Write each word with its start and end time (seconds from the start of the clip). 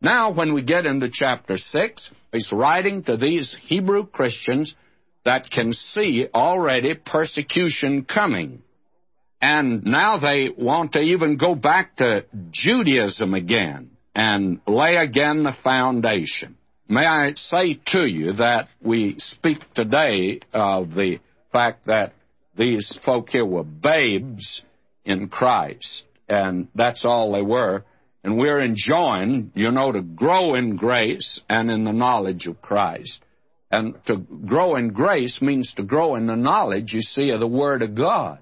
Now, 0.00 0.30
when 0.30 0.54
we 0.54 0.62
get 0.62 0.86
into 0.86 1.08
chapter 1.12 1.58
6, 1.58 2.10
he's 2.32 2.52
writing 2.52 3.02
to 3.04 3.16
these 3.16 3.56
Hebrew 3.62 4.06
Christians 4.06 4.76
that 5.24 5.50
can 5.50 5.72
see 5.72 6.28
already 6.32 6.94
persecution 6.94 8.04
coming. 8.04 8.62
And 9.40 9.84
now 9.84 10.18
they 10.18 10.50
want 10.56 10.92
to 10.92 11.00
even 11.00 11.36
go 11.36 11.54
back 11.54 11.96
to 11.96 12.24
Judaism 12.50 13.34
again 13.34 13.90
and 14.14 14.60
lay 14.66 14.96
again 14.96 15.42
the 15.42 15.56
foundation. 15.64 16.56
May 16.88 17.04
I 17.04 17.34
say 17.34 17.78
to 17.88 18.06
you 18.06 18.34
that 18.34 18.68
we 18.80 19.16
speak 19.18 19.58
today 19.74 20.40
of 20.52 20.94
the 20.94 21.18
fact 21.52 21.86
that 21.86 22.14
these 22.56 22.98
folk 23.04 23.30
here 23.30 23.44
were 23.44 23.64
babes 23.64 24.62
in 25.04 25.28
Christ, 25.28 26.04
and 26.28 26.68
that's 26.74 27.04
all 27.04 27.32
they 27.32 27.42
were. 27.42 27.84
And 28.24 28.36
we're 28.36 28.60
enjoined, 28.60 29.52
you 29.54 29.70
know, 29.70 29.92
to 29.92 30.02
grow 30.02 30.54
in 30.54 30.76
grace 30.76 31.40
and 31.48 31.70
in 31.70 31.84
the 31.84 31.92
knowledge 31.92 32.46
of 32.46 32.60
Christ. 32.60 33.22
And 33.70 33.94
to 34.06 34.16
grow 34.16 34.76
in 34.76 34.88
grace 34.88 35.40
means 35.40 35.72
to 35.76 35.82
grow 35.82 36.16
in 36.16 36.26
the 36.26 36.36
knowledge, 36.36 36.92
you 36.92 37.02
see, 37.02 37.30
of 37.30 37.40
the 37.40 37.46
Word 37.46 37.82
of 37.82 37.94
God. 37.94 38.38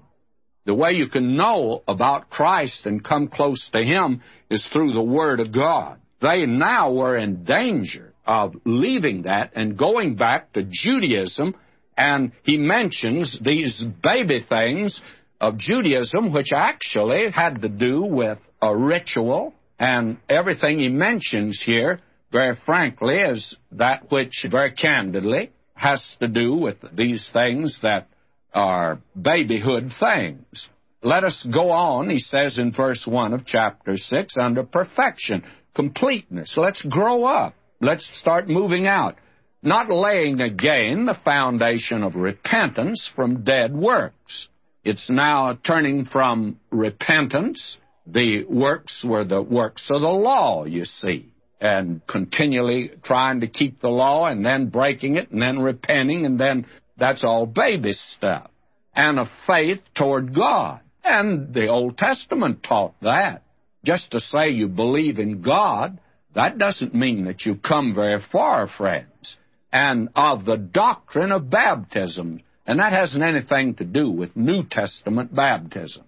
The 0.65 0.73
way 0.73 0.93
you 0.93 1.07
can 1.07 1.37
know 1.37 1.83
about 1.87 2.29
Christ 2.29 2.85
and 2.85 3.03
come 3.03 3.27
close 3.27 3.69
to 3.73 3.83
Him 3.83 4.21
is 4.49 4.67
through 4.67 4.93
the 4.93 5.01
Word 5.01 5.39
of 5.39 5.53
God. 5.53 5.99
They 6.21 6.45
now 6.45 6.91
were 6.93 7.17
in 7.17 7.43
danger 7.43 8.13
of 8.25 8.55
leaving 8.65 9.23
that 9.23 9.51
and 9.55 9.77
going 9.77 10.15
back 10.15 10.53
to 10.53 10.67
Judaism, 10.69 11.55
and 11.95 12.31
he 12.43 12.57
mentions 12.57 13.39
these 13.41 13.83
baby 14.03 14.45
things 14.47 14.99
of 15.39 15.57
Judaism, 15.57 16.33
which 16.33 16.51
actually 16.53 17.31
had 17.31 17.61
to 17.61 17.69
do 17.69 18.01
with 18.01 18.39
a 18.61 18.75
ritual, 18.75 19.53
and 19.79 20.17
everything 20.29 20.79
he 20.79 20.89
mentions 20.89 21.61
here, 21.61 21.99
very 22.31 22.57
frankly, 22.65 23.19
is 23.19 23.55
that 23.73 24.11
which, 24.11 24.45
very 24.49 24.71
candidly, 24.71 25.51
has 25.75 26.15
to 26.19 26.27
do 26.27 26.55
with 26.55 26.77
these 26.93 27.29
things 27.31 27.79
that 27.83 28.07
are 28.53 28.99
babyhood 29.19 29.91
things. 29.99 30.69
Let 31.03 31.23
us 31.23 31.45
go 31.53 31.71
on, 31.71 32.09
he 32.09 32.19
says 32.19 32.57
in 32.57 32.71
verse 32.71 33.05
1 33.05 33.33
of 33.33 33.45
chapter 33.45 33.95
6, 33.95 34.35
under 34.37 34.63
perfection, 34.63 35.43
completeness. 35.75 36.55
Let's 36.57 36.81
grow 36.81 37.25
up. 37.25 37.53
Let's 37.79 38.09
start 38.19 38.49
moving 38.49 38.87
out. 38.87 39.15
Not 39.61 39.91
laying 39.91 40.41
again 40.41 41.05
the 41.05 41.17
foundation 41.23 42.01
of 42.01 42.15
repentance 42.15 43.09
from 43.15 43.43
dead 43.43 43.75
works. 43.75 44.47
It's 44.83 45.09
now 45.09 45.57
turning 45.63 46.05
from 46.05 46.59
repentance. 46.71 47.77
The 48.09 48.45
works 48.45 49.03
were 49.05 49.25
the 49.25 49.41
works 49.41 49.89
of 49.89 50.01
the 50.01 50.07
law, 50.07 50.63
you 50.65 50.85
see, 50.85 51.31
and 51.59 52.05
continually 52.07 52.91
trying 53.03 53.41
to 53.41 53.47
keep 53.47 53.81
the 53.81 53.89
law 53.89 54.27
and 54.27 54.45
then 54.45 54.69
breaking 54.69 55.17
it 55.17 55.29
and 55.31 55.41
then 55.41 55.59
repenting 55.59 56.25
and 56.25 56.39
then 56.39 56.65
that's 56.97 57.23
all 57.23 57.45
baby 57.45 57.91
stuff. 57.91 58.49
And 58.95 59.19
a 59.19 59.29
faith 59.45 59.81
toward 59.93 60.33
God. 60.33 60.79
And 61.03 61.53
the 61.53 61.67
Old 61.67 61.97
Testament 61.97 62.63
taught 62.63 62.95
that. 63.01 63.43
Just 63.83 64.11
to 64.11 64.19
say 64.19 64.49
you 64.49 64.67
believe 64.67 65.19
in 65.19 65.41
God, 65.41 65.99
that 66.33 66.57
doesn't 66.57 66.95
mean 66.95 67.25
that 67.25 67.45
you 67.45 67.55
come 67.55 67.93
very 67.93 68.21
far, 68.31 68.67
friends. 68.67 69.37
And 69.71 70.09
of 70.15 70.45
the 70.45 70.57
doctrine 70.57 71.31
of 71.31 71.49
baptism, 71.49 72.41
and 72.65 72.79
that 72.79 72.93
hasn't 72.93 73.23
anything 73.23 73.75
to 73.75 73.85
do 73.85 74.09
with 74.09 74.35
New 74.35 74.63
Testament 74.63 75.33
baptism. 75.33 76.03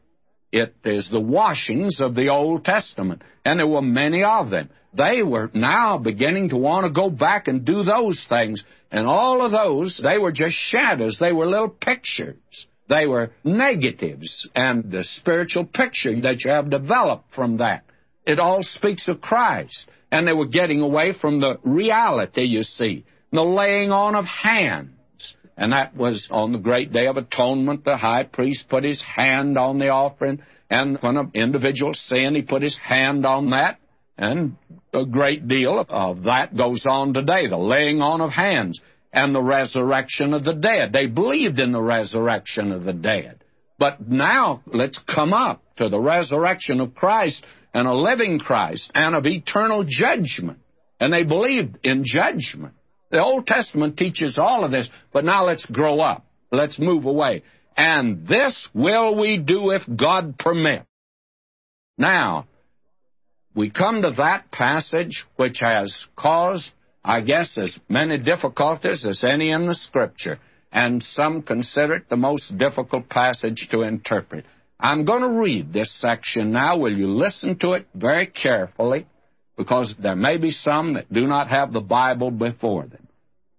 It 0.52 0.75
is 0.83 1.09
the 1.09 1.19
washings 1.19 2.00
of 2.00 2.16
the 2.16 2.30
Old 2.30 2.66
Testament, 2.66 3.22
and 3.45 3.59
there 3.59 3.67
were 3.67 3.81
many 3.81 4.23
of 4.23 4.50
them. 4.50 4.69
They 4.94 5.22
were 5.22 5.52
now 5.53 6.00
beginning 6.00 6.50
to 6.50 6.58
want 6.58 6.88
to 6.88 6.91
go 6.91 7.09
back 7.09 7.47
and 7.47 7.64
do 7.64 7.83
those 7.83 8.25
things, 8.28 8.64
and 8.91 9.06
all 9.06 9.45
of 9.45 9.52
those, 9.52 10.02
they 10.03 10.17
were 10.17 10.31
just 10.31 10.56
shadows. 10.56 11.17
They 11.19 11.31
were 11.31 11.45
little 11.45 11.69
pictures. 11.69 12.67
They 12.88 13.06
were 13.06 13.31
negatives, 13.44 14.50
and 14.56 14.91
the 14.91 15.03
spiritual 15.03 15.66
picture 15.66 16.19
that 16.22 16.44
you 16.44 16.50
have 16.50 16.72
developed 16.72 17.35
from 17.35 17.57
that. 17.57 17.84
It 18.25 18.40
all 18.40 18.63
speaks 18.63 19.07
of 19.07 19.22
Christ. 19.22 19.88
And 20.12 20.28
they 20.28 20.34
were 20.34 20.47
getting 20.47 20.81
away 20.81 21.13
from 21.13 21.40
the 21.40 21.59
reality, 21.63 22.41
you 22.41 22.63
see, 22.63 23.06
the 23.31 23.44
laying 23.44 23.91
on 23.91 24.16
of 24.16 24.25
hands. 24.25 24.90
And 25.59 25.74
that 25.74 25.94
was 25.94 26.30
on 26.31 26.53
the 26.53 26.58
great 26.58 26.94
day 26.94 27.08
of 27.08 27.18
atonement. 27.18 27.84
The 27.84 27.97
high 27.97 28.24
priest 28.24 28.70
put 28.70 28.86
his 28.86 29.03
hand 29.03 29.58
on 29.58 29.78
the 29.78 29.90
offering, 29.90 30.42
and 30.70 30.97
when 31.02 31.18
an 31.18 31.31
individual 31.34 31.94
sinned, 31.94 32.38
he 32.38 32.44
put 32.44 32.62
his 32.62 32.78
hand 32.78 33.25
on 33.25 33.50
that. 33.50 33.78
And 34.18 34.56
a 34.94 35.06
great 35.06 35.50
deal 35.50 35.86
of 35.88 36.24
that 36.24 36.56
goes 36.56 36.86
on 36.86 37.14
today 37.14 37.48
the 37.48 37.58
laying 37.58 38.02
on 38.02 38.22
of 38.22 38.31
hands 38.31 38.80
and 39.12 39.36
the 39.36 39.44
resurrection 39.44 40.34
of 40.34 40.46
the 40.46 40.53
dead. 40.53 40.94
They 40.94 41.08
believed 41.08 41.59
in 41.59 41.74
the 41.74 41.81
resurrection 41.81 42.72
of 42.72 42.86
the 42.86 42.94
dead. 42.94 43.44
But 43.78 44.08
now 44.08 44.62
let's 44.66 45.00
come 45.14 45.34
up 45.34 45.62
to 45.78 45.90
the 45.90 46.00
resurrection 46.00 46.80
of 46.80 46.96
Christ 46.96 47.46
and 47.74 47.86
a 47.86 47.94
living 47.94 48.40
Christ 48.40 48.92
and 48.96 49.14
of 49.14 49.25
eternal 49.25 49.86
judgment. 49.86 50.59
And 51.02 51.12
they 51.12 51.24
believed 51.24 51.80
in 51.84 52.03
judgment. 52.06 52.75
The 53.12 53.24
Old 53.24 53.47
Testament 53.47 53.97
teaches 53.97 54.38
all 54.38 54.64
of 54.64 54.72
this, 54.72 54.90
but 55.12 55.25
now 55.25 55.46
let's 55.46 55.66
grow 55.66 56.00
up. 56.00 56.25
Let's 56.52 56.80
move 56.80 57.06
away. 57.06 57.44
And 57.75 58.28
this 58.28 58.68
will 58.74 59.20
we 59.20 59.38
do 59.38 59.72
if 59.72 59.84
God 59.96 60.38
permit. 60.38 60.86
Now, 61.98 62.48
we 63.56 63.69
come 63.69 64.02
to 64.03 64.12
that 64.18 64.52
passage 64.52 65.25
which 65.38 65.59
has 65.59 66.06
caused 66.16 66.72
I 67.03 67.22
guess, 67.22 67.58
as 67.58 67.80
many 67.88 68.18
difficulties 68.18 69.06
as 69.06 69.24
any 69.24 69.52
in 69.52 69.68
the 69.68 69.74
Scripture, 69.74 70.40
and 70.72 71.02
some 71.02 71.42
consider 71.42 71.96
it 71.96 72.09
the 72.09 72.18
most 72.18 72.58
difficult 72.58 73.09
passage 73.09 73.68
to 73.72 73.81
interpret. 73.81 74.46
I'm 74.80 75.06
going 75.06 75.22
to 75.22 75.30
read 75.30 75.74
this 75.74 75.92
section 76.00 76.52
now. 76.52 76.78
Will 76.78 76.96
you 76.96 77.09
listen 77.09 77.58
to 77.59 77.74
it 77.74 77.88
very 77.96 78.28
carefully? 78.28 79.08
Because 79.59 79.94
there 80.02 80.16
may 80.16 80.38
be 80.38 80.52
some 80.52 80.94
that 80.94 81.12
do 81.12 81.28
not 81.28 81.50
have 81.50 81.74
the 81.74 81.81
Bible 81.81 82.31
before 82.31 82.88
them. 82.88 83.09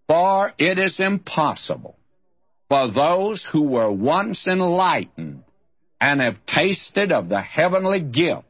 For 0.09 0.51
it 0.59 0.79
is 0.79 0.99
impossible 0.99 1.95
for 2.71 2.91
those 2.91 3.47
who 3.53 3.65
were 3.65 3.93
once 3.93 4.47
enlightened 4.47 5.43
and 6.01 6.23
have 6.23 6.39
tasted 6.47 7.13
of 7.13 7.29
the 7.29 7.43
heavenly 7.43 8.01
gift 8.01 8.47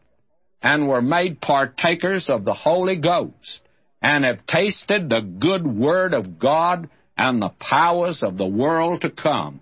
and 0.62 0.86
were 0.86 1.02
made 1.02 1.40
partakers 1.40 2.30
of 2.30 2.44
the 2.44 2.54
Holy 2.54 2.96
Ghost 2.96 3.60
and 4.00 4.24
have 4.24 4.46
tasted 4.46 5.08
the 5.08 5.20
good 5.20 5.66
word 5.66 6.14
of 6.14 6.38
God 6.38 6.88
and 7.16 7.42
the 7.42 7.52
powers 7.58 8.22
of 8.22 8.36
the 8.38 8.46
world 8.46 9.00
to 9.00 9.10
come, 9.10 9.60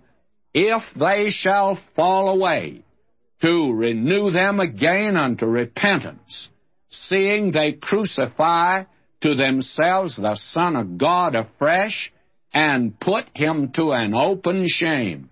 if 0.53 0.83
they 0.95 1.31
shall 1.31 1.79
fall 1.95 2.29
away, 2.29 2.83
to 3.41 3.73
renew 3.73 4.29
them 4.29 4.59
again 4.59 5.17
unto 5.17 5.47
repentance, 5.47 6.49
seeing 6.89 7.51
they 7.51 7.73
crucify 7.73 8.83
to 9.21 9.35
themselves 9.35 10.15
the 10.15 10.35
Son 10.35 10.75
of 10.75 10.97
God 10.97 11.35
afresh, 11.35 12.11
and 12.53 12.99
put 12.99 13.25
him 13.35 13.71
to 13.73 13.91
an 13.91 14.13
open 14.13 14.65
shame. 14.67 15.29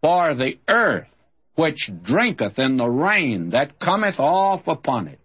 For 0.00 0.34
the 0.34 0.58
earth 0.68 1.08
which 1.56 1.90
drinketh 2.02 2.58
in 2.58 2.76
the 2.76 2.88
rain 2.88 3.50
that 3.50 3.78
cometh 3.78 4.18
off 4.18 4.66
upon 4.66 5.08
it, 5.08 5.20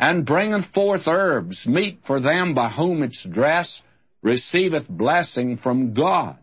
and 0.00 0.26
bringeth 0.26 0.66
forth 0.72 1.06
herbs, 1.06 1.66
meet 1.66 2.00
for 2.06 2.20
them 2.20 2.54
by 2.54 2.68
whom 2.70 3.02
its 3.02 3.24
dress 3.24 3.82
receiveth 4.22 4.88
blessing 4.88 5.58
from 5.58 5.94
God. 5.94 6.36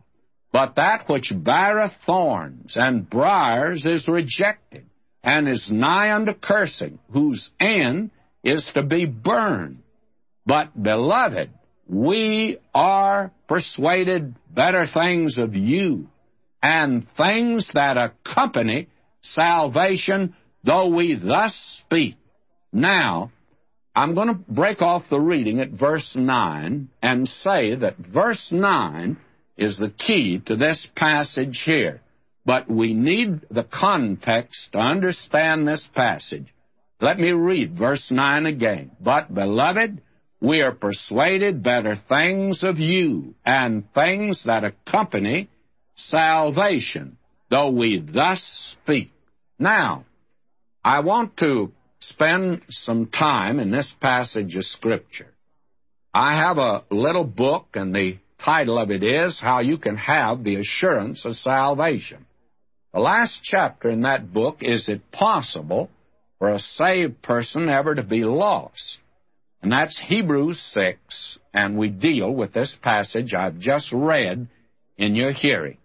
But 0.51 0.75
that 0.75 1.09
which 1.09 1.33
beareth 1.35 1.93
thorns 2.05 2.77
and 2.77 3.09
briers 3.09 3.85
is 3.85 4.07
rejected, 4.07 4.85
and 5.23 5.47
is 5.47 5.69
nigh 5.71 6.13
unto 6.13 6.33
cursing, 6.33 6.99
whose 7.11 7.49
end 7.59 8.11
is 8.45 8.69
to 8.75 8.83
be 8.83 9.05
burned. 9.05 9.79
But, 10.45 10.81
beloved, 10.81 11.49
we 11.87 12.59
are 12.73 13.31
persuaded 13.47 14.35
better 14.53 14.85
things 14.91 15.37
of 15.37 15.55
you, 15.55 16.07
and 16.61 17.05
things 17.17 17.69
that 17.73 17.97
accompany 17.97 18.87
salvation, 19.21 20.35
though 20.63 20.87
we 20.87 21.15
thus 21.15 21.53
speak. 21.83 22.15
Now, 22.71 23.31
I'm 23.95 24.13
going 24.13 24.27
to 24.27 24.33
break 24.47 24.81
off 24.81 25.09
the 25.09 25.19
reading 25.19 25.59
at 25.61 25.71
verse 25.71 26.15
9 26.15 26.89
and 27.01 27.27
say 27.27 27.75
that 27.75 27.97
verse 27.97 28.49
9 28.51 29.17
is 29.57 29.77
the 29.77 29.89
key 29.89 30.41
to 30.47 30.55
this 30.55 30.87
passage 30.95 31.63
here. 31.65 32.01
But 32.45 32.69
we 32.69 32.93
need 32.93 33.41
the 33.49 33.63
context 33.63 34.73
to 34.73 34.79
understand 34.79 35.67
this 35.67 35.87
passage. 35.95 36.53
Let 37.01 37.19
me 37.19 37.31
read 37.31 37.77
verse 37.77 38.09
9 38.09 38.45
again. 38.45 38.91
But, 39.01 39.33
beloved, 39.33 40.01
we 40.39 40.61
are 40.61 40.71
persuaded 40.71 41.63
better 41.63 41.97
things 42.07 42.63
of 42.63 42.77
you 42.77 43.35
and 43.45 43.91
things 43.93 44.43
that 44.45 44.63
accompany 44.63 45.49
salvation, 45.95 47.17
though 47.49 47.71
we 47.71 47.99
thus 47.99 48.77
speak. 48.81 49.11
Now, 49.59 50.05
I 50.83 51.01
want 51.01 51.37
to 51.37 51.71
spend 51.99 52.61
some 52.69 53.07
time 53.07 53.59
in 53.59 53.71
this 53.71 53.93
passage 53.99 54.55
of 54.55 54.63
Scripture. 54.63 55.33
I 56.13 56.37
have 56.37 56.57
a 56.57 56.83
little 56.91 57.25
book, 57.25 57.67
and 57.73 57.93
the 57.93 58.19
title 58.37 58.77
of 58.77 58.91
it 58.91 59.03
is 59.03 59.39
How 59.39 59.59
You 59.59 59.77
Can 59.77 59.97
Have 59.97 60.43
the 60.43 60.55
Assurance 60.55 61.25
of 61.25 61.35
Salvation. 61.35 62.25
The 62.93 62.99
last 62.99 63.41
chapter 63.43 63.89
in 63.89 64.01
that 64.01 64.31
book 64.31 64.59
is 64.61 64.87
It 64.87 65.11
Possible 65.11 65.89
for 66.39 66.49
a 66.49 66.59
Saved 66.59 67.21
Person 67.21 67.69
Ever 67.69 67.95
to 67.95 68.03
Be 68.03 68.23
Lost? 68.23 68.99
And 69.61 69.71
that's 69.71 69.99
Hebrews 69.99 70.59
6, 70.73 71.39
and 71.53 71.77
we 71.77 71.89
deal 71.89 72.31
with 72.31 72.53
this 72.53 72.77
passage 72.81 73.33
I've 73.33 73.57
just 73.57 73.91
read 73.91 74.47
in 74.97 75.15
your 75.15 75.31
hearing. 75.31 75.77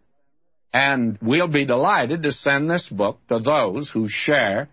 And 0.72 1.18
we'll 1.22 1.48
be 1.48 1.64
delighted 1.64 2.22
to 2.22 2.32
send 2.32 2.70
this 2.70 2.88
book 2.88 3.18
to 3.28 3.38
those 3.38 3.90
who 3.90 4.06
share 4.08 4.68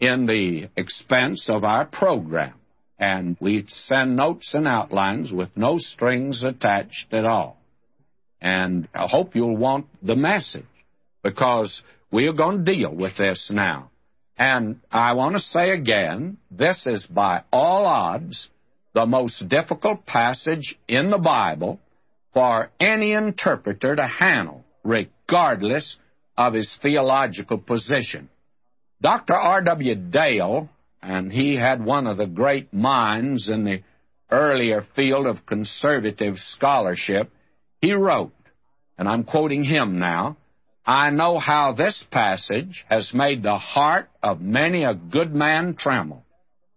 in 0.00 0.26
the 0.26 0.68
expense 0.76 1.48
of 1.48 1.64
our 1.64 1.86
program. 1.86 2.54
And 2.98 3.36
we 3.40 3.64
send 3.68 4.16
notes 4.16 4.52
and 4.54 4.68
outlines 4.68 5.32
with 5.32 5.48
no 5.56 5.78
strings 5.78 6.44
attached 6.44 7.12
at 7.12 7.24
all. 7.24 7.56
And 8.40 8.88
I 8.92 9.06
hope 9.08 9.34
you'll 9.34 9.56
want 9.56 9.86
the 10.02 10.14
message 10.14 10.66
because 11.22 11.82
we 12.10 12.26
are 12.26 12.32
going 12.32 12.64
to 12.64 12.72
deal 12.74 12.94
with 12.94 13.16
this 13.16 13.50
now. 13.50 13.91
And 14.36 14.80
I 14.90 15.14
want 15.14 15.36
to 15.36 15.40
say 15.40 15.70
again, 15.70 16.38
this 16.50 16.86
is 16.86 17.06
by 17.06 17.44
all 17.52 17.86
odds 17.86 18.48
the 18.94 19.06
most 19.06 19.48
difficult 19.48 20.06
passage 20.06 20.78
in 20.88 21.10
the 21.10 21.18
Bible 21.18 21.80
for 22.34 22.70
any 22.80 23.12
interpreter 23.12 23.96
to 23.96 24.06
handle, 24.06 24.64
regardless 24.84 25.96
of 26.36 26.54
his 26.54 26.78
theological 26.80 27.58
position. 27.58 28.28
Dr. 29.00 29.34
R.W. 29.34 29.94
Dale, 29.94 30.68
and 31.02 31.32
he 31.32 31.56
had 31.56 31.84
one 31.84 32.06
of 32.06 32.16
the 32.16 32.26
great 32.26 32.72
minds 32.72 33.50
in 33.50 33.64
the 33.64 33.82
earlier 34.30 34.86
field 34.96 35.26
of 35.26 35.44
conservative 35.44 36.38
scholarship, 36.38 37.30
he 37.80 37.92
wrote, 37.92 38.32
and 38.96 39.08
I'm 39.08 39.24
quoting 39.24 39.64
him 39.64 39.98
now, 39.98 40.36
I 40.84 41.10
know 41.10 41.38
how 41.38 41.72
this 41.72 42.04
passage 42.10 42.84
has 42.88 43.14
made 43.14 43.42
the 43.42 43.58
heart 43.58 44.08
of 44.22 44.40
many 44.40 44.82
a 44.82 44.94
good 44.94 45.32
man 45.32 45.74
tremble. 45.76 46.24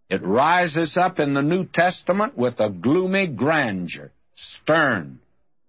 It 0.10 0.22
rises 0.24 0.96
up 0.96 1.20
in 1.20 1.34
the 1.34 1.42
New 1.42 1.66
Testament 1.66 2.38
with 2.38 2.60
a 2.60 2.70
gloomy 2.70 3.26
grandeur, 3.28 4.12
stern, 4.36 5.20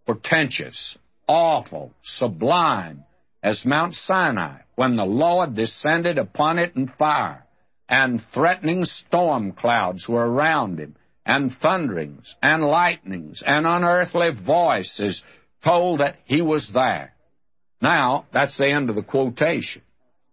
portentous, 0.04 0.98
awful, 1.26 1.94
sublime, 2.02 3.04
as 3.42 3.64
Mount 3.64 3.94
Sinai, 3.94 4.60
when 4.74 4.96
the 4.96 5.06
Lord 5.06 5.54
descended 5.54 6.18
upon 6.18 6.58
it 6.58 6.76
in 6.76 6.88
fire, 6.88 7.46
and 7.88 8.22
threatening 8.34 8.84
storm 8.84 9.52
clouds 9.52 10.06
were 10.06 10.28
around 10.28 10.78
him, 10.78 10.96
and 11.24 11.56
thunderings, 11.56 12.36
and 12.42 12.62
lightnings, 12.62 13.42
and 13.46 13.66
unearthly 13.66 14.30
voices 14.32 15.22
told 15.64 16.00
that 16.00 16.16
he 16.24 16.42
was 16.42 16.70
there. 16.74 17.14
Now, 17.80 18.26
that's 18.32 18.56
the 18.58 18.70
end 18.70 18.90
of 18.90 18.96
the 18.96 19.02
quotation. 19.02 19.82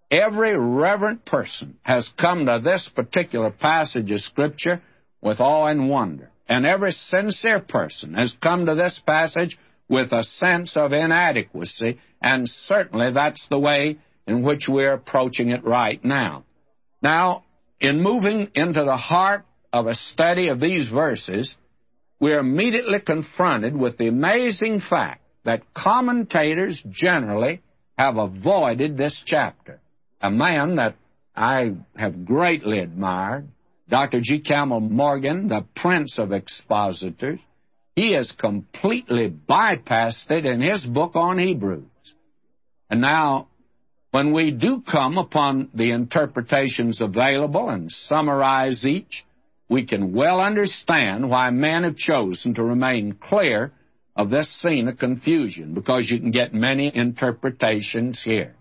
Every 0.10 0.56
reverent 0.58 1.26
person 1.26 1.78
has 1.82 2.10
come 2.20 2.46
to 2.46 2.62
this 2.64 2.90
particular 2.94 3.50
passage 3.50 4.12
of 4.12 4.22
Scripture 4.22 4.82
with 5.22 5.40
awe 5.40 5.68
and 5.68 5.90
wonder. 5.90 6.30
And 6.48 6.66
every 6.66 6.92
sincere 6.92 7.62
person 7.62 8.14
has 8.14 8.36
come 8.42 8.66
to 8.66 8.76
this 8.76 9.02
passage 9.06 9.58
with 9.90 10.12
a 10.12 10.24
sense 10.24 10.78
of 10.78 10.92
inadequacy, 10.92 12.00
and 12.22 12.48
certainly 12.48 13.12
that's 13.12 13.48
the 13.50 13.60
way 13.60 13.98
in 14.28 14.44
which 14.44 14.68
we're 14.70 14.94
approaching 14.94 15.50
it 15.50 15.64
right 15.64 16.04
now. 16.04 16.46
Now, 17.02 17.44
in 17.80 18.02
moving 18.02 18.50
into 18.56 18.84
the 18.84 18.98
heart 18.98 19.46
of 19.72 19.88
a 19.88 19.96
study 19.96 20.48
of 20.50 20.60
these 20.60 20.90
verses, 20.90 21.56
we're 22.20 22.40
immediately 22.40 23.00
confronted 23.02 23.76
with 23.76 23.98
the 23.98 24.08
amazing 24.08 24.80
fact 24.80 25.23
that 25.46 25.74
commentators 25.74 26.82
generally 26.90 27.62
have 27.98 28.18
avoided 28.18 28.98
this 28.98 29.22
chapter. 29.26 29.80
A 30.22 30.32
man 30.32 30.78
that 30.78 30.96
I 31.36 31.76
have 31.96 32.26
greatly 32.26 32.80
admired, 32.80 33.48
Dr. 33.90 34.22
G. 34.22 34.40
Campbell 34.40 34.80
Morgan, 34.80 35.50
the 35.50 35.66
prince 35.76 36.18
of 36.18 36.32
expositors, 36.32 37.40
he 37.96 38.14
has 38.14 38.32
completely 38.32 39.30
bypassed 39.30 40.32
it 40.32 40.46
in 40.46 40.62
his 40.62 40.84
book 40.86 41.12
on 41.16 41.38
Hebrews. 41.38 41.84
And 42.90 43.02
now, 43.02 43.50
when 44.12 44.34
we 44.34 44.52
do 44.52 44.82
come 44.82 45.18
upon 45.18 45.70
the 45.74 45.92
interpretations 45.92 47.02
available 47.02 47.70
and 47.70 47.92
summarize 47.92 48.86
each, 48.86 49.26
we 49.70 49.86
can 49.86 50.14
well 50.14 50.40
understand 50.40 51.30
why 51.30 51.50
men 51.50 51.84
have 51.84 51.96
chosen 51.96 52.54
to 52.56 52.64
remain 52.64 53.14
clear 53.14 53.72
of 54.16 54.30
this 54.30 54.50
scene 54.62 54.88
of 54.88 54.98
confusion 54.98 55.74
because 55.74 56.10
you 56.10 56.20
can 56.20 56.32
get 56.32 56.54
many 56.54 56.92
interpretations 56.94 58.22
here. 58.24 58.56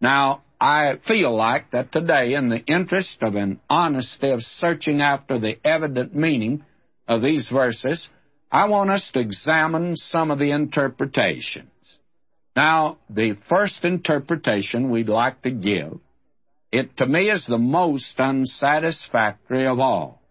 Now, 0.00 0.42
I 0.60 0.98
feel 1.06 1.34
like 1.34 1.70
that 1.72 1.92
today, 1.92 2.34
in 2.34 2.48
the 2.48 2.64
interest 2.64 3.18
of 3.22 3.34
an 3.34 3.60
honesty 3.68 4.30
of 4.30 4.42
searching 4.42 5.00
after 5.00 5.38
the 5.38 5.58
evident 5.64 6.14
meaning 6.14 6.64
of 7.08 7.22
these 7.22 7.48
verses, 7.50 8.08
I 8.50 8.68
want 8.68 8.90
us 8.90 9.10
to 9.12 9.20
examine 9.20 9.96
some 9.96 10.30
of 10.30 10.38
the 10.38 10.52
interpretations. 10.52 11.70
Now, 12.54 12.98
the 13.10 13.36
first 13.48 13.84
interpretation 13.84 14.90
we'd 14.90 15.08
like 15.08 15.42
to 15.42 15.50
give, 15.50 15.98
it 16.70 16.96
to 16.98 17.06
me 17.06 17.30
is 17.30 17.46
the 17.46 17.58
most 17.58 18.18
unsatisfactory 18.18 19.66
of 19.66 19.80
all. 19.80 20.22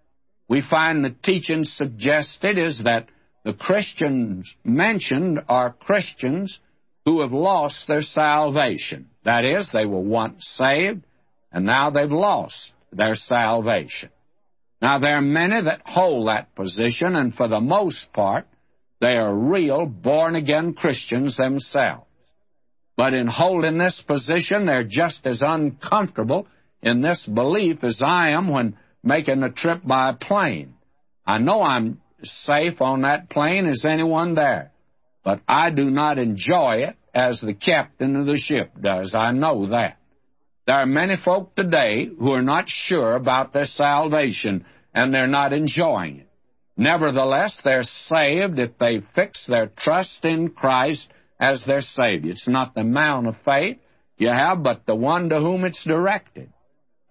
We 0.47 0.61
find 0.61 1.03
the 1.03 1.15
teaching 1.23 1.65
suggested 1.65 2.57
is 2.57 2.83
that 2.83 3.07
the 3.43 3.53
Christians 3.53 4.53
mentioned 4.63 5.43
are 5.49 5.73
Christians 5.73 6.59
who 7.05 7.21
have 7.21 7.33
lost 7.33 7.87
their 7.87 8.01
salvation. 8.01 9.09
That 9.25 9.43
is, 9.43 9.69
they 9.71 9.85
were 9.85 9.99
once 9.99 10.45
saved, 10.57 11.03
and 11.51 11.65
now 11.65 11.89
they've 11.89 12.09
lost 12.09 12.71
their 12.91 13.15
salvation. 13.15 14.09
Now, 14.81 14.99
there 14.99 15.17
are 15.17 15.21
many 15.21 15.61
that 15.61 15.81
hold 15.85 16.27
that 16.27 16.55
position, 16.55 17.15
and 17.15 17.33
for 17.33 17.47
the 17.47 17.61
most 17.61 18.11
part, 18.13 18.45
they 19.01 19.17
are 19.17 19.33
real 19.33 19.85
born 19.85 20.35
again 20.35 20.73
Christians 20.73 21.37
themselves. 21.37 22.05
But 22.95 23.13
in 23.13 23.27
holding 23.27 23.77
this 23.77 24.01
position, 24.05 24.65
they're 24.65 24.83
just 24.83 25.25
as 25.25 25.41
uncomfortable 25.45 26.47
in 26.81 27.01
this 27.01 27.25
belief 27.25 27.83
as 27.83 28.01
I 28.03 28.29
am 28.29 28.49
when 28.49 28.77
making 29.03 29.41
a 29.43 29.51
trip 29.51 29.81
by 29.83 30.13
plane. 30.13 30.75
I 31.25 31.39
know 31.39 31.61
I'm 31.63 32.01
safe 32.23 32.81
on 32.81 33.01
that 33.01 33.29
plane 33.29 33.67
as 33.67 33.85
anyone 33.85 34.35
there. 34.35 34.71
But 35.23 35.41
I 35.47 35.69
do 35.69 35.89
not 35.89 36.17
enjoy 36.17 36.85
it 36.87 36.95
as 37.13 37.39
the 37.39 37.53
captain 37.53 38.15
of 38.15 38.25
the 38.25 38.37
ship 38.37 38.71
does. 38.81 39.15
I 39.15 39.31
know 39.31 39.67
that. 39.67 39.97
There 40.65 40.77
are 40.77 40.85
many 40.85 41.15
folk 41.17 41.55
today 41.55 42.07
who 42.07 42.31
are 42.31 42.41
not 42.41 42.65
sure 42.67 43.15
about 43.15 43.53
their 43.53 43.65
salvation 43.65 44.65
and 44.93 45.13
they're 45.13 45.27
not 45.27 45.53
enjoying 45.53 46.19
it. 46.19 46.29
Nevertheless, 46.75 47.59
they're 47.63 47.83
saved 47.83 48.59
if 48.59 48.77
they 48.79 49.01
fix 49.13 49.45
their 49.45 49.67
trust 49.77 50.25
in 50.25 50.49
Christ 50.49 51.09
as 51.39 51.63
their 51.65 51.81
Savior. 51.81 52.31
It's 52.31 52.47
not 52.47 52.73
the 52.73 52.81
amount 52.81 53.27
of 53.27 53.35
faith 53.45 53.77
you 54.17 54.29
have, 54.29 54.63
but 54.63 54.85
the 54.85 54.95
one 54.95 55.29
to 55.29 55.39
whom 55.39 55.65
it's 55.65 55.83
directed. 55.83 56.51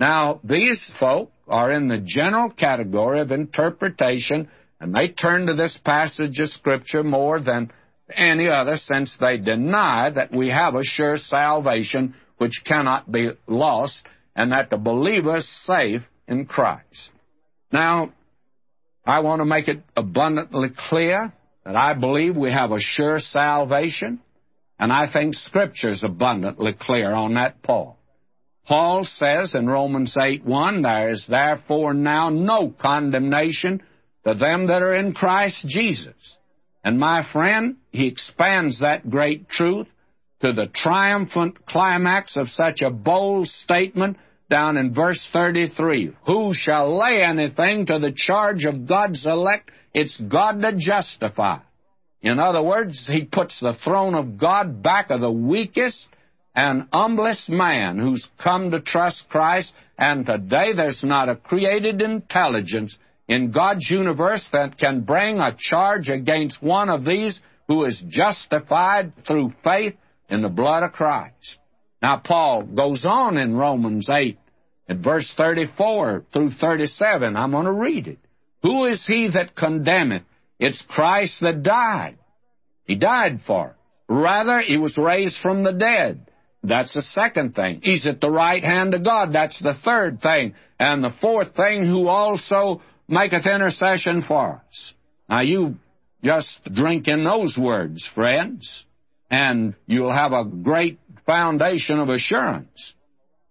Now, 0.01 0.41
these 0.43 0.93
folk 0.99 1.31
are 1.47 1.71
in 1.71 1.89
the 1.89 2.03
general 2.05 2.51
category 2.51 3.21
of 3.21 3.31
interpretation 3.31 4.49
and 4.83 4.93
they 4.93 5.07
turn 5.07 5.47
to 5.47 5.55
this 5.55 5.79
passage 5.85 6.41
of 6.41 6.49
Scripture 6.49 7.05
more 7.05 7.41
than 7.41 7.71
any 8.13 8.49
other 8.49 8.77
since 8.77 9.17
they 9.21 9.39
deny 9.39 10.11
that 10.11 10.35
we 10.35 10.51
have 10.51 10.75
a 10.75 10.83
sure 10.83 11.17
salvation 11.17 12.17
which 12.39 12.63
cannot 12.67 13.11
be 13.11 13.31
lost 13.47 14.03
and 14.35 14.51
that 14.51 14.71
the 14.71 14.77
believer 14.77 15.37
is 15.37 15.67
safe 15.67 16.03
in 16.27 16.47
Christ. 16.47 17.13
Now, 17.73 18.13
I 19.07 19.21
want 19.21 19.41
to 19.41 19.45
make 19.45 19.69
it 19.69 19.85
abundantly 19.97 20.71
clear 20.77 21.33
that 21.65 21.77
I 21.77 21.95
believe 21.95 22.37
we 22.37 22.51
have 22.51 22.73
a 22.73 22.81
sure 22.81 23.21
salvation, 23.21 24.21
and 24.81 24.93
I 24.93 25.13
think 25.13 25.35
Scripture 25.35 25.91
is 25.91 26.03
abundantly 26.03 26.73
clear 26.73 27.13
on 27.13 27.35
that 27.35 27.63
point. 27.63 27.95
Paul 28.67 29.05
says 29.05 29.55
in 29.55 29.69
Romans 29.69 30.17
8 30.21 30.45
1, 30.45 30.83
There 30.83 31.11
is 31.11 31.25
therefore 31.29 31.95
now 31.95 32.31
no 32.31 32.75
condemnation 32.77 33.81
to 34.27 34.35
them 34.35 34.69
that 34.69 34.83
are 34.83 34.95
in 34.95 35.15
Christ 35.15 35.67
Jesus. 35.67 36.37
And 36.85 36.99
my 36.99 37.27
friend, 37.33 37.77
he 37.91 38.09
expands 38.09 38.81
that 38.81 39.09
great 39.09 39.49
truth 39.49 39.87
to 40.41 40.53
the 40.53 40.67
triumphant 40.67 41.65
climax 41.67 42.37
of 42.37 42.49
such 42.49 42.83
a 42.83 42.91
bold 42.91 43.47
statement 43.47 44.17
down 44.51 44.77
in 44.77 44.93
verse 44.93 45.29
33. 45.33 46.17
Who 46.27 46.53
shall 46.55 46.99
lay 46.99 47.23
anything 47.23 47.87
to 47.87 47.99
the 47.99 48.13
charge 48.15 48.65
of 48.65 48.87
God's 48.87 49.25
elect? 49.25 49.71
It's 49.95 50.21
God 50.21 50.63
that 50.63 50.77
justify. 50.77 51.59
In 52.21 52.39
other 52.39 52.63
words, 52.63 53.07
he 53.11 53.25
puts 53.25 53.61
the 53.61 53.77
throne 53.83 54.15
of 54.15 54.39
God 54.39 54.83
back 54.83 55.11
of 55.11 55.21
the 55.21 55.33
weakest 55.33 56.07
and 56.55 56.87
humblest 56.93 57.49
man 57.49 57.99
who's 57.99 58.27
come 58.43 58.71
to 58.71 58.81
trust 58.81 59.29
Christ, 59.29 59.73
and 59.99 60.27
today 60.27 60.73
there's 60.75 61.03
not 61.03 61.29
a 61.29 61.37
created 61.37 62.01
intelligence 62.01 62.97
in 63.29 63.51
God's 63.51 63.89
universe 63.91 64.47
that 64.53 64.79
can 64.79 65.03
bring 65.03 65.39
a 65.39 65.57
charge 65.59 66.09
against 66.09 66.63
one 66.63 66.89
of 66.89 67.05
these 67.05 67.41
who 67.69 67.85
is 67.85 68.03
justified 68.09 69.13
through 69.27 69.55
faith 69.65 69.95
in 70.29 70.43
the 70.43 70.49
blood 70.49 70.83
of 70.83 70.93
Christ. 70.93 71.59
Now, 72.01 72.19
Paul 72.19 72.65
goes 72.65 73.05
on 73.07 73.37
in 73.39 73.55
Romans 73.55 74.09
8, 74.11 74.39
at 74.89 74.97
verse 74.99 75.33
34 75.37 76.25
through 76.33 76.51
37. 76.51 77.37
I'm 77.37 77.53
going 77.53 77.67
to 77.67 77.73
read 77.73 78.09
it. 78.09 78.19
Who 78.63 78.87
is 78.87 79.05
he 79.07 79.31
that 79.33 79.55
condemneth? 79.55 80.25
It's 80.59 80.83
Christ 80.89 81.41
that 81.41 81.63
died. 81.63 82.19
He 82.85 82.97
died 82.97 83.41
for 83.47 83.69
it. 83.69 83.77
Rather, 84.09 84.61
he 84.61 84.77
was 84.77 84.99
raised 84.99 85.37
from 85.41 85.63
the 85.63 85.73
dead. 85.73 86.29
That's 86.63 86.95
the 86.95 87.03
second 87.03 87.55
thing. 87.55 87.81
He's 87.83 88.07
at 88.07 88.21
the 88.21 88.31
right 88.31 88.63
hand 88.63 88.95
of 88.95 89.05
God. 89.05 89.33
That's 89.33 89.61
the 89.61 89.75
third 89.75 90.21
thing. 90.21 90.55
And 90.79 91.03
the 91.03 91.15
fourth 91.21 91.57
thing, 91.57 91.85
who 91.87 92.07
also 92.07 92.83
maketh 93.13 93.47
intercession 93.47 94.23
for 94.23 94.63
us. 94.69 94.95
Now, 95.29 95.41
you 95.41 95.77
just 96.25 96.61
drink 96.65 97.07
in 97.07 97.25
those 97.25 97.57
words, 97.59 98.09
friends, 98.15 98.85
and 99.31 99.75
you'll 99.87 100.13
have 100.13 100.33
a 100.33 100.45
great 100.45 100.99
foundation 101.27 101.99
of 101.99 102.09
assurance. 102.09 102.95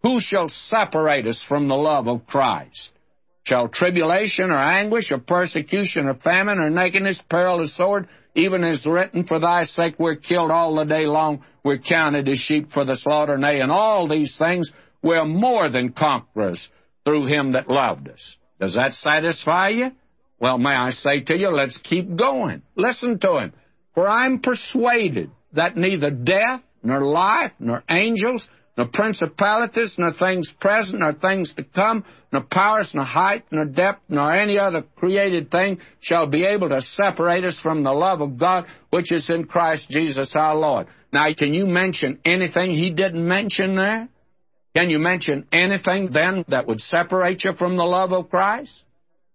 Who 0.03 0.19
shall 0.19 0.49
separate 0.49 1.27
us 1.27 1.45
from 1.47 1.67
the 1.67 1.75
love 1.75 2.07
of 2.07 2.25
Christ? 2.25 2.91
Shall 3.43 3.67
tribulation 3.67 4.51
or 4.51 4.57
anguish 4.57 5.11
or 5.11 5.19
persecution 5.19 6.07
or 6.07 6.15
famine 6.15 6.59
or 6.59 6.69
nakedness, 6.69 7.21
peril 7.29 7.61
or 7.61 7.67
sword, 7.67 8.07
even 8.35 8.63
as 8.63 8.85
written, 8.85 9.25
for 9.25 9.39
thy 9.39 9.65
sake 9.65 9.95
we're 9.99 10.15
killed 10.15 10.51
all 10.51 10.75
the 10.75 10.85
day 10.85 11.05
long, 11.05 11.43
we're 11.63 11.77
counted 11.77 12.27
as 12.27 12.39
sheep 12.39 12.71
for 12.71 12.85
the 12.85 12.95
slaughter, 12.95 13.37
nay, 13.37 13.59
and 13.59 13.71
all 13.71 14.07
these 14.07 14.37
things 14.37 14.71
we're 15.03 15.25
more 15.25 15.69
than 15.69 15.93
conquerors 15.93 16.69
through 17.05 17.25
him 17.25 17.53
that 17.53 17.67
loved 17.67 18.07
us. 18.09 18.37
Does 18.61 18.75
that 18.75 18.93
satisfy 18.93 19.69
you? 19.69 19.91
Well, 20.39 20.59
may 20.59 20.69
I 20.69 20.91
say 20.91 21.21
to 21.21 21.37
you, 21.37 21.49
let's 21.49 21.77
keep 21.77 22.15
going. 22.15 22.61
Listen 22.75 23.17
to 23.19 23.39
him. 23.39 23.53
For 23.95 24.07
I'm 24.07 24.39
persuaded 24.39 25.31
that 25.53 25.75
neither 25.75 26.11
death, 26.11 26.61
nor 26.83 27.01
life, 27.01 27.51
nor 27.59 27.83
angels, 27.89 28.47
nor 28.77 28.87
principalities, 28.87 29.95
nor 29.97 30.13
things 30.13 30.53
present, 30.59 30.99
nor 30.99 31.13
things 31.13 31.53
to 31.55 31.63
come, 31.63 32.05
nor 32.31 32.43
powers, 32.43 32.91
nor 32.93 33.03
height, 33.03 33.45
nor 33.51 33.65
depth, 33.65 34.01
nor 34.09 34.31
any 34.31 34.59
other 34.59 34.83
created 34.95 35.49
thing 35.49 35.79
shall 35.99 36.27
be 36.27 36.45
able 36.45 36.69
to 36.69 36.81
separate 36.81 37.43
us 37.43 37.59
from 37.61 37.83
the 37.83 37.91
love 37.91 38.21
of 38.21 38.37
God 38.37 38.65
which 38.91 39.11
is 39.11 39.29
in 39.29 39.45
Christ 39.45 39.89
Jesus 39.89 40.35
our 40.35 40.55
Lord. 40.55 40.87
Now, 41.11 41.27
can 41.33 41.53
you 41.53 41.65
mention 41.65 42.19
anything 42.23 42.71
he 42.71 42.91
didn't 42.91 43.27
mention 43.27 43.75
there? 43.75 44.07
Can 44.75 44.89
you 44.89 44.99
mention 44.99 45.47
anything 45.51 46.11
then 46.11 46.45
that 46.47 46.67
would 46.67 46.81
separate 46.81 47.43
you 47.43 47.53
from 47.53 47.75
the 47.75 47.83
love 47.83 48.13
of 48.13 48.29
Christ? 48.29 48.71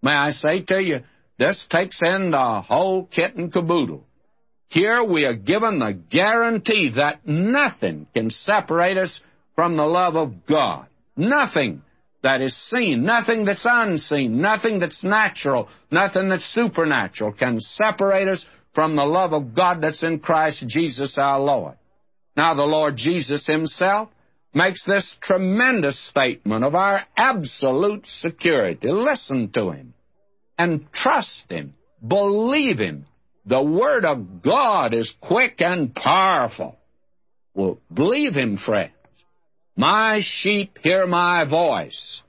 May 0.02 0.12
I 0.12 0.30
say 0.30 0.62
to 0.62 0.82
you, 0.82 1.00
this 1.38 1.66
takes 1.68 2.00
in 2.02 2.30
the 2.30 2.62
whole 2.62 3.04
kit 3.04 3.34
and 3.36 3.52
caboodle. 3.52 4.04
Here 4.68 5.04
we 5.04 5.24
are 5.24 5.34
given 5.34 5.78
the 5.78 5.92
guarantee 5.92 6.92
that 6.96 7.26
nothing 7.26 8.06
can 8.14 8.30
separate 8.30 8.96
us 8.96 9.20
from 9.54 9.76
the 9.76 9.86
love 9.86 10.16
of 10.16 10.46
God. 10.46 10.86
Nothing 11.16 11.82
that 12.22 12.40
is 12.40 12.56
seen, 12.70 13.04
nothing 13.04 13.44
that's 13.44 13.66
unseen, 13.68 14.40
nothing 14.40 14.80
that's 14.80 15.04
natural, 15.04 15.68
nothing 15.90 16.28
that's 16.28 16.44
supernatural 16.52 17.32
can 17.32 17.60
separate 17.60 18.28
us 18.28 18.44
from 18.74 18.96
the 18.96 19.04
love 19.04 19.32
of 19.32 19.54
God 19.54 19.80
that's 19.82 20.02
in 20.02 20.18
Christ 20.18 20.66
Jesus 20.66 21.16
our 21.18 21.38
Lord. 21.38 21.74
Now, 22.36 22.54
the 22.54 22.64
Lord 22.64 22.96
Jesus 22.96 23.46
Himself 23.46 24.08
makes 24.56 24.86
this 24.86 25.14
tremendous 25.20 25.98
statement 26.08 26.64
of 26.64 26.74
our 26.74 27.02
absolute 27.14 28.06
security. 28.06 28.88
Listen 28.88 29.50
to 29.50 29.70
Him 29.70 29.92
and 30.58 30.90
trust 30.92 31.44
Him, 31.50 31.74
believe 32.04 32.78
Him, 32.78 33.04
the 33.44 33.62
Word 33.62 34.06
of 34.06 34.42
God 34.42 34.94
is 34.94 35.14
quick 35.20 35.60
and 35.60 35.94
powerful. 35.94 36.74
Well, 37.54 37.78
believe 37.92 38.32
Him, 38.32 38.56
friends. 38.56 38.92
My 39.76 40.20
sheep 40.22 40.78
hear 40.82 41.06
my 41.06 41.46
voice, 41.48 42.22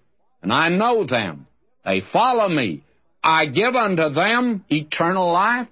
and 0.44 0.52
I 0.52 0.68
know 0.68 1.06
them. 1.06 1.48
They 1.86 2.02
follow 2.02 2.50
me. 2.50 2.84
I 3.24 3.46
give 3.46 3.74
unto 3.74 4.10
them 4.10 4.66
eternal 4.68 5.32
life. 5.32 5.70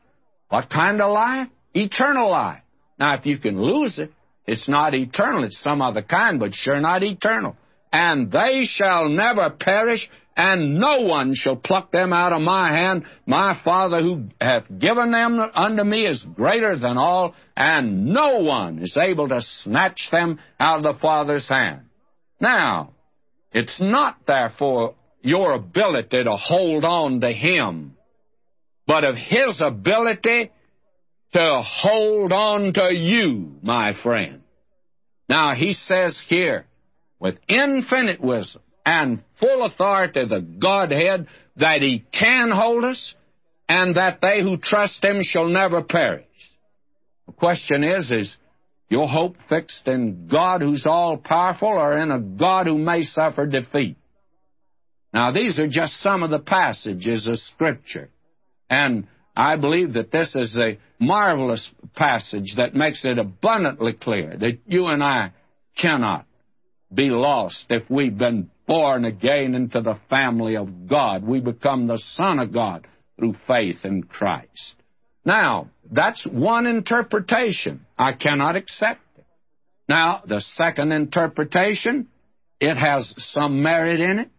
What 0.47 0.69
kind 0.69 1.01
of 1.01 1.11
life? 1.11 1.49
Eternal 1.73 2.31
life. 2.31 2.61
Now, 2.97 3.15
if 3.15 3.25
you 3.25 3.37
can 3.39 3.61
lose 3.61 3.99
it, 3.99 4.13
it's 4.47 4.69
not 4.69 4.93
eternal. 4.93 5.43
It's 5.43 5.61
some 5.61 5.81
other 5.81 6.01
kind, 6.01 6.39
but 6.39 6.53
sure 6.53 6.79
not 6.79 7.03
eternal. 7.03 7.55
And 7.91 8.31
they 8.31 8.65
shall 8.65 9.09
never 9.09 9.49
perish, 9.49 10.09
and 10.35 10.79
no 10.79 11.01
one 11.01 11.33
shall 11.33 11.55
pluck 11.55 11.91
them 11.91 12.13
out 12.13 12.33
of 12.33 12.41
my 12.41 12.71
hand. 12.71 13.05
My 13.25 13.59
Father 13.63 14.01
who 14.01 14.25
hath 14.39 14.65
given 14.79 15.11
them 15.11 15.39
unto 15.39 15.83
me 15.83 16.05
is 16.05 16.23
greater 16.35 16.77
than 16.77 16.97
all, 16.97 17.33
and 17.55 18.07
no 18.07 18.39
one 18.39 18.79
is 18.79 18.97
able 18.97 19.29
to 19.29 19.41
snatch 19.41 20.09
them 20.11 20.39
out 20.59 20.77
of 20.77 20.83
the 20.83 20.99
Father's 20.99 21.47
hand. 21.47 21.81
Now, 22.39 22.91
it's 23.53 23.79
not 23.79 24.17
therefore 24.27 24.95
your 25.21 25.53
ability 25.53 26.23
to 26.23 26.35
hold 26.35 26.83
on 26.83 27.21
to 27.21 27.31
Him, 27.31 27.95
but 28.85 29.05
of 29.05 29.15
His 29.15 29.61
ability 29.61 30.51
to 31.35 31.61
hold 31.61 32.31
on 32.31 32.71
to 32.71 32.95
you, 32.95 33.55
my 33.61 33.93
friend. 34.01 34.41
Now, 35.27 35.53
He 35.53 35.73
says 35.73 36.21
here, 36.29 36.65
with 37.19 37.35
infinite 37.49 38.21
wisdom, 38.21 38.61
and 38.85 39.21
full 39.37 39.65
authority 39.65 40.21
of 40.21 40.29
the 40.29 40.39
Godhead 40.39 41.27
that 41.57 41.81
He 41.81 42.05
can 42.13 42.51
hold 42.51 42.85
us 42.85 43.15
and 43.67 43.97
that 43.97 44.21
they 44.21 44.41
who 44.41 44.55
trust 44.55 45.03
Him 45.03 45.23
shall 45.23 45.47
never 45.49 45.81
perish. 45.81 46.25
The 47.25 47.33
question 47.33 47.83
is, 47.83 48.11
is 48.11 48.37
your 48.87 49.09
hope 49.09 49.35
fixed 49.49 49.87
in 49.87 50.29
God 50.31 50.61
who's 50.61 50.85
all 50.85 51.17
powerful 51.17 51.67
or 51.67 51.97
in 51.97 52.11
a 52.11 52.19
God 52.19 52.67
who 52.67 52.77
may 52.77 53.01
suffer 53.01 53.45
defeat? 53.45 53.97
Now, 55.11 55.31
these 55.31 55.59
are 55.59 55.67
just 55.67 55.99
some 56.01 56.23
of 56.23 56.29
the 56.29 56.39
passages 56.39 57.27
of 57.27 57.37
Scripture. 57.39 58.09
And 58.69 59.07
I 59.35 59.57
believe 59.57 59.93
that 59.93 60.11
this 60.11 60.33
is 60.35 60.55
a 60.55 60.79
marvelous 60.99 61.69
passage 61.95 62.55
that 62.57 62.73
makes 62.73 63.03
it 63.03 63.17
abundantly 63.17 63.93
clear 63.93 64.35
that 64.37 64.59
you 64.65 64.87
and 64.87 65.03
I 65.03 65.31
cannot 65.77 66.25
be 66.93 67.09
lost 67.09 67.65
if 67.69 67.89
we've 67.89 68.17
been 68.17 68.49
born 68.67 69.03
again 69.05 69.53
into 69.55 69.81
the 69.81 69.99
family 70.09 70.55
of 70.55 70.87
God. 70.87 71.23
We 71.23 71.41
become 71.41 71.87
the 71.87 71.99
Son 71.99 72.39
of 72.39 72.53
God 72.53 72.87
through 73.17 73.35
faith 73.47 73.83
in 73.83 74.03
Christ. 74.03 74.75
Now, 75.25 75.69
that's 75.91 76.25
one 76.25 76.65
interpretation. 76.65 77.85
I 77.97 78.13
cannot 78.13 78.55
accept 78.55 79.01
it. 79.17 79.25
Now, 79.89 80.23
the 80.25 80.39
second 80.39 80.91
interpretation, 80.91 82.07
it 82.59 82.75
has 82.75 83.13
some 83.17 83.61
merit 83.61 83.99
in 83.99 84.19
it. 84.19 84.29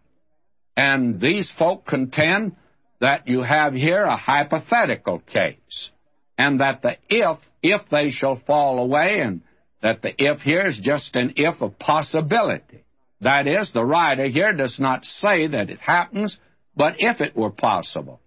And 0.75 1.19
these 1.19 1.51
folk 1.57 1.85
contend 1.85 2.55
that 2.99 3.27
you 3.27 3.41
have 3.41 3.73
here 3.73 4.03
a 4.03 4.17
hypothetical 4.17 5.19
case. 5.19 5.91
And 6.37 6.59
that 6.59 6.81
the 6.81 6.97
if, 7.09 7.39
if 7.63 7.81
they 7.89 8.11
shall 8.11 8.41
fall 8.45 8.79
away, 8.79 9.21
and 9.21 9.41
that 9.81 10.01
the 10.01 10.13
if 10.17 10.41
here 10.41 10.65
is 10.65 10.79
just 10.81 11.15
an 11.15 11.33
if 11.35 11.61
of 11.61 11.79
possibility. 11.79 12.83
That 13.21 13.47
is, 13.47 13.71
the 13.73 13.85
writer 13.85 14.27
here 14.27 14.53
does 14.53 14.79
not 14.79 15.05
say 15.05 15.47
that 15.47 15.69
it 15.69 15.79
happens, 15.79 16.39
but 16.75 16.95
if 16.99 17.21
it 17.21 17.35
were 17.35 17.49
possible. 17.49 18.19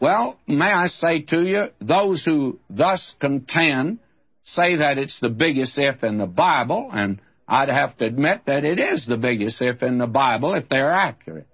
Well, 0.00 0.38
may 0.46 0.70
I 0.70 0.86
say 0.86 1.22
to 1.22 1.42
you, 1.42 1.66
those 1.80 2.24
who 2.24 2.60
thus 2.70 3.14
contend 3.18 3.98
say 4.44 4.76
that 4.76 4.98
it's 4.98 5.18
the 5.20 5.30
biggest 5.30 5.78
if 5.78 6.04
in 6.04 6.18
the 6.18 6.26
Bible, 6.26 6.90
and 6.92 7.20
I'd 7.48 7.68
have 7.68 7.96
to 7.98 8.04
admit 8.04 8.42
that 8.46 8.64
it 8.64 8.78
is 8.78 9.06
the 9.06 9.16
biggest 9.16 9.60
if 9.60 9.82
in 9.82 9.98
the 9.98 10.06
Bible 10.06 10.54
if 10.54 10.68
they're 10.68 10.92
accurate. 10.92 11.48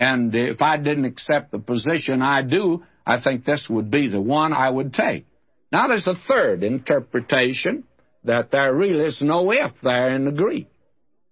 And 0.00 0.34
if 0.34 0.62
I 0.62 0.78
didn't 0.78 1.04
accept 1.04 1.52
the 1.52 1.58
position 1.58 2.22
I 2.22 2.42
do, 2.42 2.82
I 3.06 3.20
think 3.20 3.44
this 3.44 3.68
would 3.68 3.90
be 3.90 4.08
the 4.08 4.20
one 4.20 4.54
I 4.54 4.70
would 4.70 4.94
take. 4.94 5.26
Now 5.70 5.88
there's 5.88 6.06
a 6.06 6.14
third 6.14 6.64
interpretation 6.64 7.84
that 8.24 8.50
there 8.50 8.74
really 8.74 9.04
is 9.04 9.20
no 9.20 9.52
if 9.52 9.72
there 9.82 10.14
in 10.14 10.24
the 10.24 10.32
Greek. 10.32 10.68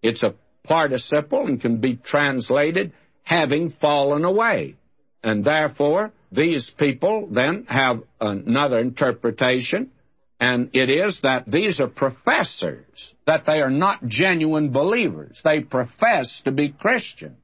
It's 0.03 0.23
a 0.23 0.35
participle 0.65 1.47
and 1.47 1.61
can 1.61 1.81
be 1.81 1.97
translated 1.97 2.93
having 3.23 3.71
fallen 3.81 4.25
away. 4.25 4.77
And 5.23 5.45
therefore, 5.45 6.13
these 6.31 6.71
people 6.79 7.29
then 7.31 7.67
have 7.69 8.03
another 8.21 8.79
interpretation, 8.79 9.91
and 10.39 10.71
it 10.75 10.91
is 10.91 11.21
that 11.23 11.51
these 11.51 11.81
are 11.81 11.89
professors, 11.89 13.15
that 13.27 13.45
they 13.47 13.61
are 13.61 13.71
not 13.71 14.07
genuine 14.07 14.71
believers. 14.71 15.41
They 15.43 15.61
profess 15.61 16.43
to 16.45 16.53
be 16.53 16.69
Christian. 16.69 17.37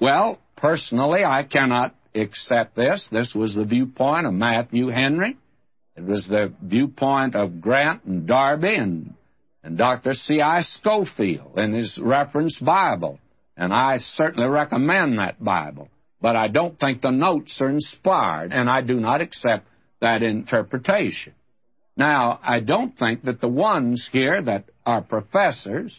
Well, 0.00 0.38
personally, 0.56 1.24
I 1.24 1.42
cannot 1.44 1.94
accept 2.14 2.76
this. 2.76 3.08
This 3.10 3.34
was 3.34 3.54
the 3.54 3.64
viewpoint 3.64 4.26
of 4.26 4.32
Matthew 4.34 4.88
Henry. 4.88 5.36
It 5.96 6.04
was 6.04 6.26
the 6.28 6.52
viewpoint 6.62 7.34
of 7.34 7.60
Grant 7.60 8.04
and 8.04 8.26
Darby 8.26 8.74
and 8.76 9.14
and 9.64 9.76
Dr. 9.76 10.14
C.I. 10.14 10.60
Scofield 10.60 11.58
in 11.58 11.74
his 11.74 11.98
reference 12.00 12.58
Bible. 12.58 13.18
And 13.56 13.74
I 13.74 13.98
certainly 13.98 14.48
recommend 14.48 15.18
that 15.18 15.42
Bible. 15.42 15.88
but 16.20 16.36
I 16.36 16.48
don't 16.48 16.78
think 16.78 17.00
the 17.00 17.10
notes 17.10 17.60
are 17.60 17.68
inspired, 17.68 18.52
and 18.52 18.68
I 18.68 18.82
do 18.82 18.98
not 18.98 19.20
accept 19.20 19.66
that 20.00 20.22
interpretation. 20.22 21.34
Now, 21.96 22.40
I 22.42 22.60
don't 22.60 22.96
think 22.96 23.24
that 23.24 23.40
the 23.40 23.48
ones 23.48 24.08
here 24.12 24.40
that 24.42 24.64
are 24.86 25.02
professors, 25.02 25.98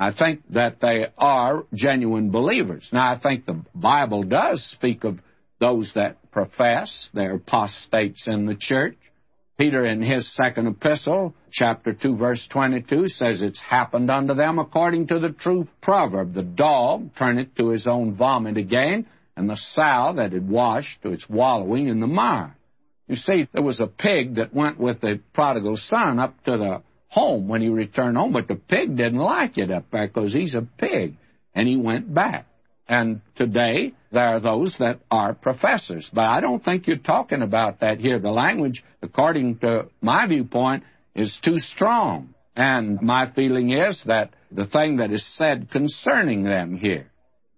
I 0.00 0.12
think 0.12 0.40
that 0.54 0.80
they 0.80 1.08
are 1.18 1.66
genuine 1.74 2.30
believers. 2.30 2.88
Now, 2.90 3.12
I 3.12 3.18
think 3.18 3.44
the 3.44 3.62
Bible 3.74 4.22
does 4.22 4.64
speak 4.64 5.04
of 5.04 5.18
those 5.60 5.92
that 5.94 6.16
profess, 6.32 7.10
they're 7.12 7.34
apostates 7.34 8.26
in 8.26 8.46
the 8.46 8.54
church. 8.54 8.96
Peter, 9.58 9.84
in 9.84 10.00
his 10.00 10.34
second 10.34 10.68
epistle, 10.68 11.34
chapter 11.52 11.92
2, 11.92 12.16
verse 12.16 12.46
22, 12.50 13.08
says 13.08 13.42
it's 13.42 13.60
happened 13.60 14.10
unto 14.10 14.32
them 14.32 14.58
according 14.58 15.08
to 15.08 15.18
the 15.18 15.32
true 15.32 15.68
proverb. 15.82 16.32
The 16.32 16.44
dog 16.44 17.10
turneth 17.18 17.54
to 17.56 17.68
his 17.68 17.86
own 17.86 18.14
vomit 18.14 18.56
again, 18.56 19.06
and 19.36 19.50
the 19.50 19.58
sow 19.58 20.14
that 20.16 20.32
had 20.32 20.48
washed 20.48 21.02
to 21.02 21.10
its 21.10 21.28
wallowing 21.28 21.88
in 21.88 22.00
the 22.00 22.06
mire. 22.06 22.56
You 23.06 23.16
see, 23.16 23.48
there 23.52 23.62
was 23.62 23.80
a 23.80 23.86
pig 23.86 24.36
that 24.36 24.54
went 24.54 24.80
with 24.80 25.02
the 25.02 25.20
prodigal 25.34 25.76
son 25.76 26.18
up 26.18 26.42
to 26.44 26.56
the 26.56 26.82
home 27.10 27.48
when 27.48 27.60
he 27.60 27.68
returned 27.68 28.16
home, 28.16 28.32
but 28.32 28.48
the 28.48 28.54
pig 28.54 28.96
didn't 28.96 29.18
like 29.18 29.58
it 29.58 29.70
up 29.70 29.84
there 29.90 30.06
because 30.06 30.32
he's 30.32 30.54
a 30.54 30.62
pig, 30.62 31.16
and 31.54 31.68
he 31.68 31.76
went 31.76 32.12
back. 32.12 32.46
And 32.88 33.20
today, 33.36 33.94
there 34.10 34.28
are 34.28 34.40
those 34.40 34.76
that 34.78 35.00
are 35.10 35.34
professors. 35.34 36.10
But 36.12 36.24
I 36.24 36.40
don't 36.40 36.64
think 36.64 36.86
you're 36.86 36.96
talking 36.96 37.42
about 37.42 37.80
that 37.80 37.98
here. 37.98 38.18
The 38.18 38.30
language, 38.30 38.82
according 39.02 39.58
to 39.58 39.88
my 40.00 40.26
viewpoint, 40.26 40.84
is 41.14 41.38
too 41.42 41.58
strong. 41.58 42.34
And 42.56 43.00
my 43.00 43.30
feeling 43.30 43.70
is 43.70 44.02
that 44.06 44.30
the 44.50 44.66
thing 44.66 44.96
that 44.96 45.12
is 45.12 45.24
said 45.36 45.70
concerning 45.70 46.42
them 46.42 46.76
here, 46.76 47.10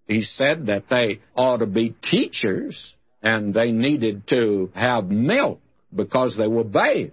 he 0.06 0.22
said 0.22 0.66
that 0.66 0.84
they 0.90 1.20
ought 1.34 1.58
to 1.58 1.66
be 1.66 1.94
teachers 2.02 2.94
and 3.22 3.54
they 3.54 3.72
needed 3.72 4.26
to 4.28 4.70
have 4.74 5.06
milk 5.06 5.60
because 5.94 6.36
they 6.36 6.46
were 6.46 6.64
babes. 6.64 7.12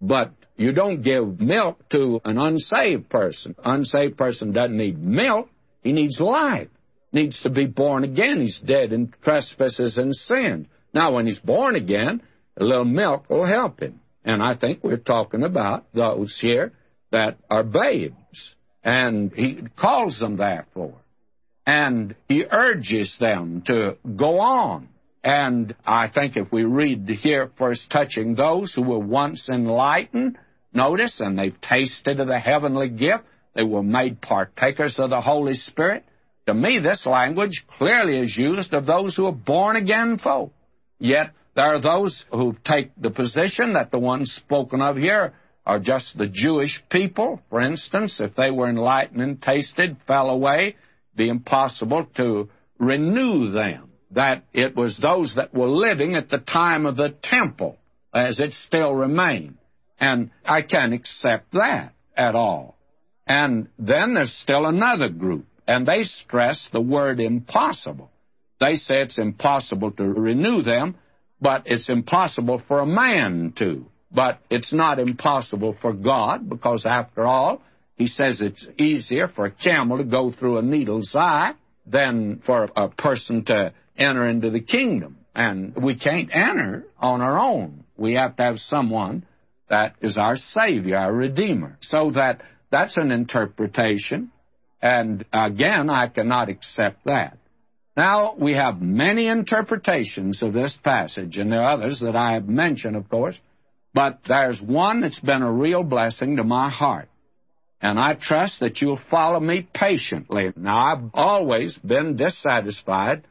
But 0.00 0.32
you 0.56 0.72
don't 0.72 1.02
give 1.02 1.40
milk 1.40 1.88
to 1.90 2.20
an 2.24 2.38
unsaved 2.38 3.08
person. 3.08 3.54
Unsaved 3.64 4.16
person 4.16 4.52
doesn't 4.52 4.76
need 4.76 4.98
milk, 4.98 5.48
he 5.82 5.92
needs 5.92 6.20
life 6.20 6.68
needs 7.16 7.42
to 7.42 7.50
be 7.50 7.66
born 7.66 8.04
again. 8.04 8.40
He's 8.40 8.60
dead 8.60 8.92
in 8.92 9.12
trespasses 9.22 9.96
and 9.96 10.14
sin. 10.14 10.68
Now, 10.94 11.14
when 11.14 11.26
he's 11.26 11.38
born 11.38 11.74
again, 11.74 12.22
a 12.56 12.64
little 12.64 12.84
milk 12.84 13.28
will 13.28 13.46
help 13.46 13.80
him. 13.80 14.00
And 14.24 14.42
I 14.42 14.54
think 14.56 14.84
we're 14.84 14.96
talking 14.98 15.42
about 15.42 15.86
those 15.92 16.38
here 16.40 16.72
that 17.10 17.38
are 17.50 17.64
babes. 17.64 18.54
And 18.84 19.32
he 19.32 19.62
calls 19.76 20.20
them 20.20 20.36
therefore. 20.36 20.94
And 21.66 22.14
he 22.28 22.44
urges 22.50 23.16
them 23.18 23.62
to 23.66 23.96
go 24.16 24.38
on. 24.38 24.88
And 25.24 25.74
I 25.84 26.08
think 26.08 26.36
if 26.36 26.52
we 26.52 26.62
read 26.62 27.08
here 27.08 27.50
first 27.58 27.90
touching 27.90 28.36
those 28.36 28.72
who 28.72 28.82
were 28.82 29.00
once 29.00 29.48
enlightened, 29.48 30.38
notice, 30.76 31.20
and 31.20 31.38
they've 31.38 31.60
tasted 31.60 32.20
of 32.20 32.28
the 32.28 32.38
heavenly 32.38 32.88
gift, 32.88 33.24
they 33.54 33.64
were 33.64 33.82
made 33.82 34.20
partakers 34.20 34.98
of 34.98 35.10
the 35.10 35.20
Holy 35.20 35.54
Spirit. 35.54 36.04
To 36.46 36.54
me, 36.54 36.78
this 36.78 37.06
language 37.06 37.64
clearly 37.78 38.20
is 38.20 38.36
used 38.36 38.72
of 38.72 38.86
those 38.86 39.16
who 39.16 39.26
are 39.26 39.32
born 39.32 39.76
again 39.76 40.18
folk. 40.18 40.52
Yet 40.98 41.32
there 41.56 41.74
are 41.74 41.80
those 41.80 42.24
who 42.30 42.54
take 42.64 42.90
the 43.00 43.10
position 43.10 43.72
that 43.72 43.90
the 43.90 43.98
ones 43.98 44.30
spoken 44.32 44.80
of 44.82 44.96
here 44.96 45.32
are 45.64 45.80
just 45.80 46.16
the 46.16 46.28
Jewish 46.28 46.82
people. 46.90 47.40
For 47.50 47.60
instance, 47.60 48.20
if 48.20 48.36
they 48.36 48.50
were 48.50 48.68
enlightened 48.68 49.20
and 49.20 49.42
tasted, 49.42 49.96
fell 50.06 50.30
away, 50.30 50.76
be 51.16 51.28
impossible 51.28 52.06
to 52.16 52.50
renew 52.78 53.50
them. 53.50 53.90
That 54.12 54.44
it 54.52 54.76
was 54.76 54.98
those 54.98 55.34
that 55.34 55.52
were 55.52 55.68
living 55.68 56.14
at 56.14 56.30
the 56.30 56.38
time 56.38 56.86
of 56.86 56.96
the 56.96 57.14
temple, 57.22 57.76
as 58.14 58.38
it 58.38 58.54
still 58.54 58.94
remained. 58.94 59.58
And 59.98 60.30
I 60.44 60.62
can't 60.62 60.92
accept 60.92 61.52
that 61.52 61.94
at 62.16 62.34
all. 62.34 62.76
And 63.26 63.68
then 63.78 64.14
there's 64.14 64.34
still 64.34 64.66
another 64.66 65.08
group 65.08 65.46
and 65.66 65.86
they 65.86 66.04
stress 66.04 66.68
the 66.72 66.80
word 66.80 67.20
impossible. 67.20 68.10
They 68.60 68.76
say 68.76 69.02
it's 69.02 69.18
impossible 69.18 69.90
to 69.92 70.04
renew 70.04 70.62
them, 70.62 70.96
but 71.40 71.62
it's 71.66 71.88
impossible 71.88 72.62
for 72.66 72.80
a 72.80 72.86
man 72.86 73.52
to. 73.58 73.86
But 74.10 74.38
it's 74.48 74.72
not 74.72 74.98
impossible 74.98 75.76
for 75.82 75.92
God, 75.92 76.48
because 76.48 76.86
after 76.86 77.26
all, 77.26 77.60
he 77.96 78.06
says 78.06 78.40
it's 78.40 78.66
easier 78.78 79.28
for 79.28 79.46
a 79.46 79.50
camel 79.50 79.98
to 79.98 80.04
go 80.04 80.32
through 80.32 80.58
a 80.58 80.62
needle's 80.62 81.14
eye 81.14 81.54
than 81.86 82.40
for 82.46 82.70
a 82.76 82.88
person 82.88 83.44
to 83.46 83.72
enter 83.98 84.28
into 84.28 84.50
the 84.50 84.60
kingdom. 84.60 85.18
And 85.34 85.74
we 85.76 85.96
can't 85.96 86.30
enter 86.32 86.86
on 86.98 87.20
our 87.20 87.38
own. 87.38 87.84
We 87.96 88.14
have 88.14 88.36
to 88.36 88.42
have 88.42 88.58
someone 88.58 89.26
that 89.68 89.96
is 90.00 90.16
our 90.16 90.36
Savior, 90.36 90.96
our 90.96 91.12
Redeemer. 91.12 91.78
So 91.80 92.10
that 92.12 92.42
that's 92.70 92.96
an 92.96 93.10
interpretation. 93.10 94.30
And 94.82 95.24
again, 95.32 95.90
I 95.90 96.08
cannot 96.08 96.48
accept 96.48 97.04
that. 97.06 97.38
Now, 97.96 98.34
we 98.38 98.52
have 98.52 98.82
many 98.82 99.26
interpretations 99.26 100.42
of 100.42 100.52
this 100.52 100.78
passage, 100.84 101.38
and 101.38 101.50
there 101.50 101.62
are 101.62 101.72
others 101.72 102.00
that 102.00 102.14
I 102.14 102.34
have 102.34 102.46
mentioned, 102.46 102.94
of 102.94 103.08
course, 103.08 103.40
but 103.94 104.20
there's 104.28 104.60
one 104.60 105.00
that's 105.00 105.18
been 105.18 105.42
a 105.42 105.50
real 105.50 105.82
blessing 105.82 106.36
to 106.36 106.44
my 106.44 106.68
heart. 106.68 107.08
And 107.80 107.98
I 107.98 108.14
trust 108.14 108.60
that 108.60 108.82
you'll 108.82 109.00
follow 109.10 109.40
me 109.40 109.66
patiently. 109.72 110.52
Now, 110.56 110.76
I've 110.76 111.10
always 111.14 111.78
been 111.78 112.16
dissatisfied 112.16 113.24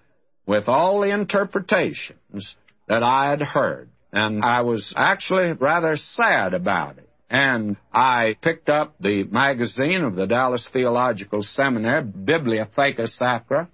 with 0.47 0.67
all 0.67 1.01
the 1.01 1.13
interpretations 1.13 2.55
that 2.87 3.03
I 3.03 3.29
had 3.29 3.41
heard, 3.41 3.89
and 4.15 4.43
I 4.43 4.61
was 4.61 4.93
actually 4.95 5.51
rather 5.53 5.97
sad 5.97 6.53
about 6.53 6.97
it. 6.97 7.09
And 7.29 7.75
I 7.91 8.37
picked 8.41 8.69
up 8.69 8.95
the 8.99 9.25
magazine 9.25 10.03
of 10.03 10.15
the 10.15 10.25
Dallas 10.25 10.67
Theological 10.71 11.43
Seminary, 11.43 12.03
Bibliotheca 12.03 13.09
Sacra, 13.09 13.67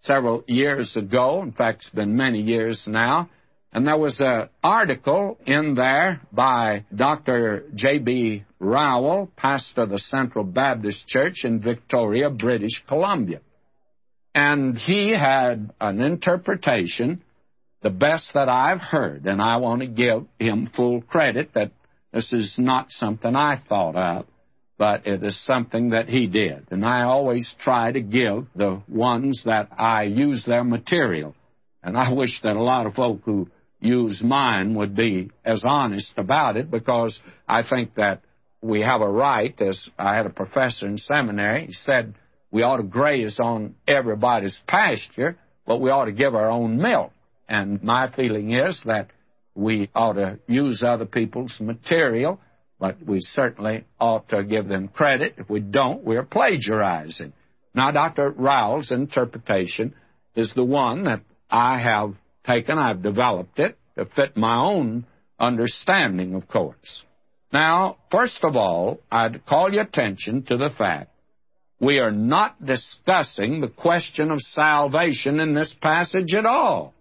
several 0.00 0.44
years 0.46 0.96
ago. 0.96 1.42
In 1.42 1.52
fact, 1.52 1.84
it's 1.84 1.90
been 1.90 2.14
many 2.14 2.42
years 2.42 2.84
now. 2.86 3.30
And 3.72 3.86
there 3.86 3.96
was 3.96 4.20
an 4.20 4.50
article 4.62 5.38
in 5.46 5.74
there 5.74 6.20
by 6.30 6.84
Dr. 6.94 7.64
J.B. 7.74 8.44
Rowell, 8.58 9.30
pastor 9.34 9.82
of 9.82 9.90
the 9.90 9.98
Central 9.98 10.44
Baptist 10.44 11.06
Church 11.06 11.44
in 11.44 11.60
Victoria, 11.60 12.28
British 12.28 12.84
Columbia. 12.86 13.40
And 14.34 14.76
he 14.76 15.10
had 15.10 15.72
an 15.80 16.00
interpretation, 16.02 17.22
the 17.86 17.90
best 17.90 18.34
that 18.34 18.48
I've 18.48 18.80
heard, 18.80 19.26
and 19.26 19.40
I 19.40 19.58
want 19.58 19.80
to 19.82 19.86
give 19.86 20.26
him 20.40 20.68
full 20.74 21.02
credit 21.02 21.50
that 21.54 21.70
this 22.12 22.32
is 22.32 22.56
not 22.58 22.90
something 22.90 23.36
I 23.36 23.62
thought 23.68 23.94
of, 23.94 24.26
but 24.76 25.06
it 25.06 25.22
is 25.22 25.38
something 25.44 25.90
that 25.90 26.08
he 26.08 26.26
did. 26.26 26.66
And 26.72 26.84
I 26.84 27.02
always 27.02 27.54
try 27.60 27.92
to 27.92 28.00
give 28.00 28.48
the 28.56 28.82
ones 28.88 29.44
that 29.44 29.68
I 29.78 30.02
use 30.02 30.44
their 30.44 30.64
material. 30.64 31.36
And 31.80 31.96
I 31.96 32.12
wish 32.12 32.40
that 32.42 32.56
a 32.56 32.60
lot 32.60 32.86
of 32.86 32.94
folk 32.94 33.20
who 33.24 33.48
use 33.78 34.20
mine 34.20 34.74
would 34.74 34.96
be 34.96 35.30
as 35.44 35.62
honest 35.64 36.14
about 36.16 36.56
it 36.56 36.68
because 36.68 37.20
I 37.46 37.62
think 37.62 37.94
that 37.94 38.22
we 38.60 38.80
have 38.80 39.00
a 39.00 39.08
right, 39.08 39.54
as 39.60 39.88
I 39.96 40.16
had 40.16 40.26
a 40.26 40.30
professor 40.30 40.88
in 40.88 40.98
seminary, 40.98 41.66
he 41.66 41.72
said 41.72 42.14
we 42.50 42.62
ought 42.62 42.78
to 42.78 42.82
graze 42.82 43.38
on 43.38 43.76
everybody's 43.86 44.60
pasture, 44.66 45.38
but 45.64 45.80
we 45.80 45.90
ought 45.90 46.06
to 46.06 46.12
give 46.12 46.34
our 46.34 46.50
own 46.50 46.78
milk. 46.78 47.12
And 47.48 47.82
my 47.82 48.10
feeling 48.10 48.52
is 48.52 48.82
that 48.84 49.10
we 49.54 49.90
ought 49.94 50.14
to 50.14 50.38
use 50.46 50.82
other 50.82 51.06
people's 51.06 51.58
material, 51.60 52.40
but 52.78 52.96
we 53.04 53.20
certainly 53.20 53.84
ought 53.98 54.28
to 54.30 54.44
give 54.44 54.68
them 54.68 54.88
credit. 54.88 55.34
If 55.38 55.48
we 55.48 55.60
don't, 55.60 56.04
we're 56.04 56.24
plagiarizing. 56.24 57.32
Now, 57.74 57.90
Dr. 57.90 58.30
Rowell's 58.30 58.90
interpretation 58.90 59.94
is 60.34 60.52
the 60.54 60.64
one 60.64 61.04
that 61.04 61.22
I 61.50 61.78
have 61.78 62.14
taken. 62.46 62.78
I've 62.78 63.02
developed 63.02 63.58
it 63.58 63.78
to 63.96 64.06
fit 64.06 64.36
my 64.36 64.56
own 64.56 65.06
understanding, 65.38 66.34
of 66.34 66.48
course. 66.48 67.04
Now, 67.52 67.98
first 68.10 68.42
of 68.42 68.56
all, 68.56 69.00
I'd 69.10 69.46
call 69.46 69.72
your 69.72 69.82
attention 69.82 70.42
to 70.44 70.56
the 70.56 70.70
fact 70.70 71.10
we 71.78 71.98
are 71.98 72.12
not 72.12 72.64
discussing 72.64 73.60
the 73.60 73.68
question 73.68 74.30
of 74.30 74.40
salvation 74.40 75.40
in 75.40 75.54
this 75.54 75.74
passage 75.80 76.32
at 76.34 76.46
all. 76.46 76.94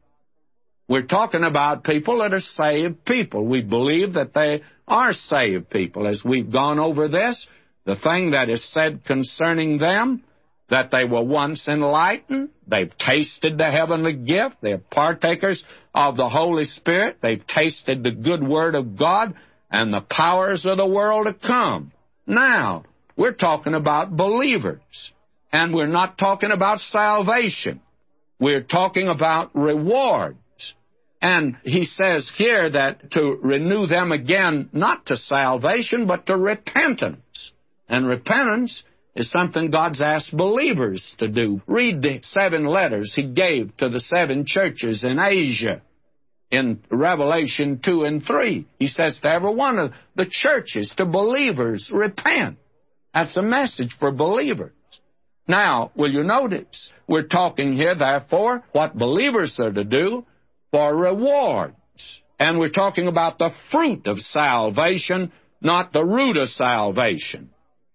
We're 0.88 1.08
talking 1.08 1.44
about 1.44 1.84
people 1.84 2.20
that 2.20 2.34
are 2.34 2.40
saved 2.40 3.06
people. 3.06 3.46
We 3.46 3.64
believe 3.64 4.14
that 4.14 4.34
they 4.34 4.62
are 4.88 5.14
saved 5.14 5.70
people. 5.70 6.08
As 6.08 6.24
we've 6.24 6.52
gone 6.52 6.80
over 6.80 7.08
this, 7.08 7.48
the 7.86 7.96
thing 7.96 8.32
that 8.32 8.50
is 8.50 8.64
said 8.72 9.04
concerning 9.04 9.78
them, 9.80 10.24
that 10.70 10.92
they 10.92 11.06
were 11.06 11.24
once 11.24 11.68
enlightened, 11.68 12.50
they've 12.68 12.96
tasted 12.98 13.58
the 13.58 13.70
heavenly 13.70 14.14
gift, 14.14 14.58
they're 14.62 14.80
partakers 14.80 15.64
of 15.94 16.18
the 16.18 16.30
Holy 16.30 16.66
Spirit, 16.66 17.18
they've 17.22 17.46
tasted 17.46 18.04
the 18.04 18.12
good 18.12 18.46
word 18.46 18.76
of 18.76 18.98
God 18.98 19.36
and 19.72 19.94
the 19.94 20.02
powers 20.02 20.66
of 20.66 20.78
the 20.78 20.88
world 20.88 21.28
to 21.28 21.34
come. 21.34 21.92
Now, 22.28 22.86
we're 23.16 23.34
talking 23.34 23.76
about 23.76 24.16
believers, 24.16 25.12
and 25.52 25.74
we're 25.74 25.88
not 25.88 26.18
talking 26.18 26.52
about 26.52 26.80
salvation. 26.80 27.82
We're 28.40 28.64
talking 28.64 29.08
about 29.08 29.56
rewards. 29.56 30.38
And 31.22 31.58
he 31.64 31.86
says 31.86 32.32
here 32.36 32.70
that 32.70 33.12
to 33.12 33.40
renew 33.42 33.88
them 33.88 34.12
again, 34.12 34.70
not 34.74 35.08
to 35.08 35.18
salvation, 35.18 36.08
but 36.08 36.26
to 36.28 36.38
repentance. 36.38 37.52
And 37.88 38.08
repentance 38.08 38.84
is 39.16 39.32
something 39.32 39.72
God's 39.72 40.02
asked 40.02 40.36
believers 40.36 41.16
to 41.20 41.28
do. 41.28 41.62
Read 41.68 42.02
the 42.02 42.20
seven 42.22 42.66
letters 42.66 43.14
he 43.16 43.28
gave 43.28 43.76
to 43.78 43.90
the 43.90 44.02
seven 44.02 44.46
churches 44.46 45.04
in 45.04 45.20
Asia 45.20 45.82
in 46.52 46.82
Revelation 46.90 47.80
2 47.84 48.04
and 48.04 48.26
3. 48.26 48.68
He 48.78 48.88
says 48.88 49.20
to 49.22 49.30
every 49.30 49.54
one 49.54 49.80
of 49.80 49.92
the 50.16 50.28
churches, 50.30 50.94
to 50.98 51.06
believers, 51.06 51.92
repent. 51.94 52.58
That's 53.14 53.38
a 53.38 53.42
message 53.42 53.96
for 54.00 54.12
believers. 54.12 54.74
Now, 55.48 55.92
will 55.96 56.12
you 56.12 56.24
notice? 56.24 56.92
We're 57.08 57.28
talking 57.28 57.74
here, 57.74 57.96
therefore, 57.96 58.64
what 58.72 58.98
believers 58.98 59.58
are 59.60 59.72
to 59.72 59.84
do 59.84 60.26
for 60.76 60.94
rewards. 60.94 62.22
And 62.38 62.60
we're 62.60 62.70
talking 62.70 63.08
about 63.08 63.40
the 63.40 63.52
fruit 63.72 64.08
of 64.08 64.20
salvation, 64.20 65.32
not 65.62 65.94
the 65.94 66.04
root 66.04 66.36
of 66.36 66.50
salvation. 66.50 67.50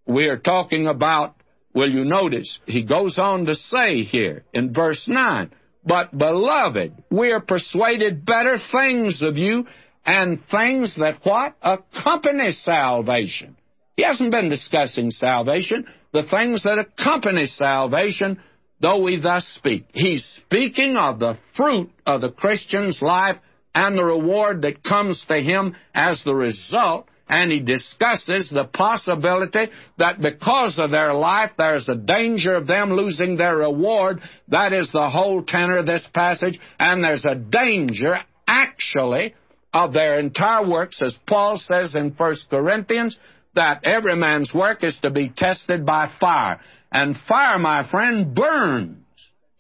We 0.07 0.29
are 0.29 0.39
talking 0.39 0.87
about, 0.87 1.35
will 1.75 1.91
you 1.91 2.07
notice, 2.07 2.59
he 2.65 2.85
goes 2.85 3.19
on 3.19 3.45
to 3.45 3.55
say 3.55 4.05
here 4.05 4.45
in 4.55 4.73
verse 4.73 5.07
9, 5.07 5.51
but 5.85 6.17
beloved, 6.17 6.95
we 7.11 7.33
are 7.33 7.43
persuaded 7.43 8.25
better 8.25 8.57
things 8.73 9.21
of 9.21 9.37
you 9.37 9.67
and 10.07 10.41
things 10.51 10.97
that 10.97 11.19
what? 11.23 11.57
Accompany 11.61 12.53
salvation. 12.53 13.59
He 13.99 14.05
hasn't 14.05 14.33
been 14.33 14.49
discussing 14.49 15.11
salvation, 15.11 15.87
the 16.15 16.23
things 16.23 16.63
that 16.63 16.79
accompany 16.79 17.45
salvation, 17.45 18.41
though 18.81 19.03
we 19.03 19.21
thus 19.21 19.47
speak. 19.47 19.87
He's 19.93 20.25
speaking 20.25 20.97
of 20.97 21.19
the 21.19 21.39
fruit 21.57 21.91
of 22.07 22.21
the 22.21 22.31
Christian's 22.31 23.01
life 23.03 23.37
and 23.75 23.97
the 23.97 24.05
reward 24.05 24.63
that 24.63 24.83
comes 24.83 25.25
to 25.29 25.41
him 25.41 25.77
as 25.95 26.23
the 26.25 26.35
result 26.35 27.07
and 27.31 27.53
he 27.53 27.61
discusses 27.61 28.51
the 28.51 28.65
possibility 28.65 29.71
that 29.99 30.21
because 30.21 30.81
of 30.81 30.91
their 30.91 31.15
life 31.15 31.53
there's 31.57 31.89
a 31.89 31.95
danger 31.95 32.57
of 32.57 32.67
them 32.67 32.91
losing 32.93 33.37
their 33.37 33.59
reward. 33.59 34.21
That 34.49 34.73
is 34.73 34.91
the 34.91 35.09
whole 35.09 35.45
tenor 35.45 35.79
of 35.79 35.87
this 35.87 36.07
passage, 36.13 36.59
and 36.81 37.05
there's 37.05 37.25
a 37.25 37.37
danger, 37.37 38.17
actually, 38.49 39.37
of 39.73 39.93
their 39.93 40.19
entire 40.19 40.69
works, 40.69 41.01
as 41.01 41.17
Paul 41.25 41.57
says 41.57 41.95
in 41.95 42.11
1 42.11 42.37
Corinthians, 42.51 43.17
that 43.55 43.85
every 43.85 44.17
man's 44.17 44.53
work 44.53 44.83
is 44.83 44.99
to 45.03 45.11
be 45.11 45.29
tested 45.29 45.87
by 45.87 46.11
fire. 46.19 46.61
And 46.93 47.17
fire, 47.17 47.59
my 47.59 47.89
friend, 47.89 48.35
burns. 48.35 48.97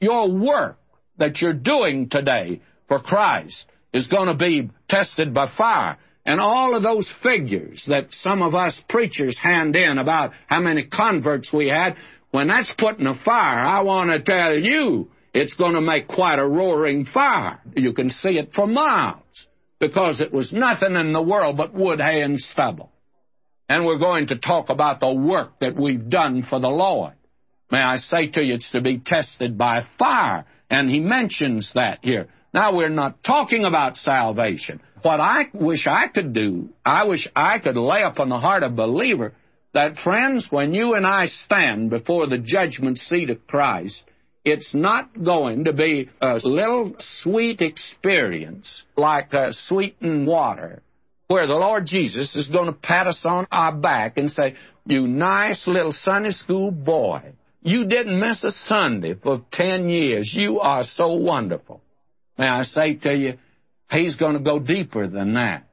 Your 0.01 0.31
work 0.31 0.79
that 1.19 1.41
you're 1.41 1.53
doing 1.53 2.09
today 2.09 2.61
for 2.89 2.99
Christ 3.01 3.67
is 3.93 4.09
going 4.09 4.29
to 4.29 4.35
be 4.35 4.71
tested 4.89 5.33
by 5.35 5.51
fire. 5.57 5.99
And 6.25 6.41
all 6.41 6.75
of 6.75 6.83
those 6.83 7.13
figures 7.23 7.85
that 7.89 8.09
some 8.11 8.43
of 8.43 8.55
us 8.55 8.83
preachers 8.89 9.39
hand 9.39 9.77
in 9.77 9.99
about 9.99 10.33
how 10.47 10.61
many 10.61 10.85
converts 10.85 11.53
we 11.53 11.69
had, 11.69 11.97
when 12.31 12.49
that's 12.49 12.73
put 12.77 12.99
in 12.99 13.07
a 13.07 13.15
fire, 13.25 13.59
I 13.59 13.83
want 13.83 14.11
to 14.11 14.21
tell 14.21 14.57
you, 14.57 15.11
it's 15.33 15.55
going 15.55 15.75
to 15.75 15.81
make 15.81 16.09
quite 16.09 16.39
a 16.39 16.47
roaring 16.47 17.05
fire. 17.05 17.61
You 17.77 17.93
can 17.93 18.11
see 18.11 18.39
it 18.39 18.53
for 18.55 18.67
miles 18.67 19.23
because 19.79 20.21
it 20.21 20.33
was 20.33 20.53
nothing 20.53 20.95
in 20.95 21.13
the 21.13 21.23
world 21.23 21.57
but 21.57 21.75
wood, 21.75 22.01
hay, 22.01 22.23
and 22.23 22.39
stubble. 22.39 22.91
And 23.69 23.87
we're 23.87 23.99
going 23.99 24.29
to 24.29 24.39
talk 24.39 24.69
about 24.69 25.01
the 25.01 25.13
work 25.13 25.61
that 25.61 25.77
we've 25.77 26.11
done 26.11 26.43
for 26.43 26.59
the 26.59 26.69
Lord. 26.69 27.15
May 27.71 27.79
I 27.79 27.97
say 27.97 28.29
to 28.29 28.43
you, 28.43 28.55
it's 28.55 28.71
to 28.73 28.81
be 28.81 28.99
tested 28.99 29.57
by 29.57 29.87
fire. 29.99 30.45
And 30.69 30.91
he 30.91 31.01
mentions 31.01 31.73
that 31.75 32.01
here. 32.03 32.29
Now, 32.53 32.77
we're 32.77 32.89
not 32.89 33.23
talking 33.23 33.65
about 33.65 33.97
salvation. 33.97 34.81
What 35.03 35.21
I 35.21 35.45
wish 35.55 35.87
I 35.87 36.09
could 36.09 36.33
do, 36.33 36.71
I 36.85 37.05
wish 37.05 37.29
I 37.35 37.59
could 37.59 37.77
lay 37.77 38.03
upon 38.03 38.29
the 38.29 38.39
heart 38.39 38.63
of 38.63 38.73
a 38.73 38.77
believer 38.77 39.33
that, 39.73 39.99
friends, 39.99 40.49
when 40.51 40.75
you 40.75 40.95
and 40.95 41.07
I 41.07 41.27
stand 41.27 41.91
before 41.91 42.27
the 42.27 42.39
judgment 42.39 42.99
seat 42.99 43.31
of 43.31 43.47
Christ, 43.47 44.05
it's 44.45 44.75
not 44.75 45.23
going 45.23 45.65
to 45.65 45.73
be 45.73 46.11
a 46.21 46.41
little 46.43 46.95
sweet 46.99 47.61
experience 47.61 48.83
like 48.97 49.33
uh, 49.33 49.53
sweetened 49.53 50.27
water 50.27 50.83
where 51.31 51.47
the 51.47 51.55
Lord 51.55 51.87
Jesus 51.87 52.35
is 52.35 52.49
going 52.49 52.67
to 52.67 52.73
pat 52.73 53.07
us 53.07 53.23
on 53.25 53.47
our 53.53 53.73
back 53.73 54.17
and 54.17 54.29
say, 54.29 54.57
You 54.85 55.07
nice 55.07 55.69
little 55.69 55.93
Sunday 55.93 56.31
school 56.31 56.73
boy, 56.73 57.35
you 57.63 57.87
didn't 57.87 58.19
miss 58.19 58.43
a 58.43 58.51
Sunday 58.51 59.15
for 59.15 59.45
10 59.53 59.89
years. 59.89 60.33
You 60.35 60.61
are 60.61 60.85
so 60.85 61.17
wonderful. 61.17 61.83
May 62.39 62.47
I 62.47 62.63
say 62.63 62.95
to 62.95 63.15
you, 63.15 63.35
He's 63.91 64.17
going 64.17 64.35
to 64.35 64.41
go 64.41 64.59
deeper 64.59 65.09
than 65.09 65.35
that. 65.35 65.65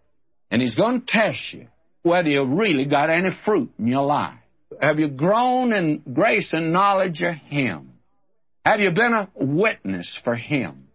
And 0.51 0.61
He's 0.61 0.75
going 0.75 1.01
to 1.01 1.05
test 1.05 1.53
you 1.53 1.67
whether 2.03 2.29
you've 2.29 2.49
really 2.49 2.85
got 2.85 3.09
any 3.09 3.29
fruit 3.45 3.71
in 3.77 3.87
your 3.87 4.03
life. 4.03 4.39
Have 4.81 4.99
you 4.99 5.09
grown 5.09 5.71
in 5.71 6.01
grace 6.13 6.51
and 6.53 6.73
knowledge 6.73 7.21
of 7.21 7.35
Him? 7.35 7.93
Have 8.65 8.79
you 8.79 8.91
been 8.91 9.13
a 9.13 9.29
witness 9.35 10.19
for 10.23 10.35
Him? 10.35 10.87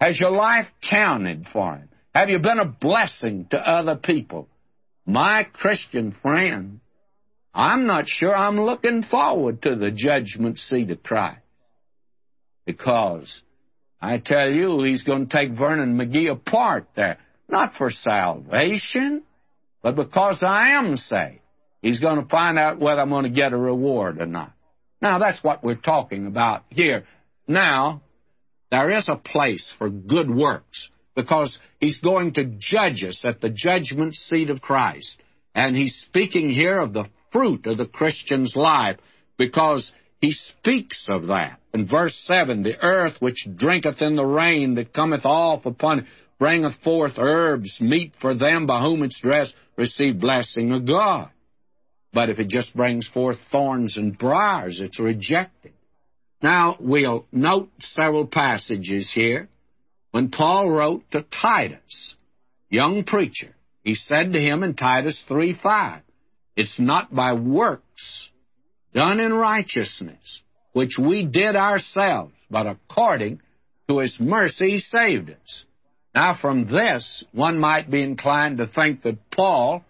Has 0.00 0.18
your 0.18 0.30
life 0.30 0.66
counted 0.88 1.46
for 1.52 1.76
Him? 1.76 1.88
Have 2.14 2.28
you 2.28 2.40
been 2.40 2.58
a 2.58 2.66
blessing 2.66 3.46
to 3.50 3.58
other 3.58 3.96
people? 3.96 4.48
My 5.06 5.44
Christian 5.44 6.14
friend, 6.20 6.80
I'm 7.54 7.86
not 7.86 8.08
sure 8.08 8.34
I'm 8.34 8.60
looking 8.60 9.02
forward 9.02 9.62
to 9.62 9.76
the 9.76 9.90
judgment 9.90 10.58
seat 10.58 10.90
of 10.90 11.02
Christ. 11.02 11.40
Because 12.64 13.42
I 14.00 14.18
tell 14.18 14.50
you, 14.50 14.82
he's 14.82 15.02
going 15.02 15.26
to 15.28 15.32
take 15.32 15.56
Vernon 15.56 15.96
McGee 15.96 16.30
apart 16.30 16.88
there. 16.96 17.18
Not 17.48 17.74
for 17.74 17.90
salvation, 17.90 19.22
but 19.82 19.96
because 19.96 20.42
I 20.42 20.78
am 20.78 20.96
saved. 20.96 21.40
He's 21.82 22.00
going 22.00 22.22
to 22.22 22.28
find 22.28 22.58
out 22.58 22.78
whether 22.78 23.00
I'm 23.00 23.10
going 23.10 23.24
to 23.24 23.30
get 23.30 23.52
a 23.52 23.58
reward 23.58 24.20
or 24.20 24.26
not. 24.26 24.52
Now, 25.00 25.18
that's 25.18 25.42
what 25.42 25.64
we're 25.64 25.74
talking 25.74 26.26
about 26.26 26.62
here. 26.70 27.04
Now, 27.48 28.02
there 28.70 28.90
is 28.92 29.08
a 29.08 29.16
place 29.16 29.74
for 29.76 29.90
good 29.90 30.30
works 30.30 30.88
because 31.14 31.58
he's 31.80 31.98
going 31.98 32.34
to 32.34 32.44
judge 32.44 33.02
us 33.04 33.24
at 33.26 33.40
the 33.40 33.50
judgment 33.50 34.14
seat 34.14 34.48
of 34.48 34.62
Christ. 34.62 35.20
And 35.54 35.76
he's 35.76 35.96
speaking 35.96 36.48
here 36.48 36.78
of 36.78 36.92
the 36.92 37.04
fruit 37.32 37.66
of 37.66 37.78
the 37.78 37.86
Christian's 37.86 38.54
life 38.54 38.98
because 39.38 39.92
he 40.20 40.32
speaks 40.32 41.06
of 41.08 41.26
that. 41.26 41.58
In 41.74 41.88
verse 41.88 42.16
7, 42.26 42.62
the 42.62 42.78
earth 42.80 43.14
which 43.20 43.48
drinketh 43.56 44.00
in 44.00 44.14
the 44.16 44.24
rain 44.24 44.74
that 44.76 44.92
cometh 44.92 45.24
off 45.24 45.66
upon 45.66 46.00
it 46.00 46.04
bringeth 46.38 46.74
forth 46.82 47.14
herbs, 47.18 47.78
meat 47.80 48.12
for 48.20 48.34
them 48.34 48.66
by 48.66 48.82
whom 48.82 49.02
it's 49.02 49.20
dressed, 49.20 49.54
receive 49.76 50.20
blessing 50.20 50.72
of 50.72 50.86
God. 50.86 51.30
But 52.12 52.30
if 52.30 52.38
it 52.38 52.48
just 52.48 52.74
brings 52.76 53.08
forth 53.08 53.38
thorns 53.50 53.96
and 53.96 54.16
briars, 54.16 54.80
it's 54.80 55.00
rejected. 55.00 55.72
Now, 56.42 56.76
we'll 56.78 57.26
note 57.32 57.70
several 57.80 58.26
passages 58.26 59.10
here. 59.12 59.48
When 60.10 60.30
Paul 60.30 60.70
wrote 60.70 61.10
to 61.12 61.22
Titus, 61.22 62.16
young 62.68 63.04
preacher, 63.04 63.54
he 63.82 63.94
said 63.94 64.32
to 64.32 64.40
him 64.40 64.62
in 64.62 64.74
Titus 64.74 65.22
3 65.26 65.58
5, 65.62 66.02
It's 66.56 66.78
not 66.78 67.14
by 67.14 67.32
works 67.32 68.30
done 68.94 69.20
in 69.20 69.32
righteousness, 69.32 70.42
which 70.72 70.98
we 70.98 71.24
did 71.24 71.56
ourselves, 71.56 72.34
but 72.50 72.66
according 72.66 73.40
to 73.88 73.98
his 73.98 74.18
mercy 74.20 74.72
he 74.72 74.78
saved 74.78 75.30
us. 75.30 75.64
Now, 76.14 76.36
from 76.38 76.70
this, 76.70 77.24
one 77.32 77.58
might 77.58 77.90
be 77.90 78.02
inclined 78.02 78.58
to 78.58 78.66
think 78.66 79.02
that 79.02 79.30
Paul 79.30 79.82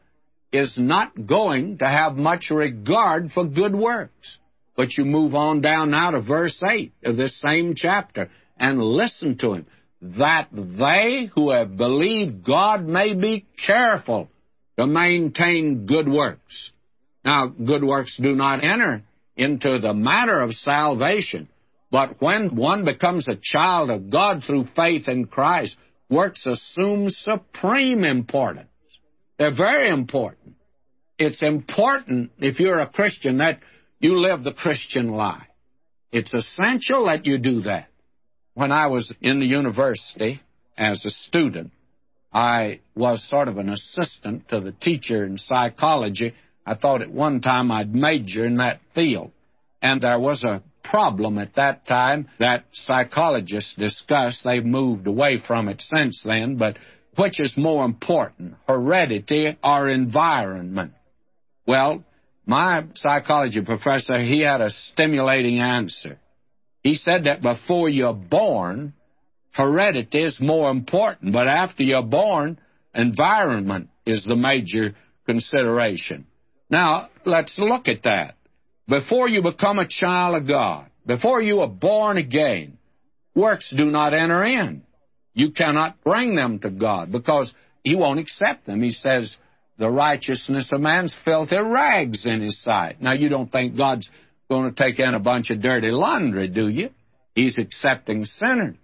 is 0.52 0.78
not 0.78 1.26
going 1.26 1.78
to 1.78 1.86
have 1.86 2.14
much 2.14 2.50
regard 2.50 3.32
for 3.32 3.44
good 3.44 3.74
works. 3.74 4.38
But 4.76 4.96
you 4.96 5.04
move 5.04 5.34
on 5.34 5.60
down 5.60 5.90
now 5.90 6.12
to 6.12 6.20
verse 6.20 6.62
8 6.62 6.92
of 7.04 7.16
this 7.16 7.40
same 7.40 7.74
chapter 7.74 8.30
and 8.58 8.82
listen 8.82 9.36
to 9.38 9.54
him. 9.54 9.66
That 10.00 10.48
they 10.52 11.30
who 11.34 11.50
have 11.50 11.76
believed 11.76 12.44
God 12.44 12.84
may 12.84 13.14
be 13.14 13.46
careful 13.66 14.28
to 14.82 14.86
maintain 14.88 15.86
good 15.86 16.08
works. 16.08 16.72
Now, 17.24 17.46
good 17.46 17.84
works 17.84 18.18
do 18.20 18.34
not 18.34 18.64
enter 18.64 19.02
into 19.36 19.78
the 19.78 19.94
matter 19.94 20.40
of 20.40 20.54
salvation, 20.54 21.48
but 21.92 22.20
when 22.20 22.56
one 22.56 22.84
becomes 22.84 23.28
a 23.28 23.38
child 23.40 23.90
of 23.90 24.10
God 24.10 24.42
through 24.44 24.66
faith 24.74 25.06
in 25.06 25.26
Christ, 25.26 25.76
works 26.10 26.46
assume 26.46 27.10
supreme 27.10 28.02
importance. 28.02 28.70
They're 29.38 29.54
very 29.54 29.88
important. 29.88 30.56
It's 31.16 31.44
important, 31.44 32.32
if 32.38 32.58
you're 32.58 32.80
a 32.80 32.88
Christian, 32.88 33.38
that 33.38 33.60
you 34.00 34.18
live 34.18 34.42
the 34.42 34.52
Christian 34.52 35.10
life. 35.10 35.46
It's 36.10 36.34
essential 36.34 37.06
that 37.06 37.24
you 37.24 37.38
do 37.38 37.62
that. 37.62 37.86
When 38.54 38.72
I 38.72 38.88
was 38.88 39.14
in 39.20 39.38
the 39.38 39.46
university 39.46 40.42
as 40.76 41.04
a 41.04 41.10
student, 41.10 41.70
I 42.32 42.80
was 42.94 43.28
sort 43.28 43.48
of 43.48 43.58
an 43.58 43.68
assistant 43.68 44.48
to 44.48 44.60
the 44.60 44.72
teacher 44.72 45.24
in 45.24 45.38
psychology 45.38 46.34
I 46.64 46.74
thought 46.74 47.02
at 47.02 47.10
one 47.10 47.40
time 47.40 47.70
I'd 47.70 47.94
major 47.94 48.46
in 48.46 48.56
that 48.56 48.80
field. 48.94 49.32
And 49.80 50.00
there 50.00 50.18
was 50.18 50.44
a 50.44 50.62
problem 50.84 51.38
at 51.38 51.56
that 51.56 51.86
time 51.86 52.28
that 52.38 52.64
psychologists 52.72 53.74
discussed. 53.74 54.44
They've 54.44 54.64
moved 54.64 55.06
away 55.06 55.38
from 55.38 55.68
it 55.68 55.80
since 55.80 56.22
then, 56.24 56.56
but 56.56 56.78
which 57.16 57.40
is 57.40 57.56
more 57.56 57.84
important, 57.84 58.54
heredity 58.66 59.56
or 59.62 59.88
environment? 59.88 60.92
Well, 61.66 62.04
my 62.46 62.84
psychology 62.94 63.62
professor, 63.62 64.18
he 64.18 64.40
had 64.40 64.60
a 64.60 64.70
stimulating 64.70 65.58
answer. 65.58 66.18
He 66.82 66.94
said 66.94 67.24
that 67.24 67.42
before 67.42 67.88
you're 67.88 68.14
born, 68.14 68.94
heredity 69.52 70.22
is 70.22 70.40
more 70.40 70.70
important, 70.70 71.32
but 71.32 71.48
after 71.48 71.82
you're 71.82 72.02
born, 72.02 72.58
environment 72.94 73.88
is 74.06 74.24
the 74.24 74.36
major 74.36 74.94
consideration. 75.26 76.26
Now, 76.70 77.10
let's 77.24 77.58
look 77.58 77.88
at 77.88 78.02
that. 78.04 78.34
Before 78.88 79.28
you 79.28 79.42
become 79.42 79.78
a 79.78 79.86
child 79.86 80.42
of 80.42 80.48
God, 80.48 80.86
before 81.06 81.40
you 81.40 81.60
are 81.60 81.68
born 81.68 82.16
again, 82.16 82.78
works 83.34 83.72
do 83.76 83.84
not 83.84 84.14
enter 84.14 84.42
in. 84.44 84.82
You 85.34 85.52
cannot 85.52 86.02
bring 86.02 86.34
them 86.34 86.58
to 86.60 86.70
God 86.70 87.12
because 87.12 87.54
He 87.82 87.94
won't 87.94 88.20
accept 88.20 88.66
them. 88.66 88.82
He 88.82 88.90
says, 88.90 89.36
the 89.78 89.90
righteousness 89.90 90.70
of 90.72 90.80
man's 90.80 91.16
filthy 91.24 91.58
rags 91.58 92.26
in 92.26 92.42
His 92.42 92.62
sight. 92.62 93.00
Now, 93.00 93.14
you 93.14 93.28
don't 93.28 93.50
think 93.50 93.76
God's 93.76 94.08
going 94.50 94.72
to 94.72 94.82
take 94.82 94.98
in 94.98 95.14
a 95.14 95.20
bunch 95.20 95.50
of 95.50 95.62
dirty 95.62 95.90
laundry, 95.90 96.48
do 96.48 96.68
you? 96.68 96.90
He's 97.34 97.58
accepting 97.58 98.24
sinners. 98.24 98.76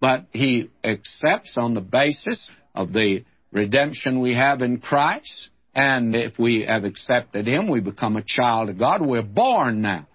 But 0.00 0.26
He 0.32 0.70
accepts 0.84 1.56
on 1.56 1.74
the 1.74 1.80
basis 1.80 2.50
of 2.74 2.92
the 2.92 3.24
redemption 3.52 4.20
we 4.20 4.34
have 4.34 4.62
in 4.62 4.78
Christ. 4.78 5.50
And 5.74 6.14
if 6.14 6.38
we 6.38 6.64
have 6.66 6.84
accepted 6.84 7.46
Him, 7.46 7.68
we 7.68 7.80
become 7.80 8.16
a 8.16 8.22
child 8.22 8.68
of 8.68 8.78
God. 8.78 9.04
We're 9.04 9.22
born 9.22 9.80
now. 9.82 10.06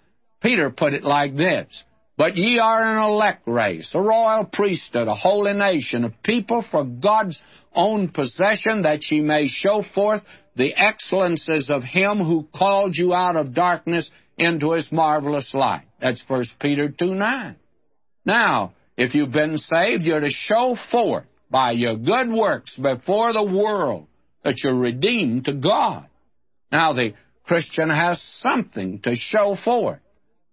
Peter 0.42 0.70
put 0.70 0.94
it 0.94 1.04
like 1.04 1.36
this 1.36 1.68
But 2.18 2.36
ye 2.36 2.60
are 2.60 2.84
an 2.84 3.04
elect 3.04 3.48
race, 3.48 3.92
a 3.96 4.02
royal 4.02 4.46
priesthood, 4.46 5.08
a 5.08 5.16
holy 5.16 5.54
nation, 5.54 6.04
a 6.04 6.10
people 6.24 6.66
for 6.70 6.84
God's 6.84 7.42
own 7.74 8.10
possession, 8.10 8.84
that 8.84 9.10
ye 9.10 9.22
may 9.22 9.48
show 9.48 9.84
forth 9.96 10.22
the 10.56 10.74
excellences 10.76 11.70
of 11.70 11.84
Him 11.84 12.20
who 12.20 12.48
called 12.56 12.96
you 12.96 13.14
out 13.14 13.36
of 13.36 13.54
darkness 13.54 14.10
into 14.38 14.74
His 14.74 14.92
marvelous 14.92 15.54
light. 15.54 15.86
That's 16.02 16.24
1 16.28 16.46
Peter 16.60 16.90
2 16.90 17.16
9. 17.16 17.56
Now, 18.26 18.74
if 18.98 19.16
you've 19.16 19.32
been 19.32 19.58
saved, 19.58 20.04
you're 20.04 20.20
to 20.20 20.30
show 20.30 20.78
forth 20.92 21.26
by 21.50 21.72
your 21.72 21.96
good 21.96 22.32
works 22.32 22.78
before 22.78 23.34
the 23.34 23.44
world 23.44 24.08
that 24.44 24.64
you're 24.64 24.76
redeemed 24.76 25.46
to 25.46 25.54
God. 25.54 26.08
Now, 26.72 26.94
the 26.94 27.14
Christian 27.46 27.90
has 27.90 28.22
something 28.40 29.00
to 29.02 29.16
show 29.16 29.56
forth, 29.56 30.00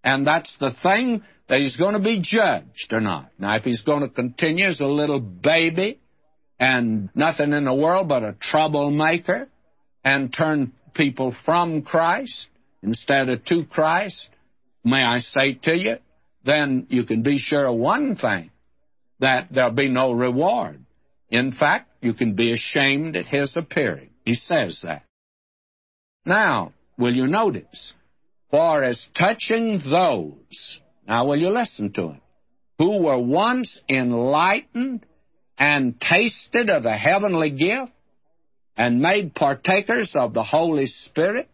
and 0.03 0.27
that's 0.27 0.57
the 0.59 0.73
thing 0.83 1.23
that 1.49 1.61
he's 1.61 1.77
going 1.77 1.95
to 1.95 2.01
be 2.01 2.21
judged 2.23 2.93
or 2.93 3.01
not. 3.01 3.31
Now, 3.39 3.57
if 3.57 3.65
he's 3.65 3.83
going 3.83 4.03
to 4.03 4.09
continue 4.09 4.67
as 4.67 4.81
a 4.81 4.87
little 4.87 5.21
baby 5.21 5.99
and 6.59 7.11
nothing 7.15 7.53
in 7.53 7.65
the 7.65 7.75
world 7.75 8.09
but 8.09 8.23
a 8.23 8.37
troublemaker 8.41 9.49
and 10.05 10.33
turn 10.33 10.73
people 10.95 11.35
from 11.45 11.83
Christ 11.83 12.49
instead 12.83 13.29
of 13.29 13.45
to 13.47 13.65
Christ, 13.65 14.29
may 14.85 15.03
I 15.03 15.19
say 15.21 15.55
to 15.63 15.73
you, 15.75 15.97
then 16.45 16.87
you 16.89 17.05
can 17.05 17.23
be 17.23 17.39
sure 17.39 17.67
of 17.67 17.77
one 17.77 18.17
thing 18.17 18.51
that 19.21 19.49
there'll 19.51 19.71
be 19.71 19.89
no 19.89 20.13
reward. 20.13 20.85
In 21.29 21.53
fact, 21.53 21.91
you 22.01 22.15
can 22.15 22.35
be 22.35 22.53
ashamed 22.53 23.17
at 23.17 23.27
his 23.27 23.57
appearing. 23.57 24.11
He 24.25 24.35
says 24.35 24.81
that. 24.83 25.05
Now, 26.25 26.73
will 26.99 27.15
you 27.15 27.27
notice? 27.27 27.93
For 28.51 28.83
as 28.83 29.07
touching 29.17 29.81
those, 29.89 30.81
now 31.07 31.27
will 31.27 31.37
you 31.37 31.51
listen 31.51 31.93
to 31.93 32.09
him, 32.09 32.21
who 32.79 33.03
were 33.03 33.19
once 33.19 33.81
enlightened 33.89 35.07
and 35.57 36.01
tasted 36.01 36.69
of 36.69 36.83
the 36.83 36.97
heavenly 36.97 37.51
gift 37.51 37.93
and 38.77 39.01
made 39.01 39.35
partakers 39.35 40.13
of 40.17 40.35
the 40.35 40.43
Holy 40.43 40.87
Spirit, 40.87 41.49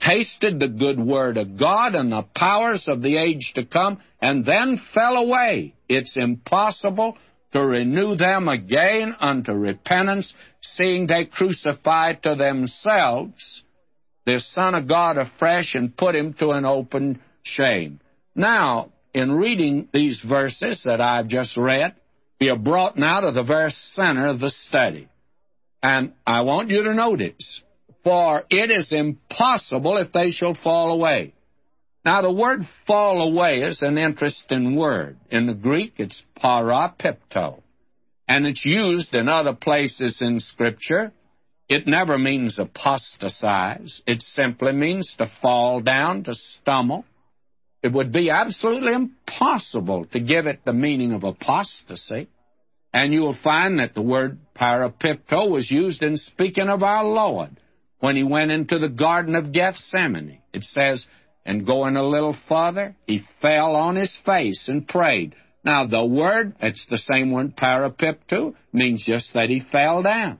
tasted 0.00 0.58
the 0.58 0.68
good 0.68 0.98
word 0.98 1.36
of 1.36 1.58
God 1.58 1.94
and 1.94 2.10
the 2.10 2.26
powers 2.34 2.86
of 2.88 3.02
the 3.02 3.16
age 3.16 3.52
to 3.54 3.64
come, 3.64 4.00
and 4.20 4.44
then 4.44 4.80
fell 4.94 5.16
away. 5.16 5.74
It's 5.88 6.16
impossible 6.16 7.16
to 7.52 7.64
renew 7.64 8.16
them 8.16 8.48
again 8.48 9.14
unto 9.18 9.52
repentance, 9.52 10.32
seeing 10.62 11.06
they 11.06 11.24
crucify 11.24 12.14
to 12.14 12.34
themselves 12.34 13.62
the 14.26 14.40
Son 14.40 14.74
of 14.74 14.86
God 14.86 15.18
afresh 15.18 15.74
and 15.74 15.96
put 15.96 16.14
him 16.14 16.34
to 16.34 16.50
an 16.50 16.64
open 16.64 17.20
shame. 17.42 18.00
Now, 18.34 18.92
in 19.12 19.32
reading 19.32 19.88
these 19.92 20.24
verses 20.26 20.82
that 20.84 21.00
I've 21.00 21.28
just 21.28 21.56
read, 21.56 21.94
we 22.40 22.48
are 22.48 22.58
brought 22.58 22.96
now 22.96 23.20
to 23.20 23.32
the 23.32 23.42
very 23.42 23.70
center 23.70 24.26
of 24.26 24.40
the 24.40 24.50
study. 24.50 25.08
And 25.82 26.12
I 26.26 26.42
want 26.42 26.70
you 26.70 26.82
to 26.84 26.94
notice, 26.94 27.62
for 28.02 28.44
it 28.50 28.70
is 28.70 28.92
impossible 28.92 29.98
if 29.98 30.12
they 30.12 30.30
shall 30.30 30.54
fall 30.54 30.92
away. 30.92 31.34
Now, 32.04 32.22
the 32.22 32.32
word 32.32 32.60
fall 32.86 33.20
away 33.20 33.60
is 33.60 33.82
an 33.82 33.98
interesting 33.98 34.74
word. 34.74 35.18
In 35.30 35.46
the 35.46 35.54
Greek, 35.54 35.94
it's 35.98 36.22
parapipto, 36.42 37.60
and 38.26 38.46
it's 38.46 38.64
used 38.64 39.14
in 39.14 39.28
other 39.28 39.54
places 39.54 40.22
in 40.22 40.40
Scripture. 40.40 41.12
It 41.68 41.86
never 41.86 42.16
means 42.16 42.58
apostatize. 42.58 44.00
It 44.06 44.22
simply 44.22 44.72
means 44.72 45.14
to 45.18 45.30
fall 45.42 45.80
down, 45.80 46.24
to 46.24 46.34
stumble. 46.34 47.04
It 47.82 47.92
would 47.92 48.12
be 48.12 48.30
absolutely 48.30 48.94
impossible 48.94 50.06
to 50.06 50.20
give 50.20 50.46
it 50.46 50.60
the 50.64 50.72
meaning 50.72 51.12
of 51.12 51.22
apostasy. 51.22 52.28
And 52.92 53.12
you 53.12 53.20
will 53.20 53.36
find 53.40 53.78
that 53.78 53.94
the 53.94 54.02
word 54.02 54.38
parapipto 54.56 55.50
was 55.50 55.70
used 55.70 56.02
in 56.02 56.16
speaking 56.16 56.68
of 56.68 56.82
our 56.82 57.04
Lord 57.04 57.56
when 58.00 58.16
he 58.16 58.24
went 58.24 58.50
into 58.50 58.78
the 58.78 58.88
Garden 58.88 59.34
of 59.34 59.52
Gethsemane. 59.52 60.40
It 60.52 60.64
says, 60.64 61.06
and 61.44 61.66
going 61.66 61.96
a 61.96 62.02
little 62.02 62.36
farther, 62.48 62.96
he 63.06 63.24
fell 63.40 63.76
on 63.76 63.96
his 63.96 64.18
face 64.24 64.68
and 64.68 64.86
prayed. 64.86 65.34
Now, 65.64 65.86
the 65.86 66.04
word, 66.04 66.54
it's 66.60 66.86
the 66.86 66.98
same 66.98 67.30
word, 67.30 67.56
parapipto, 67.56 68.54
means 68.72 69.04
just 69.04 69.34
that 69.34 69.50
he 69.50 69.60
fell 69.60 70.02
down. 70.02 70.38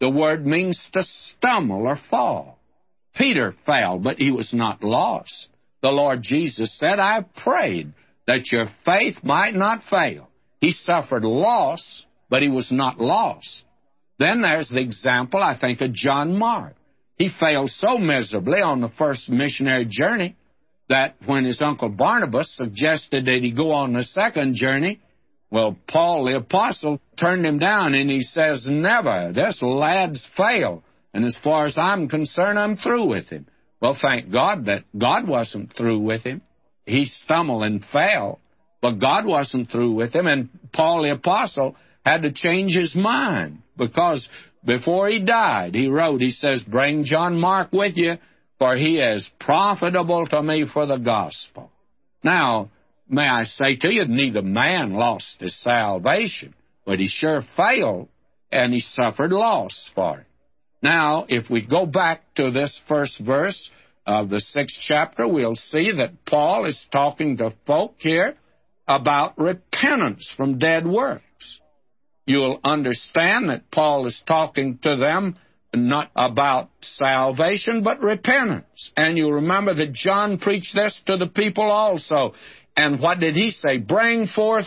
The 0.00 0.10
word 0.10 0.46
means 0.46 0.88
to 0.94 1.02
stumble 1.02 1.86
or 1.86 1.98
fall. 2.10 2.58
Peter 3.14 3.54
fell, 3.66 3.98
but 3.98 4.18
he 4.18 4.30
was 4.30 4.52
not 4.54 4.82
lost. 4.82 5.48
The 5.82 5.90
Lord 5.90 6.22
Jesus 6.22 6.76
said, 6.78 6.98
I 6.98 7.24
prayed 7.44 7.92
that 8.26 8.50
your 8.50 8.66
faith 8.84 9.16
might 9.22 9.54
not 9.54 9.82
fail. 9.84 10.28
He 10.60 10.72
suffered 10.72 11.24
loss, 11.24 12.06
but 12.30 12.42
he 12.42 12.48
was 12.48 12.72
not 12.72 12.98
lost. 12.98 13.64
Then 14.18 14.42
there's 14.42 14.68
the 14.68 14.80
example, 14.80 15.42
I 15.42 15.58
think, 15.58 15.80
of 15.80 15.92
John 15.92 16.38
Mark. 16.38 16.74
He 17.16 17.30
failed 17.38 17.70
so 17.70 17.98
miserably 17.98 18.60
on 18.60 18.80
the 18.80 18.88
first 18.88 19.28
missionary 19.28 19.86
journey 19.88 20.36
that 20.88 21.16
when 21.24 21.44
his 21.44 21.60
uncle 21.62 21.88
Barnabas 21.88 22.54
suggested 22.56 23.26
that 23.26 23.40
he 23.42 23.52
go 23.52 23.70
on 23.72 23.92
the 23.92 24.02
second 24.02 24.54
journey, 24.54 25.00
well, 25.50 25.76
Paul 25.86 26.24
the 26.24 26.36
apostle 26.36 27.00
turned 27.18 27.44
him 27.44 27.58
down 27.58 27.94
and 27.94 28.10
he 28.10 28.22
says, 28.22 28.66
Never. 28.68 29.32
This 29.34 29.60
lad's 29.62 30.26
failed. 30.36 30.82
And 31.14 31.24
as 31.26 31.36
far 31.44 31.66
as 31.66 31.76
I'm 31.78 32.08
concerned, 32.08 32.58
I'm 32.58 32.76
through 32.76 33.06
with 33.06 33.28
him. 33.28 33.46
Well, 33.80 33.96
thank 34.00 34.32
God 34.32 34.66
that 34.66 34.84
God 34.96 35.28
wasn't 35.28 35.76
through 35.76 35.98
with 35.98 36.22
him. 36.22 36.40
He 36.86 37.04
stumbled 37.04 37.64
and 37.64 37.84
fell, 37.84 38.40
but 38.80 38.98
God 38.98 39.26
wasn't 39.26 39.70
through 39.70 39.92
with 39.92 40.14
him. 40.14 40.26
And 40.26 40.48
Paul 40.72 41.02
the 41.02 41.12
apostle 41.12 41.76
had 42.04 42.22
to 42.22 42.32
change 42.32 42.74
his 42.74 42.94
mind 42.94 43.58
because 43.76 44.28
before 44.64 45.08
he 45.08 45.22
died, 45.22 45.74
he 45.74 45.88
wrote, 45.88 46.20
he 46.20 46.30
says, 46.30 46.62
Bring 46.62 47.04
John 47.04 47.38
Mark 47.38 47.72
with 47.72 47.96
you 47.96 48.16
for 48.62 48.76
he 48.76 49.00
is 49.00 49.28
profitable 49.40 50.24
to 50.28 50.40
me 50.40 50.66
for 50.72 50.86
the 50.86 50.98
gospel. 50.98 51.68
Now, 52.22 52.70
may 53.08 53.26
I 53.26 53.42
say 53.42 53.74
to 53.74 53.92
you, 53.92 54.04
neither 54.04 54.40
man 54.40 54.92
lost 54.92 55.40
his 55.40 55.60
salvation, 55.60 56.54
but 56.86 57.00
he 57.00 57.08
sure 57.08 57.44
failed, 57.56 58.06
and 58.52 58.72
he 58.72 58.78
suffered 58.78 59.32
loss 59.32 59.90
for 59.96 60.20
it. 60.20 60.26
Now, 60.80 61.26
if 61.28 61.50
we 61.50 61.66
go 61.66 61.86
back 61.86 62.22
to 62.36 62.52
this 62.52 62.80
first 62.86 63.18
verse 63.18 63.68
of 64.06 64.30
the 64.30 64.38
sixth 64.38 64.78
chapter, 64.80 65.26
we'll 65.26 65.56
see 65.56 65.90
that 65.96 66.24
Paul 66.24 66.66
is 66.66 66.86
talking 66.92 67.38
to 67.38 67.52
folk 67.66 67.96
here 67.98 68.36
about 68.86 69.40
repentance 69.40 70.32
from 70.36 70.60
dead 70.60 70.86
works. 70.86 71.24
You'll 72.26 72.60
understand 72.62 73.48
that 73.48 73.70
Paul 73.70 74.06
is 74.06 74.22
talking 74.26 74.78
to 74.82 74.96
them 74.96 75.36
not 75.74 76.10
about 76.14 76.70
salvation, 76.82 77.82
but 77.82 78.00
repentance. 78.00 78.92
And 78.96 79.16
you 79.16 79.32
remember 79.32 79.74
that 79.74 79.92
John 79.92 80.38
preached 80.38 80.74
this 80.74 81.00
to 81.06 81.16
the 81.16 81.28
people 81.28 81.64
also. 81.64 82.34
And 82.76 83.00
what 83.00 83.20
did 83.20 83.34
he 83.34 83.50
say? 83.50 83.78
Bring 83.78 84.26
forth 84.26 84.66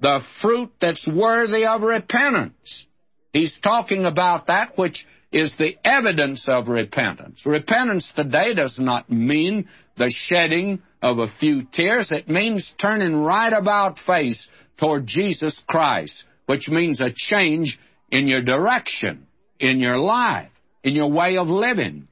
the 0.00 0.20
fruit 0.40 0.70
that's 0.80 1.08
worthy 1.08 1.64
of 1.64 1.82
repentance. 1.82 2.86
He's 3.32 3.56
talking 3.62 4.04
about 4.04 4.48
that 4.48 4.76
which 4.76 5.06
is 5.32 5.56
the 5.56 5.76
evidence 5.84 6.46
of 6.46 6.68
repentance. 6.68 7.46
Repentance 7.46 8.12
today 8.14 8.52
does 8.52 8.78
not 8.78 9.10
mean 9.10 9.68
the 9.96 10.12
shedding 10.14 10.82
of 11.00 11.18
a 11.18 11.28
few 11.40 11.62
tears. 11.72 12.12
It 12.12 12.28
means 12.28 12.72
turning 12.78 13.16
right 13.16 13.52
about 13.52 13.98
face 13.98 14.48
toward 14.76 15.06
Jesus 15.06 15.62
Christ, 15.66 16.24
which 16.52 16.68
means 16.68 17.00
a 17.00 17.10
change 17.10 17.78
in 18.10 18.28
your 18.28 18.42
direction, 18.42 19.26
in 19.58 19.80
your 19.80 19.96
life, 19.96 20.50
in 20.84 20.94
your 20.94 21.10
way 21.10 21.38
of 21.38 21.48
living. 21.48 22.08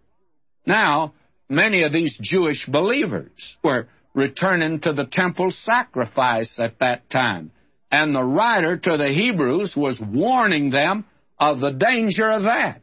Now, 0.65 1.13
many 1.51 1.83
of 1.83 1.93
these 1.93 2.17
Jewish 2.23 2.65
believers 2.65 3.59
were 3.63 3.89
returning 4.15 4.81
to 4.81 4.95
the 4.95 5.05
temple 5.05 5.51
sacrifice 5.51 6.59
at 6.59 6.79
that 6.79 7.11
time. 7.11 7.51
And 7.91 8.15
the 8.15 8.25
writer 8.25 8.79
to 8.79 8.97
the 8.97 9.09
Hebrews 9.09 9.75
was 9.77 10.01
warning 10.01 10.71
them 10.71 11.05
of 11.39 11.61
the 11.61 11.73
danger 11.73 12.31
of 12.31 12.45
that. 12.45 12.81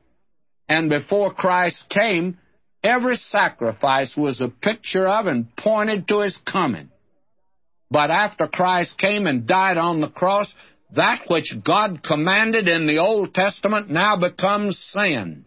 And 0.70 0.92
before 0.92 1.34
Christ 1.34 1.90
came, 1.90 2.38
every 2.84 3.16
sacrifice 3.16 4.16
was 4.16 4.42
a 4.42 4.50
picture 4.50 5.08
of 5.08 5.26
and 5.26 5.56
pointed 5.56 6.08
to 6.10 6.20
his 6.20 6.38
coming. 6.46 6.92
But 7.90 8.12
after 8.12 8.48
Christ 8.48 9.00
came 9.00 9.26
and 9.26 9.48
died 9.48 9.78
on 9.78 10.02
the 10.02 10.10
cross, 10.10 10.54
that 10.96 11.26
which 11.30 11.54
God 11.64 12.02
commanded 12.04 12.68
in 12.68 12.88
the 12.88 13.00
Old 13.00 13.34
Testament 13.34 13.90
now 13.90 14.18
becomes 14.18 14.78
sin. 14.78 15.46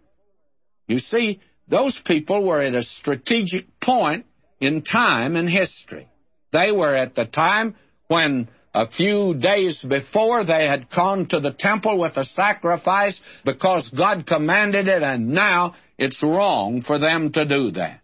You 0.86 0.98
see, 0.98 1.40
those 1.68 1.98
people 2.04 2.44
were 2.44 2.60
at 2.60 2.74
a 2.74 2.82
strategic 2.82 3.66
point 3.80 4.26
in 4.60 4.82
time 4.82 5.36
and 5.36 5.48
history. 5.48 6.08
They 6.52 6.72
were 6.72 6.94
at 6.94 7.14
the 7.14 7.24
time 7.24 7.76
when 8.08 8.48
a 8.74 8.90
few 8.90 9.34
days 9.34 9.84
before 9.88 10.44
they 10.44 10.66
had 10.66 10.90
gone 10.90 11.26
to 11.28 11.40
the 11.40 11.54
temple 11.56 11.98
with 11.98 12.16
a 12.16 12.24
sacrifice 12.24 13.20
because 13.44 13.88
God 13.96 14.26
commanded 14.26 14.88
it, 14.88 15.02
and 15.02 15.28
now 15.28 15.74
it's 15.98 16.22
wrong 16.22 16.82
for 16.82 16.98
them 16.98 17.32
to 17.32 17.46
do 17.46 17.72
that. 17.72 18.00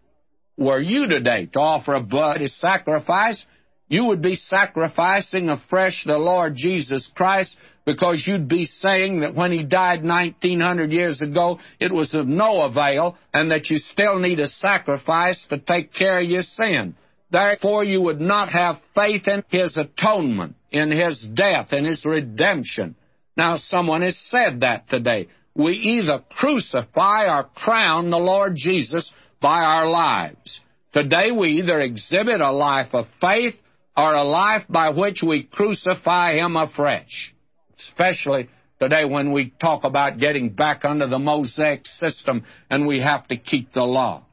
Were 0.57 0.81
you 0.81 1.07
today 1.07 1.45
to 1.53 1.59
offer 1.59 1.93
a 1.93 2.03
bloody 2.03 2.47
sacrifice, 2.47 3.45
you 3.87 4.05
would 4.05 4.21
be 4.21 4.35
sacrificing 4.35 5.49
afresh 5.49 6.03
the 6.05 6.17
Lord 6.17 6.55
Jesus 6.55 7.09
Christ 7.15 7.57
because 7.85 8.25
you'd 8.27 8.49
be 8.49 8.65
saying 8.65 9.21
that 9.21 9.33
when 9.33 9.53
he 9.53 9.63
died 9.63 10.03
1900 10.03 10.91
years 10.91 11.21
ago, 11.21 11.59
it 11.79 11.93
was 11.93 12.13
of 12.13 12.27
no 12.27 12.61
avail 12.63 13.17
and 13.33 13.51
that 13.51 13.69
you 13.69 13.77
still 13.77 14.19
need 14.19 14.39
a 14.39 14.47
sacrifice 14.47 15.45
to 15.49 15.57
take 15.57 15.93
care 15.93 16.19
of 16.19 16.29
your 16.29 16.41
sin. 16.41 16.95
Therefore, 17.31 17.85
you 17.85 18.01
would 18.01 18.19
not 18.19 18.49
have 18.49 18.81
faith 18.93 19.27
in 19.27 19.43
his 19.49 19.75
atonement, 19.77 20.55
in 20.71 20.91
his 20.91 21.25
death, 21.33 21.71
in 21.71 21.85
his 21.85 22.03
redemption. 22.05 22.95
Now, 23.37 23.57
someone 23.57 24.01
has 24.01 24.17
said 24.17 24.61
that 24.61 24.89
today. 24.89 25.27
We 25.55 25.73
either 25.73 26.23
crucify 26.29 27.27
or 27.27 27.45
crown 27.55 28.09
the 28.09 28.17
Lord 28.17 28.53
Jesus 28.55 29.11
by 29.41 29.63
our 29.63 29.89
lives. 29.89 30.59
Today, 30.93 31.31
we 31.31 31.49
either 31.59 31.79
exhibit 31.79 32.41
a 32.41 32.51
life 32.51 32.93
of 32.93 33.07
faith 33.21 33.55
or 33.97 34.13
a 34.13 34.23
life 34.23 34.63
by 34.69 34.91
which 34.91 35.23
we 35.25 35.43
crucify 35.43 36.35
him 36.35 36.55
afresh. 36.55 37.33
Especially 37.79 38.47
today 38.79 39.05
when 39.05 39.31
we 39.31 39.51
talk 39.59 39.83
about 39.83 40.19
getting 40.19 40.49
back 40.49 40.85
under 40.85 41.07
the 41.07 41.17
Mosaic 41.17 41.87
system 41.87 42.45
and 42.69 42.85
we 42.85 42.99
have 42.99 43.27
to 43.27 43.37
keep 43.37 43.73
the 43.73 43.83
law. 43.83 44.23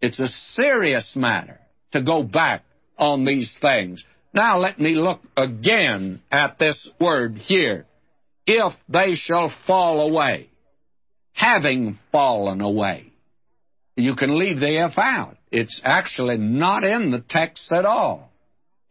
It's 0.00 0.18
a 0.18 0.28
serious 0.28 1.14
matter 1.14 1.60
to 1.92 2.02
go 2.02 2.22
back 2.22 2.64
on 2.96 3.26
these 3.26 3.58
things. 3.60 4.02
Now 4.32 4.58
let 4.58 4.80
me 4.80 4.94
look 4.94 5.20
again 5.36 6.22
at 6.32 6.58
this 6.58 6.88
word 6.98 7.36
here. 7.36 7.86
If 8.46 8.72
they 8.88 9.14
shall 9.14 9.52
fall 9.66 10.08
away, 10.08 10.48
having 11.32 11.98
fallen 12.10 12.62
away. 12.62 13.12
You 13.96 14.14
can 14.14 14.38
leave 14.38 14.60
the 14.60 14.86
if 14.86 14.96
out. 14.96 15.36
It's 15.52 15.80
actually 15.84 16.38
not 16.38 16.84
in 16.84 17.10
the 17.10 17.22
text 17.28 17.70
at 17.72 17.84
all. 17.84 18.29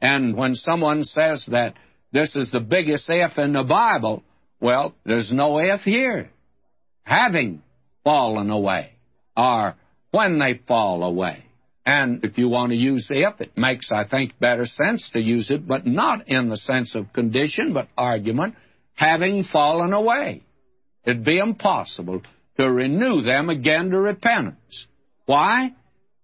And 0.02 0.36
when 0.36 0.56
someone 0.56 1.04
says 1.04 1.46
that 1.52 1.76
this 2.12 2.36
is 2.36 2.52
the 2.52 2.60
biggest 2.60 3.10
if 3.10 3.38
in 3.38 3.54
the 3.54 3.64
Bible, 3.64 4.24
well, 4.60 4.96
there's 5.06 5.32
no 5.32 5.58
if 5.60 5.82
here. 5.82 6.30
Having 7.04 7.62
fallen 8.04 8.50
away, 8.50 8.94
or 9.36 9.76
when 10.12 10.40
they 10.40 10.60
fall 10.68 11.04
away. 11.04 11.44
And 11.86 12.24
if 12.24 12.38
you 12.38 12.50
want 12.50 12.72
to 12.72 12.78
use 12.78 13.08
if, 13.10 13.42
it 13.42 13.58
makes, 13.58 13.92
I 13.92 14.08
think, 14.08 14.40
better 14.40 14.66
sense 14.66 15.10
to 15.14 15.20
use 15.20 15.50
it, 15.50 15.68
but 15.68 15.88
not 15.88 16.28
in 16.28 16.50
the 16.50 16.58
sense 16.58 16.96
of 16.96 17.14
condition, 17.14 17.74
but 17.74 17.88
argument, 17.98 18.56
having 18.94 19.44
fallen 19.44 19.94
away. 19.94 20.44
It'd 21.06 21.26
be 21.26 21.40
impossible 21.40 22.22
to 22.60 22.72
renew 22.72 23.22
them 23.22 23.50
again 23.50 23.90
to 23.90 24.00
repentance. 24.00 24.88
Why? 25.26 25.74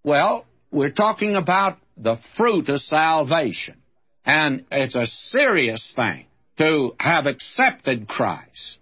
Well, 0.04 0.46
we're 0.70 0.92
talking 0.92 1.34
about 1.34 1.78
the 1.96 2.18
fruit 2.36 2.68
of 2.68 2.80
salvation. 2.80 3.76
And 4.24 4.64
it's 4.70 4.94
a 4.94 5.06
serious 5.06 5.92
thing 5.94 6.26
to 6.58 6.94
have 6.98 7.26
accepted 7.26 8.08
Christ 8.08 8.78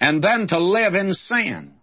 and 0.00 0.22
then 0.22 0.48
to 0.48 0.58
live 0.58 0.94
in 0.94 1.14
sin, 1.14 1.74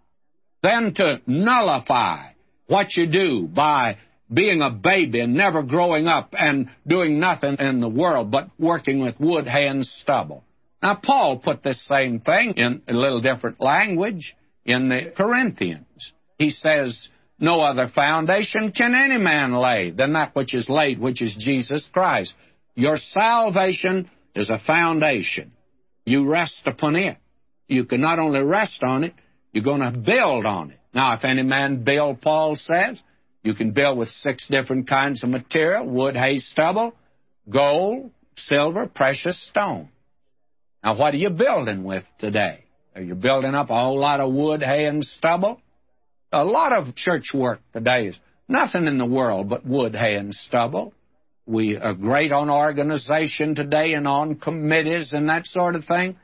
then 0.62 0.94
to 0.94 1.20
nullify 1.26 2.32
what 2.66 2.96
you 2.96 3.06
do 3.06 3.48
by 3.48 3.96
being 4.32 4.62
a 4.62 4.70
baby 4.70 5.20
and 5.20 5.34
never 5.34 5.62
growing 5.62 6.06
up 6.06 6.34
and 6.38 6.70
doing 6.86 7.18
nothing 7.18 7.56
in 7.58 7.80
the 7.80 7.88
world 7.88 8.30
but 8.30 8.48
working 8.58 9.00
with 9.00 9.18
wood, 9.18 9.48
hay, 9.48 9.66
and 9.66 9.84
stubble. 9.84 10.44
Now, 10.82 10.98
Paul 11.02 11.38
put 11.38 11.62
this 11.62 11.84
same 11.86 12.20
thing 12.20 12.54
in 12.56 12.82
a 12.88 12.92
little 12.92 13.20
different 13.20 13.60
language 13.60 14.36
in 14.64 14.88
the 14.88 15.12
Corinthians. 15.16 16.12
He 16.38 16.50
says, 16.50 17.08
No 17.40 17.62
other 17.62 17.88
foundation 17.88 18.70
can 18.70 18.94
any 18.94 19.16
man 19.16 19.52
lay 19.52 19.90
than 19.90 20.12
that 20.12 20.34
which 20.36 20.52
is 20.52 20.68
laid, 20.68 21.00
which 21.00 21.22
is 21.22 21.34
Jesus 21.34 21.88
Christ. 21.90 22.34
Your 22.74 22.98
salvation 22.98 24.10
is 24.34 24.50
a 24.50 24.58
foundation. 24.58 25.52
You 26.04 26.28
rest 26.28 26.62
upon 26.66 26.96
it. 26.96 27.16
You 27.66 27.86
can 27.86 28.02
not 28.02 28.18
only 28.18 28.42
rest 28.42 28.82
on 28.82 29.04
it, 29.04 29.14
you're 29.52 29.64
going 29.64 29.80
to 29.80 29.98
build 29.98 30.44
on 30.44 30.72
it. 30.72 30.78
Now, 30.92 31.14
if 31.14 31.24
any 31.24 31.42
man 31.42 31.82
build, 31.82 32.20
Paul 32.20 32.56
says, 32.56 33.00
you 33.42 33.54
can 33.54 33.70
build 33.72 33.96
with 33.96 34.10
six 34.10 34.46
different 34.48 34.86
kinds 34.88 35.24
of 35.24 35.30
material 35.30 35.88
wood, 35.88 36.16
hay, 36.16 36.38
stubble, 36.38 36.94
gold, 37.48 38.10
silver, 38.36 38.86
precious 38.86 39.40
stone. 39.48 39.88
Now, 40.84 40.98
what 40.98 41.14
are 41.14 41.18
you 41.18 41.30
building 41.30 41.84
with 41.84 42.04
today? 42.18 42.64
Are 42.94 43.02
you 43.02 43.14
building 43.14 43.54
up 43.54 43.70
a 43.70 43.80
whole 43.80 43.98
lot 43.98 44.20
of 44.20 44.32
wood, 44.32 44.62
hay, 44.62 44.86
and 44.86 45.02
stubble? 45.02 45.60
A 46.32 46.44
lot 46.44 46.72
of 46.72 46.94
church 46.94 47.32
work 47.34 47.60
today 47.72 48.06
is 48.06 48.18
nothing 48.46 48.86
in 48.86 48.98
the 48.98 49.06
world 49.06 49.48
but 49.48 49.66
wood, 49.66 49.96
hay, 49.96 50.14
and 50.14 50.32
stubble. 50.32 50.94
We 51.44 51.76
are 51.76 51.94
great 51.94 52.30
on 52.30 52.48
organization 52.48 53.56
today 53.56 53.94
and 53.94 54.06
on 54.06 54.36
committees 54.36 55.12
and 55.12 55.28
that 55.28 55.48
sort 55.48 55.74
of 55.74 55.86
thing. 55.86 56.16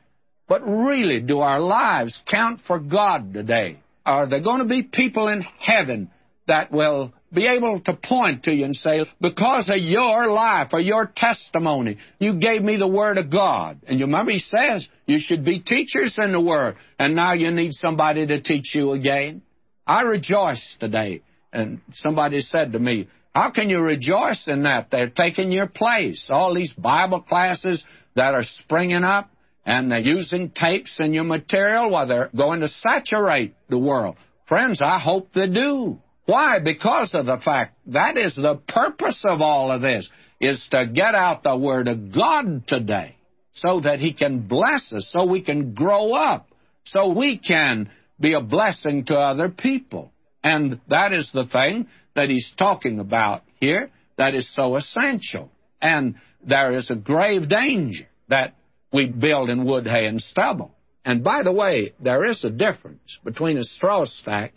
But 0.47 0.61
really, 0.65 1.19
do 1.19 1.39
our 1.39 1.59
lives 1.59 2.21
count 2.25 2.61
for 2.65 2.79
God 2.79 3.33
today? 3.33 3.79
Are 4.05 4.29
there 4.29 4.41
going 4.41 4.59
to 4.59 4.65
be 4.65 4.83
people 4.83 5.27
in 5.27 5.41
heaven 5.41 6.09
that 6.47 6.71
will 6.71 7.11
be 7.33 7.45
able 7.45 7.81
to 7.81 7.93
point 7.93 8.43
to 8.43 8.53
you 8.53 8.63
and 8.63 8.75
say, 8.77 9.05
because 9.19 9.67
of 9.67 9.75
your 9.77 10.27
life 10.27 10.69
or 10.71 10.79
your 10.79 11.11
testimony, 11.13 11.97
you 12.17 12.39
gave 12.39 12.61
me 12.61 12.77
the 12.77 12.87
Word 12.87 13.17
of 13.17 13.29
God. 13.29 13.81
And 13.85 13.99
you 13.99 14.05
remember 14.05 14.31
he 14.31 14.39
says 14.39 14.87
you 15.05 15.19
should 15.19 15.43
be 15.43 15.59
teachers 15.59 16.17
in 16.17 16.31
the 16.31 16.39
Word, 16.39 16.77
and 16.97 17.13
now 17.13 17.33
you 17.33 17.51
need 17.51 17.73
somebody 17.73 18.25
to 18.25 18.41
teach 18.41 18.73
you 18.73 18.93
again. 18.93 19.41
I 19.87 20.01
rejoice 20.01 20.75
today. 20.79 21.21
And 21.53 21.81
somebody 21.93 22.41
said 22.41 22.73
to 22.73 22.79
me, 22.79 23.07
how 23.33 23.51
can 23.51 23.69
you 23.69 23.79
rejoice 23.79 24.47
in 24.47 24.63
that? 24.63 24.91
They're 24.91 25.09
taking 25.09 25.51
your 25.51 25.67
place. 25.67 26.27
All 26.29 26.53
these 26.53 26.73
Bible 26.73 27.21
classes 27.21 27.83
that 28.15 28.33
are 28.33 28.43
springing 28.43 29.03
up, 29.03 29.31
and 29.65 29.91
they're 29.91 29.99
using 29.99 30.49
tapes 30.49 30.99
and 30.99 31.13
your 31.13 31.23
material 31.23 31.91
while 31.91 32.07
they're 32.07 32.29
going 32.35 32.61
to 32.61 32.67
saturate 32.67 33.55
the 33.69 33.77
world. 33.77 34.15
Friends, 34.47 34.79
I 34.83 34.99
hope 34.99 35.29
they 35.33 35.47
do. 35.47 35.99
Why? 36.25 36.59
Because 36.63 37.11
of 37.13 37.25
the 37.25 37.37
fact 37.37 37.77
that 37.87 38.17
is 38.17 38.35
the 38.35 38.55
purpose 38.67 39.23
of 39.25 39.39
all 39.41 39.71
of 39.71 39.81
this, 39.81 40.09
is 40.41 40.67
to 40.71 40.87
get 40.93 41.15
out 41.15 41.43
the 41.43 41.57
Word 41.57 41.87
of 41.87 42.13
God 42.13 42.67
today 42.67 43.15
so 43.53 43.81
that 43.81 43.99
He 43.99 44.13
can 44.13 44.47
bless 44.47 44.93
us, 44.93 45.09
so 45.11 45.25
we 45.25 45.41
can 45.41 45.73
grow 45.73 46.13
up, 46.13 46.47
so 46.85 47.13
we 47.13 47.37
can 47.37 47.89
be 48.19 48.33
a 48.33 48.41
blessing 48.41 49.05
to 49.05 49.15
other 49.15 49.49
people. 49.49 50.11
And 50.43 50.79
that 50.89 51.13
is 51.13 51.31
the 51.33 51.45
thing 51.45 51.87
that 52.15 52.29
He's 52.29 52.53
talking 52.57 52.99
about 52.99 53.43
here 53.59 53.91
that 54.17 54.33
is 54.33 54.53
so 54.53 54.75
essential. 54.75 55.51
And 55.81 56.15
there 56.45 56.73
is 56.73 56.89
a 56.89 56.95
grave 56.95 57.49
danger 57.49 58.07
that 58.29 58.55
we 58.91 59.07
build 59.07 59.49
in 59.49 59.65
wood, 59.65 59.85
hay, 59.85 60.05
and 60.07 60.21
stubble. 60.21 60.71
And 61.05 61.23
by 61.23 61.43
the 61.43 61.53
way, 61.53 61.93
there 61.99 62.25
is 62.25 62.43
a 62.43 62.49
difference 62.49 63.17
between 63.23 63.57
a 63.57 63.63
straw 63.63 64.05
stack 64.05 64.53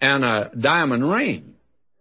and 0.00 0.24
a 0.24 0.50
diamond 0.58 1.10
ring. 1.10 1.54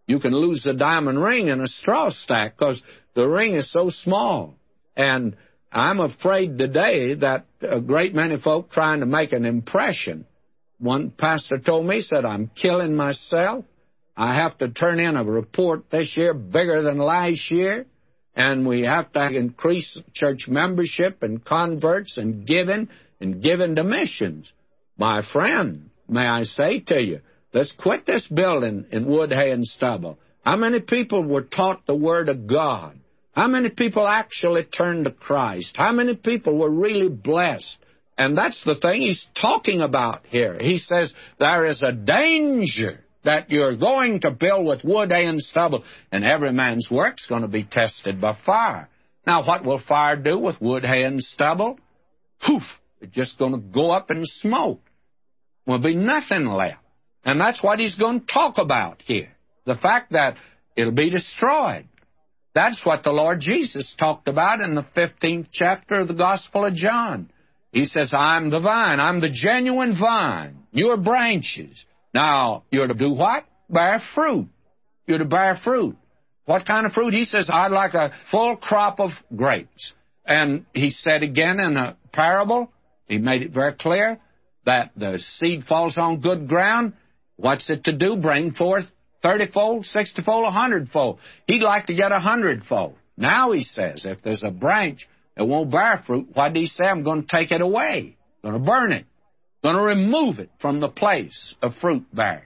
You 0.06 0.20
can 0.20 0.34
lose 0.34 0.66
a 0.66 0.74
diamond 0.74 1.22
ring 1.22 1.48
in 1.48 1.62
a 1.62 1.68
straw 1.68 2.10
stack 2.12 2.58
because 2.58 2.82
the 3.16 3.28
ring 3.28 3.56
is 3.56 3.72
so 3.72 3.90
small. 3.90 4.56
And 4.96 5.36
I'm 5.72 6.00
afraid 6.00 6.58
today 6.58 7.16
that 7.16 7.46
a 7.62 7.82
great 7.82 8.14
many 8.14 8.40
folk 8.40 8.72
trying 8.72 9.02
to 9.02 9.06
make 9.06 9.34
an 9.34 9.46
impression. 9.46 10.26
One 10.80 11.12
pastor 11.12 11.58
told 11.58 11.86
me, 11.88 12.02
said, 12.02 12.24
I'm 12.26 12.52
killing 12.56 12.96
myself. 12.96 13.66
I 14.16 14.36
have 14.36 14.58
to 14.60 14.70
turn 14.70 15.00
in 15.00 15.16
a 15.16 15.24
report 15.24 15.90
this 15.90 16.16
year 16.18 16.34
bigger 16.34 16.82
than 16.82 16.98
last 16.98 17.52
year. 17.52 17.86
and 18.38 18.68
we 18.68 18.84
have 18.84 19.12
to 19.14 19.36
increase 19.36 20.00
church 20.14 20.48
membership 20.48 21.24
and 21.24 21.44
converts 21.44 22.18
and 22.18 22.46
giving 22.46 22.88
and 23.20 23.42
giving 23.42 23.76
to 23.76 23.84
missions. 23.84 24.52
My 24.96 25.24
friend, 25.24 25.90
may 26.08 26.26
I 26.26 26.44
say 26.44 26.80
to 26.82 27.02
you, 27.02 27.22
let's 27.52 27.72
quit 27.72 28.06
this 28.06 28.28
building 28.28 28.86
in 28.92 29.08
wood, 29.08 29.32
hay, 29.32 29.52
and 29.52 29.66
stubble. 29.66 30.20
How 30.46 30.56
many 30.56 30.82
people 30.82 31.24
were 31.24 31.42
taught 31.42 31.88
the 31.88 31.96
Word 31.96 32.30
of 32.30 32.46
God? 32.46 33.00
How 33.32 33.48
many 33.48 33.72
people 33.72 34.08
actually 34.08 34.66
turned 34.66 35.06
to 35.06 35.12
Christ? 35.12 35.76
How 35.76 35.92
many 35.92 36.16
people 36.16 36.56
were 36.56 36.70
really 36.70 37.10
blessed? 37.10 37.80
And 38.18 38.38
that's 38.38 38.64
the 38.64 38.76
thing 38.76 39.02
he's 39.02 39.28
talking 39.40 39.82
about 39.82 40.26
here. 40.26 40.58
He 40.60 40.78
says 40.78 41.14
there 41.40 41.66
is 41.66 41.84
a 41.84 41.92
danger 41.92 43.04
that 43.24 43.52
you're 43.52 43.76
going 43.78 44.22
to 44.22 44.32
build 44.32 44.66
with 44.66 44.84
wood, 44.84 45.12
hay, 45.12 45.26
and 45.26 45.42
stubble, 45.42 45.84
and 46.12 46.24
every 46.24 46.52
man's 46.52 46.90
work's 46.90 47.28
going 47.28 47.44
to 47.44 47.48
be 47.48 47.64
tested 47.64 48.20
by 48.20 48.38
fire. 48.46 48.90
Now, 49.26 49.46
what 49.46 49.66
will 49.66 49.82
fire 49.86 50.16
do 50.16 50.40
with 50.40 50.62
wood, 50.62 50.84
hay, 50.84 51.04
and 51.04 51.22
stubble? 51.22 51.78
Poof! 52.46 52.64
It's 53.02 53.14
just 53.14 53.38
going 53.38 53.52
to 53.52 53.60
go 53.60 53.92
up 53.92 54.10
in 54.10 54.24
smoke. 54.26 54.82
There'll 55.66 55.82
be 55.82 55.96
nothing 55.96 56.46
left. 56.46 56.80
And 57.24 57.40
that's 57.40 57.62
what 57.62 57.80
he's 57.80 57.96
going 57.96 58.22
to 58.22 58.26
talk 58.26 58.58
about 58.58 59.04
here. 59.06 59.30
The 59.66 59.76
fact 59.76 60.14
that 60.14 60.38
it'll 60.76 60.94
be 60.94 61.10
destroyed. 61.10 61.88
That's 62.56 62.84
what 62.86 63.04
the 63.04 63.12
Lord 63.12 63.42
Jesus 63.42 63.94
talked 64.00 64.30
about 64.30 64.62
in 64.62 64.74
the 64.74 64.86
15th 64.96 65.48
chapter 65.52 66.00
of 66.00 66.08
the 66.08 66.14
Gospel 66.14 66.66
of 66.66 66.74
John. 66.74 67.30
He 67.72 67.86
says, 67.86 68.14
I'm 68.14 68.50
the 68.50 68.60
vine. 68.60 69.00
I'm 69.00 69.20
the 69.20 69.30
genuine 69.30 69.98
vine. 70.00 70.64
You're 70.72 70.98
branches. 70.98 71.86
Now, 72.14 72.64
you're 72.72 72.88
to 72.88 72.94
do 72.94 73.12
what? 73.12 73.46
Bear 73.70 74.02
fruit. 74.16 74.48
You're 75.06 75.20
to 75.20 75.26
bear 75.26 75.60
fruit. 75.64 75.96
What 76.46 76.66
kind 76.66 76.86
of 76.86 76.94
fruit? 76.94 77.14
He 77.14 77.26
says, 77.26 77.50
I'd 77.52 77.72
like 77.72 77.94
a 77.94 78.14
full 78.32 78.56
crop 78.58 79.00
of 79.00 79.12
grapes. 79.36 79.94
And 80.26 80.66
he 80.74 80.90
said 80.90 81.24
again 81.24 81.60
in 81.60 81.78
a 81.78 81.98
parable, 82.14 82.72
he 83.08 83.18
made 83.18 83.42
it 83.42 83.52
very 83.52 83.74
clear 83.74 84.18
that 84.66 84.92
the 84.96 85.20
seed 85.20 85.64
falls 85.66 85.98
on 85.98 86.22
good 86.22 86.48
ground. 86.48 86.94
What's 87.38 87.70
it 87.70 87.86
to 87.86 87.94
do? 87.94 88.18
Bring 88.18 88.54
forth 88.54 88.86
30 89.24 89.52
fold, 89.52 89.86
60 89.86 90.22
fold, 90.22 90.44
100 90.44 90.90
fold. 90.90 91.20
He'd 91.48 91.62
like 91.62 91.86
to 91.88 91.96
get 91.96 92.12
a 92.12 92.16
100 92.16 92.64
fold. 92.64 92.96
Now 93.18 93.52
he 93.52 93.64
says, 93.64 94.06
if 94.06 94.22
there's 94.22 94.44
a 94.44 94.52
branch 94.52 95.08
that 95.38 95.46
won't 95.46 95.72
bear 95.72 96.04
fruit, 96.06 96.28
Why 96.34 96.50
did 96.50 96.60
he 96.60 96.66
say? 96.66 96.86
I'm 96.86 97.04
going 97.04 97.22
to 97.22 97.28
take 97.28 97.52
it 97.52 97.62
away. 97.62 98.18
I'm 98.44 98.52
going 98.52 98.64
to 98.64 98.70
burn 98.70 98.92
it 98.92 99.06
going 99.64 99.76
to 99.76 99.84
remove 99.84 100.40
it 100.40 100.50
from 100.60 100.80
the 100.80 100.88
place 100.88 101.56
of 101.62 101.74
fruit 101.76 102.06
bearing. 102.14 102.44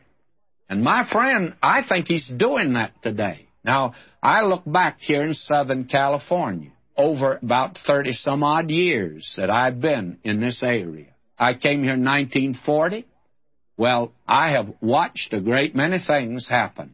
And 0.69 0.83
my 0.83 1.07
friend, 1.11 1.55
I 1.61 1.83
think 1.87 2.07
he's 2.07 2.27
doing 2.27 2.73
that 2.73 2.93
today. 3.03 3.47
Now, 3.63 3.93
I 4.23 4.41
look 4.41 4.63
back 4.65 4.97
here 4.99 5.23
in 5.23 5.33
Southern 5.33 5.85
California 5.85 6.71
over 6.97 7.37
about 7.41 7.77
30 7.85 8.13
some 8.13 8.43
odd 8.43 8.69
years 8.69 9.33
that 9.37 9.49
I've 9.49 9.81
been 9.81 10.17
in 10.23 10.39
this 10.39 10.63
area. 10.63 11.07
I 11.37 11.53
came 11.53 11.83
here 11.83 11.93
in 11.93 12.05
1940. 12.05 13.05
Well, 13.77 14.13
I 14.27 14.51
have 14.51 14.73
watched 14.81 15.33
a 15.33 15.41
great 15.41 15.75
many 15.75 15.99
things 15.99 16.47
happen. 16.47 16.93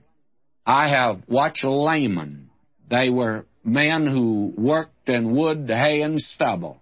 I 0.65 0.89
have 0.89 1.21
watched 1.27 1.63
laymen. 1.63 2.49
They 2.89 3.09
were 3.09 3.45
men 3.67 4.07
who 4.07 4.53
worked 4.57 5.09
in 5.09 5.35
wood, 5.35 5.69
hay, 5.69 6.01
and 6.01 6.19
stubble. 6.19 6.81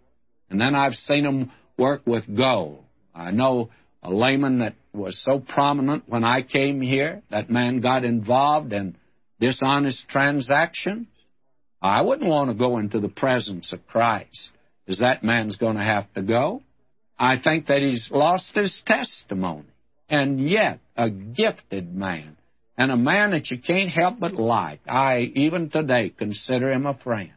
And 0.49 0.61
then 0.61 0.75
I've 0.75 0.93
seen 0.93 1.23
them 1.23 1.51
work 1.77 2.03
with 2.05 2.23
gold. 2.33 2.83
I 3.13 3.31
know 3.31 3.69
a 4.03 4.13
layman 4.13 4.59
that 4.59 4.75
was 4.93 5.21
so 5.21 5.39
prominent 5.39 6.03
when 6.07 6.23
I 6.23 6.43
came 6.43 6.79
here. 6.79 7.23
That 7.31 7.49
man 7.49 7.81
got 7.81 8.05
involved 8.05 8.71
in 8.71 8.95
dishonest 9.39 10.07
transactions. 10.07 11.07
I 11.81 12.01
wouldn't 12.01 12.29
want 12.29 12.49
to 12.49 12.55
go 12.55 12.77
into 12.77 12.99
the 12.99 13.09
presence 13.09 13.73
of 13.73 13.85
Christ. 13.87 14.51
Is 14.87 14.99
that 14.99 15.23
man's 15.23 15.57
going 15.57 15.75
to 15.75 15.83
have 15.83 16.11
to 16.13 16.21
go? 16.21 16.61
I 17.17 17.39
think 17.39 17.67
that 17.67 17.81
he's 17.81 18.09
lost 18.11 18.53
his 18.55 18.81
testimony. 18.85 19.65
And 20.09 20.47
yet, 20.47 20.79
a 20.95 21.09
gifted 21.09 21.93
man, 21.95 22.34
and 22.77 22.91
a 22.91 22.97
man 22.97 23.31
that 23.31 23.49
you 23.51 23.59
can't 23.59 23.89
help 23.89 24.19
but 24.19 24.33
like. 24.33 24.81
I, 24.87 25.31
even 25.35 25.69
today, 25.69 26.09
consider 26.09 26.71
him 26.71 26.85
a 26.85 26.97
friend. 26.97 27.31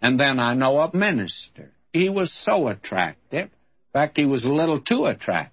And 0.00 0.18
then 0.18 0.38
I 0.38 0.54
know 0.54 0.80
a 0.80 0.94
minister. 0.94 1.72
He 1.92 2.08
was 2.08 2.32
so 2.44 2.68
attractive 2.68 3.44
In 3.44 3.50
fact, 3.92 4.16
he 4.16 4.26
was 4.26 4.44
a 4.44 4.52
little 4.52 4.80
too 4.80 5.06
attractive. 5.06 5.52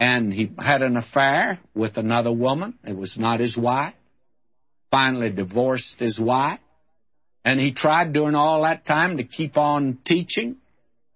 And 0.00 0.32
he 0.32 0.50
had 0.58 0.82
an 0.82 0.96
affair 0.96 1.60
with 1.74 1.96
another 1.96 2.32
woman. 2.32 2.78
It 2.84 2.96
was 2.96 3.16
not 3.16 3.40
his 3.40 3.56
wife. 3.56 3.94
Finally 4.90 5.30
divorced 5.30 5.96
his 5.98 6.18
wife. 6.18 6.60
And 7.44 7.60
he 7.60 7.72
tried 7.72 8.12
during 8.12 8.34
all 8.34 8.62
that 8.62 8.84
time 8.84 9.18
to 9.18 9.24
keep 9.24 9.56
on 9.56 9.98
teaching, 10.04 10.56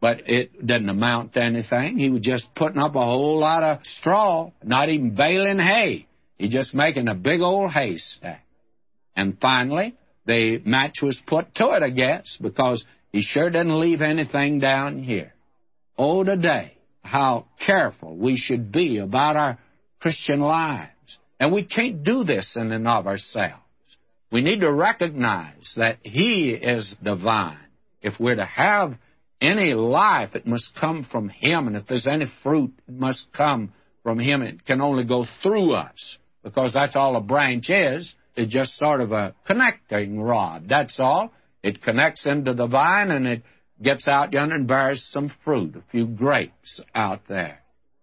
but 0.00 0.30
it 0.30 0.64
didn't 0.64 0.88
amount 0.88 1.34
to 1.34 1.42
anything. 1.42 1.98
He 1.98 2.08
was 2.08 2.22
just 2.22 2.54
putting 2.54 2.78
up 2.78 2.94
a 2.94 3.04
whole 3.04 3.38
lot 3.38 3.64
of 3.64 3.84
straw, 3.84 4.52
not 4.62 4.88
even 4.88 5.16
baling 5.16 5.58
hay. 5.58 6.06
He 6.40 6.48
just 6.48 6.72
making 6.72 7.06
a 7.06 7.14
big 7.14 7.42
old 7.42 7.70
haystack. 7.70 8.46
And 9.14 9.36
finally, 9.38 9.94
the 10.24 10.62
match 10.64 11.02
was 11.02 11.20
put 11.26 11.54
to 11.56 11.72
it, 11.72 11.82
I 11.82 11.90
guess, 11.90 12.38
because 12.40 12.82
he 13.12 13.20
sure 13.20 13.50
didn't 13.50 13.78
leave 13.78 14.00
anything 14.00 14.58
down 14.58 15.02
here. 15.02 15.34
Oh, 15.98 16.24
today, 16.24 16.78
how 17.02 17.44
careful 17.66 18.16
we 18.16 18.38
should 18.38 18.72
be 18.72 18.96
about 18.96 19.36
our 19.36 19.58
Christian 20.00 20.40
lives. 20.40 21.18
And 21.38 21.52
we 21.52 21.62
can't 21.62 22.04
do 22.04 22.24
this 22.24 22.56
in 22.56 22.72
and 22.72 22.88
of 22.88 23.06
ourselves. 23.06 23.62
We 24.32 24.40
need 24.40 24.60
to 24.60 24.72
recognize 24.72 25.74
that 25.76 25.98
He 26.02 26.52
is 26.52 26.96
divine. 27.02 27.58
If 28.00 28.18
we're 28.18 28.36
to 28.36 28.46
have 28.46 28.94
any 29.42 29.74
life, 29.74 30.34
it 30.34 30.46
must 30.46 30.74
come 30.74 31.04
from 31.04 31.28
Him. 31.28 31.66
And 31.66 31.76
if 31.76 31.86
there's 31.86 32.06
any 32.06 32.32
fruit, 32.42 32.72
it 32.88 32.94
must 32.94 33.26
come 33.36 33.74
from 34.02 34.18
Him. 34.18 34.40
It 34.40 34.64
can 34.64 34.80
only 34.80 35.04
go 35.04 35.26
through 35.42 35.74
us 35.74 36.16
because 36.42 36.72
that's 36.72 36.96
all 36.96 37.16
a 37.16 37.20
branch 37.20 37.70
is. 37.70 38.14
It's 38.36 38.52
just 38.52 38.76
sort 38.76 39.00
of 39.00 39.12
a 39.12 39.34
connecting 39.46 40.20
rod. 40.20 40.66
That's 40.68 40.98
all. 41.00 41.32
It 41.62 41.82
connects 41.82 42.26
into 42.26 42.54
the 42.54 42.66
vine 42.66 43.10
and 43.10 43.26
it 43.26 43.42
gets 43.82 44.08
out 44.08 44.32
yonder 44.32 44.54
and 44.54 44.66
bears 44.66 45.02
some 45.10 45.32
fruit, 45.44 45.76
a 45.76 45.82
few 45.90 46.06
grapes 46.06 46.80
out 46.94 47.22
there. 47.28 47.60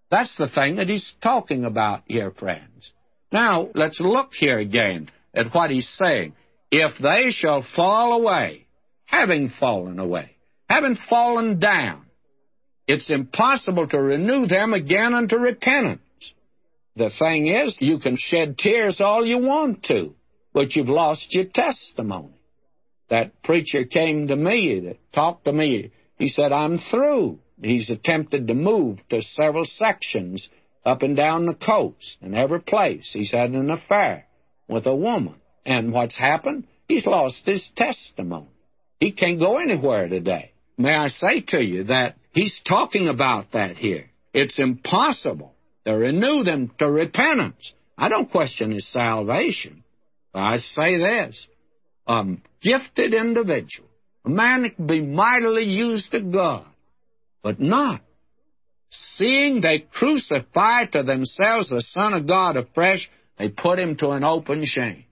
That's 0.10 0.38
the 0.38 0.50
thing 0.50 0.78
that 0.78 0.90
he's 0.90 1.14
talking 1.22 1.66
about 1.66 2.04
here, 2.06 2.32
friends. 2.32 2.92
Now, 3.32 3.70
let's 3.74 4.00
look 4.00 4.32
here 4.34 4.58
again 4.58 5.10
at 5.34 5.54
what 5.54 5.70
he's 5.70 5.90
saying. 5.90 6.34
If 6.72 6.98
they 7.02 7.32
shall 7.32 7.66
fall 7.76 8.14
away, 8.14 8.68
having 9.06 9.50
fallen 9.50 10.00
away, 10.00 10.32
having 10.70 10.98
fallen 11.10 11.60
down, 11.60 12.06
it's 12.88 13.10
impossible 13.10 13.88
to 13.90 14.00
renew 14.00 14.48
them 14.48 14.74
again 14.74 15.14
unto 15.14 15.36
repentance. 15.36 16.02
The 16.98 17.12
thing 17.12 17.46
is, 17.46 17.78
you 17.80 18.00
can 18.00 18.18
shed 18.18 18.58
tears 18.58 19.00
all 19.00 19.24
you 19.24 19.38
want 19.38 19.84
to, 19.84 20.16
but 20.52 20.76
you've 20.76 20.90
lost 20.90 21.34
your 21.34 21.46
testimony 21.46 22.34
that 23.10 23.44
preacher 23.44 23.86
came 23.86 24.28
to 24.28 24.36
me 24.36 24.82
to 24.82 24.96
talk 25.14 25.44
to 25.44 25.54
me. 25.54 25.92
He 26.18 26.30
said, 26.30 26.52
I'm 26.52 26.80
through. 26.80 27.40
He's 27.62 27.92
attempted 27.92 28.48
to 28.48 28.54
move 28.56 29.00
to 29.10 29.22
several 29.22 29.66
sections 29.66 30.50
up 30.84 31.04
and 31.04 31.16
down 31.16 31.46
the 31.46 31.54
coast. 31.54 32.18
and 32.22 32.36
every 32.36 32.62
place, 32.62 33.12
he's 33.14 33.32
had 33.32 33.52
an 33.52 33.70
affair 33.70 34.26
with 34.68 34.88
a 34.88 34.96
woman. 34.96 35.36
And 35.66 35.94
what's 35.94 36.18
happened? 36.18 36.66
He's 36.88 37.06
lost 37.06 37.46
his 37.46 37.70
testimony. 37.76 38.48
He 39.00 39.12
can't 39.12 39.40
go 39.40 39.58
anywhere 39.58 40.08
today. 40.08 40.52
May 40.78 40.96
I 40.96 41.10
say 41.10 41.42
to 41.50 41.64
you 41.64 41.86
that 41.86 42.16
he's 42.32 42.60
talking 42.68 43.08
about 43.08 43.52
that 43.52 43.78
here. 43.78 44.10
It's 44.34 44.60
impossible 44.60 45.54
to 45.88 45.94
renew 45.94 46.44
them 46.44 46.70
to 46.80 46.92
repentance. 46.92 47.74
I 47.98 48.10
don't 48.10 48.30
question 48.30 48.72
his 48.72 48.92
salvation. 48.92 49.86
I 50.34 50.58
say 50.58 50.98
this 50.98 51.48
a 52.06 52.26
gifted 52.62 53.14
individual, 53.14 53.88
a 54.26 54.30
man 54.30 54.64
that 54.64 54.76
can 54.76 54.86
be 54.86 55.02
mightily 55.02 55.64
used 55.64 56.12
to 56.12 56.22
God, 56.22 56.68
but 57.42 57.60
not 57.62 58.02
seeing 58.90 59.62
they 59.62 59.80
crucify 59.80 60.86
to 60.88 61.04
themselves 61.04 61.70
the 61.70 61.82
Son 61.82 62.14
of 62.14 62.28
God 62.28 62.58
afresh, 62.58 63.10
they 63.38 63.50
put 63.50 63.80
him 63.80 63.96
to 63.98 64.10
an 64.10 64.24
open 64.24 64.66
shame. 64.66 65.06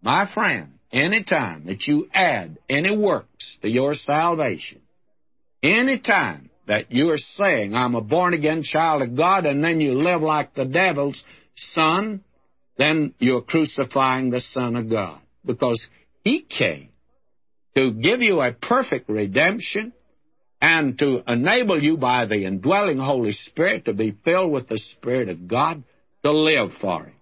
My 0.00 0.30
friend, 0.32 0.78
any 0.92 1.24
time 1.24 1.66
that 1.66 1.86
you 1.86 2.08
add 2.14 2.58
any 2.68 2.96
works 2.96 3.58
to 3.62 3.68
your 3.68 3.94
salvation, 3.94 4.80
any 5.62 5.98
time 5.98 6.47
that 6.68 6.92
you 6.92 7.10
are 7.10 7.18
saying, 7.18 7.74
I'm 7.74 7.94
a 7.94 8.00
born 8.00 8.34
again 8.34 8.62
child 8.62 9.02
of 9.02 9.16
God, 9.16 9.46
and 9.46 9.64
then 9.64 9.80
you 9.80 9.94
live 9.94 10.20
like 10.20 10.54
the 10.54 10.66
devil's 10.66 11.24
son, 11.56 12.22
then 12.76 13.14
you're 13.18 13.42
crucifying 13.42 14.30
the 14.30 14.40
Son 14.40 14.76
of 14.76 14.88
God. 14.88 15.20
Because 15.44 15.84
he 16.22 16.42
came 16.42 16.90
to 17.74 17.92
give 17.92 18.20
you 18.20 18.40
a 18.40 18.52
perfect 18.52 19.08
redemption 19.08 19.92
and 20.60 20.98
to 20.98 21.22
enable 21.26 21.82
you 21.82 21.96
by 21.96 22.26
the 22.26 22.44
indwelling 22.44 22.98
Holy 22.98 23.32
Spirit 23.32 23.86
to 23.86 23.94
be 23.94 24.16
filled 24.24 24.52
with 24.52 24.68
the 24.68 24.78
Spirit 24.78 25.28
of 25.28 25.48
God 25.48 25.82
to 26.24 26.32
live 26.32 26.70
for 26.80 27.04
Him. 27.04 27.14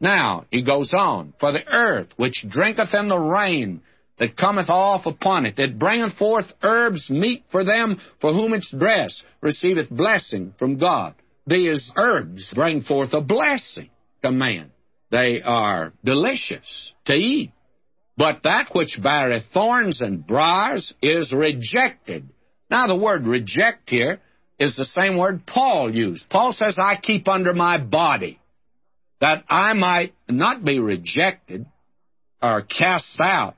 Now, 0.00 0.46
he 0.50 0.64
goes 0.64 0.92
on, 0.94 1.34
for 1.38 1.52
the 1.52 1.66
earth 1.66 2.08
which 2.16 2.44
drinketh 2.48 2.94
in 2.94 3.08
the 3.08 3.18
rain 3.18 3.82
that 4.20 4.36
cometh 4.36 4.68
off 4.68 5.06
upon 5.06 5.46
it, 5.46 5.56
that 5.56 5.78
bringeth 5.78 6.12
forth 6.16 6.52
herbs 6.62 7.10
meet 7.10 7.42
for 7.50 7.64
them 7.64 7.98
for 8.20 8.32
whom 8.32 8.52
it's 8.52 8.70
dressed, 8.70 9.24
receiveth 9.40 9.88
blessing 9.90 10.54
from 10.58 10.78
God. 10.78 11.14
These 11.46 11.90
herbs 11.96 12.52
bring 12.54 12.82
forth 12.82 13.14
a 13.14 13.22
blessing 13.22 13.88
to 14.22 14.30
man. 14.30 14.70
They 15.10 15.42
are 15.42 15.92
delicious 16.04 16.92
to 17.06 17.14
eat. 17.14 17.52
But 18.16 18.42
that 18.44 18.68
which 18.74 19.00
beareth 19.02 19.44
thorns 19.54 20.02
and 20.02 20.24
briars 20.24 20.92
is 21.00 21.32
rejected. 21.32 22.28
Now, 22.70 22.86
the 22.86 22.96
word 22.96 23.26
reject 23.26 23.88
here 23.88 24.20
is 24.58 24.76
the 24.76 24.84
same 24.84 25.16
word 25.16 25.46
Paul 25.46 25.92
used. 25.94 26.28
Paul 26.28 26.52
says, 26.52 26.76
I 26.78 26.96
keep 27.00 27.26
under 27.26 27.54
my 27.54 27.78
body 27.78 28.38
that 29.20 29.44
I 29.48 29.72
might 29.72 30.14
not 30.28 30.62
be 30.62 30.78
rejected 30.78 31.66
or 32.42 32.62
cast 32.62 33.18
out, 33.20 33.56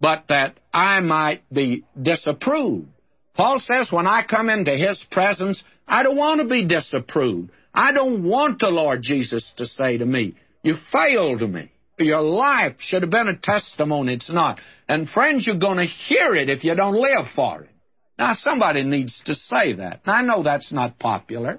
but 0.00 0.24
that 0.28 0.58
I 0.72 1.00
might 1.00 1.42
be 1.52 1.84
disapproved. 2.00 2.88
Paul 3.34 3.58
says, 3.58 3.90
when 3.90 4.06
I 4.06 4.24
come 4.28 4.48
into 4.48 4.72
his 4.72 5.04
presence, 5.10 5.62
I 5.86 6.02
don't 6.02 6.16
want 6.16 6.40
to 6.40 6.48
be 6.48 6.64
disapproved. 6.64 7.50
I 7.72 7.92
don't 7.92 8.22
want 8.22 8.60
the 8.60 8.68
Lord 8.68 9.02
Jesus 9.02 9.52
to 9.56 9.66
say 9.66 9.98
to 9.98 10.06
me, 10.06 10.36
You 10.62 10.76
failed 10.92 11.42
me. 11.42 11.72
Your 11.98 12.22
life 12.22 12.76
should 12.78 13.02
have 13.02 13.10
been 13.10 13.28
a 13.28 13.36
testimony. 13.36 14.14
It's 14.14 14.32
not. 14.32 14.60
And 14.88 15.08
friends, 15.08 15.46
you're 15.46 15.58
going 15.58 15.78
to 15.78 15.84
hear 15.84 16.34
it 16.34 16.48
if 16.48 16.64
you 16.64 16.74
don't 16.74 16.94
live 16.94 17.26
for 17.34 17.62
it. 17.62 17.70
Now, 18.18 18.34
somebody 18.34 18.84
needs 18.84 19.20
to 19.26 19.34
say 19.34 19.74
that. 19.74 20.00
I 20.06 20.22
know 20.22 20.42
that's 20.42 20.72
not 20.72 20.98
popular. 20.98 21.58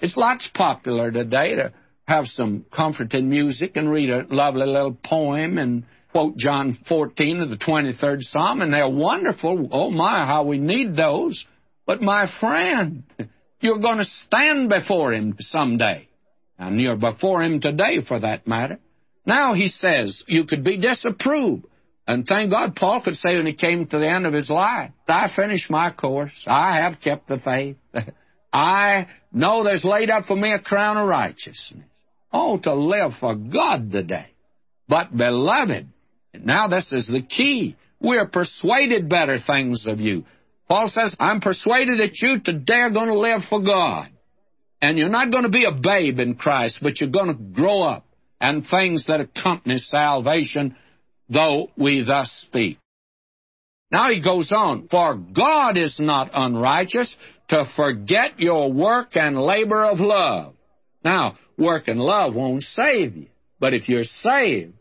It's 0.00 0.16
lots 0.16 0.48
popular 0.54 1.10
today 1.10 1.56
to 1.56 1.72
have 2.06 2.26
some 2.26 2.64
comforting 2.74 3.28
music 3.28 3.72
and 3.76 3.90
read 3.90 4.10
a 4.10 4.26
lovely 4.30 4.66
little 4.66 4.94
poem 4.94 5.58
and 5.58 5.84
quote 6.12 6.36
John 6.36 6.76
14 6.88 7.40
of 7.40 7.50
the 7.50 7.56
23rd 7.56 8.22
Psalm, 8.22 8.62
and 8.62 8.72
they're 8.72 8.88
wonderful. 8.88 9.68
Oh, 9.70 9.90
my, 9.90 10.26
how 10.26 10.44
we 10.44 10.58
need 10.58 10.96
those. 10.96 11.44
But, 11.86 12.02
my 12.02 12.30
friend, 12.40 13.04
you're 13.60 13.78
going 13.78 13.98
to 13.98 14.04
stand 14.04 14.68
before 14.68 15.12
Him 15.12 15.36
someday. 15.38 16.08
And 16.58 16.80
you're 16.80 16.96
before 16.96 17.42
Him 17.42 17.60
today, 17.60 18.02
for 18.06 18.20
that 18.20 18.46
matter. 18.46 18.78
Now 19.26 19.54
he 19.54 19.68
says 19.68 20.24
you 20.26 20.44
could 20.44 20.64
be 20.64 20.78
disapproved. 20.78 21.66
And 22.06 22.26
thank 22.26 22.50
God 22.50 22.74
Paul 22.74 23.02
could 23.04 23.14
say 23.14 23.36
when 23.36 23.46
he 23.46 23.52
came 23.52 23.86
to 23.86 23.98
the 23.98 24.08
end 24.08 24.26
of 24.26 24.32
his 24.32 24.50
life, 24.50 24.90
I 25.06 25.30
finished 25.34 25.70
my 25.70 25.92
course. 25.92 26.44
I 26.46 26.78
have 26.82 27.00
kept 27.00 27.28
the 27.28 27.38
faith. 27.38 27.76
I 28.52 29.06
know 29.32 29.62
there's 29.62 29.84
laid 29.84 30.10
up 30.10 30.24
for 30.24 30.34
me 30.34 30.52
a 30.52 30.60
crown 30.60 30.96
of 30.96 31.08
righteousness. 31.08 31.84
Oh, 32.32 32.58
to 32.58 32.74
live 32.74 33.12
for 33.20 33.36
God 33.36 33.92
today. 33.92 34.26
But, 34.88 35.16
beloved, 35.16 35.86
now 36.34 36.68
this 36.68 36.92
is 36.92 37.06
the 37.06 37.22
key. 37.22 37.76
We're 38.00 38.28
persuaded 38.28 39.08
better 39.08 39.38
things 39.44 39.84
of 39.86 40.00
you. 40.00 40.24
Paul 40.68 40.88
says, 40.88 41.14
I'm 41.18 41.40
persuaded 41.40 42.00
that 42.00 42.20
you 42.20 42.40
today 42.40 42.80
are 42.80 42.92
going 42.92 43.08
to 43.08 43.18
live 43.18 43.42
for 43.48 43.60
God. 43.60 44.08
And 44.80 44.96
you're 44.96 45.08
not 45.08 45.30
going 45.30 45.42
to 45.42 45.50
be 45.50 45.64
a 45.64 45.72
babe 45.72 46.18
in 46.20 46.36
Christ, 46.36 46.78
but 46.80 47.00
you're 47.00 47.10
going 47.10 47.36
to 47.36 47.42
grow 47.60 47.82
up 47.82 48.06
and 48.40 48.64
things 48.66 49.06
that 49.06 49.20
accompany 49.20 49.78
salvation, 49.78 50.76
though 51.28 51.70
we 51.76 52.02
thus 52.04 52.30
speak. 52.46 52.78
Now 53.90 54.10
he 54.10 54.22
goes 54.22 54.50
on, 54.52 54.88
For 54.88 55.16
God 55.16 55.76
is 55.76 55.98
not 55.98 56.30
unrighteous 56.32 57.14
to 57.48 57.68
forget 57.76 58.38
your 58.38 58.72
work 58.72 59.16
and 59.16 59.36
labor 59.38 59.84
of 59.84 59.98
love. 59.98 60.54
Now, 61.04 61.36
work 61.58 61.88
and 61.88 62.00
love 62.00 62.34
won't 62.34 62.62
save 62.62 63.16
you. 63.16 63.26
But 63.58 63.74
if 63.74 63.88
you're 63.88 64.04
saved, 64.04 64.74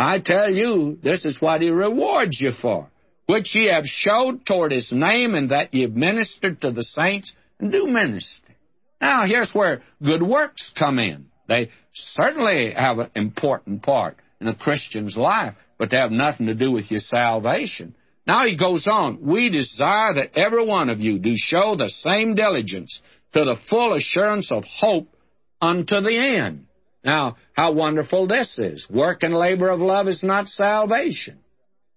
I 0.00 0.18
tell 0.18 0.50
you, 0.50 0.98
this 1.02 1.26
is 1.26 1.42
what 1.42 1.60
he 1.60 1.68
rewards 1.68 2.40
you 2.40 2.52
for, 2.52 2.88
which 3.26 3.54
ye 3.54 3.66
have 3.66 3.84
showed 3.84 4.46
toward 4.46 4.72
his 4.72 4.90
name, 4.90 5.34
and 5.34 5.50
that 5.50 5.74
ye 5.74 5.82
have 5.82 5.92
ministered 5.92 6.62
to 6.62 6.72
the 6.72 6.84
saints, 6.84 7.34
and 7.58 7.70
do 7.70 7.86
minister. 7.86 8.54
Now, 8.98 9.26
here's 9.26 9.52
where 9.52 9.82
good 10.02 10.22
works 10.22 10.72
come 10.74 10.98
in. 10.98 11.26
They 11.48 11.70
certainly 11.92 12.72
have 12.72 12.98
an 12.98 13.10
important 13.14 13.82
part 13.82 14.16
in 14.40 14.48
a 14.48 14.54
Christian's 14.54 15.18
life, 15.18 15.54
but 15.76 15.90
they 15.90 15.98
have 15.98 16.12
nothing 16.12 16.46
to 16.46 16.54
do 16.54 16.72
with 16.72 16.90
your 16.90 17.00
salvation. 17.00 17.94
Now 18.26 18.46
he 18.46 18.56
goes 18.56 18.86
on, 18.90 19.20
We 19.20 19.50
desire 19.50 20.14
that 20.14 20.38
every 20.38 20.64
one 20.64 20.88
of 20.88 21.00
you 21.00 21.18
do 21.18 21.34
show 21.36 21.76
the 21.76 21.90
same 21.90 22.34
diligence 22.34 23.02
to 23.34 23.44
the 23.44 23.56
full 23.68 23.92
assurance 23.92 24.50
of 24.50 24.64
hope 24.64 25.14
unto 25.60 26.00
the 26.00 26.16
end. 26.16 26.68
Now, 27.04 27.36
how 27.54 27.72
wonderful 27.72 28.26
this 28.26 28.58
is. 28.58 28.86
Work 28.90 29.22
and 29.22 29.34
labor 29.34 29.68
of 29.68 29.80
love 29.80 30.06
is 30.06 30.22
not 30.22 30.48
salvation. 30.48 31.38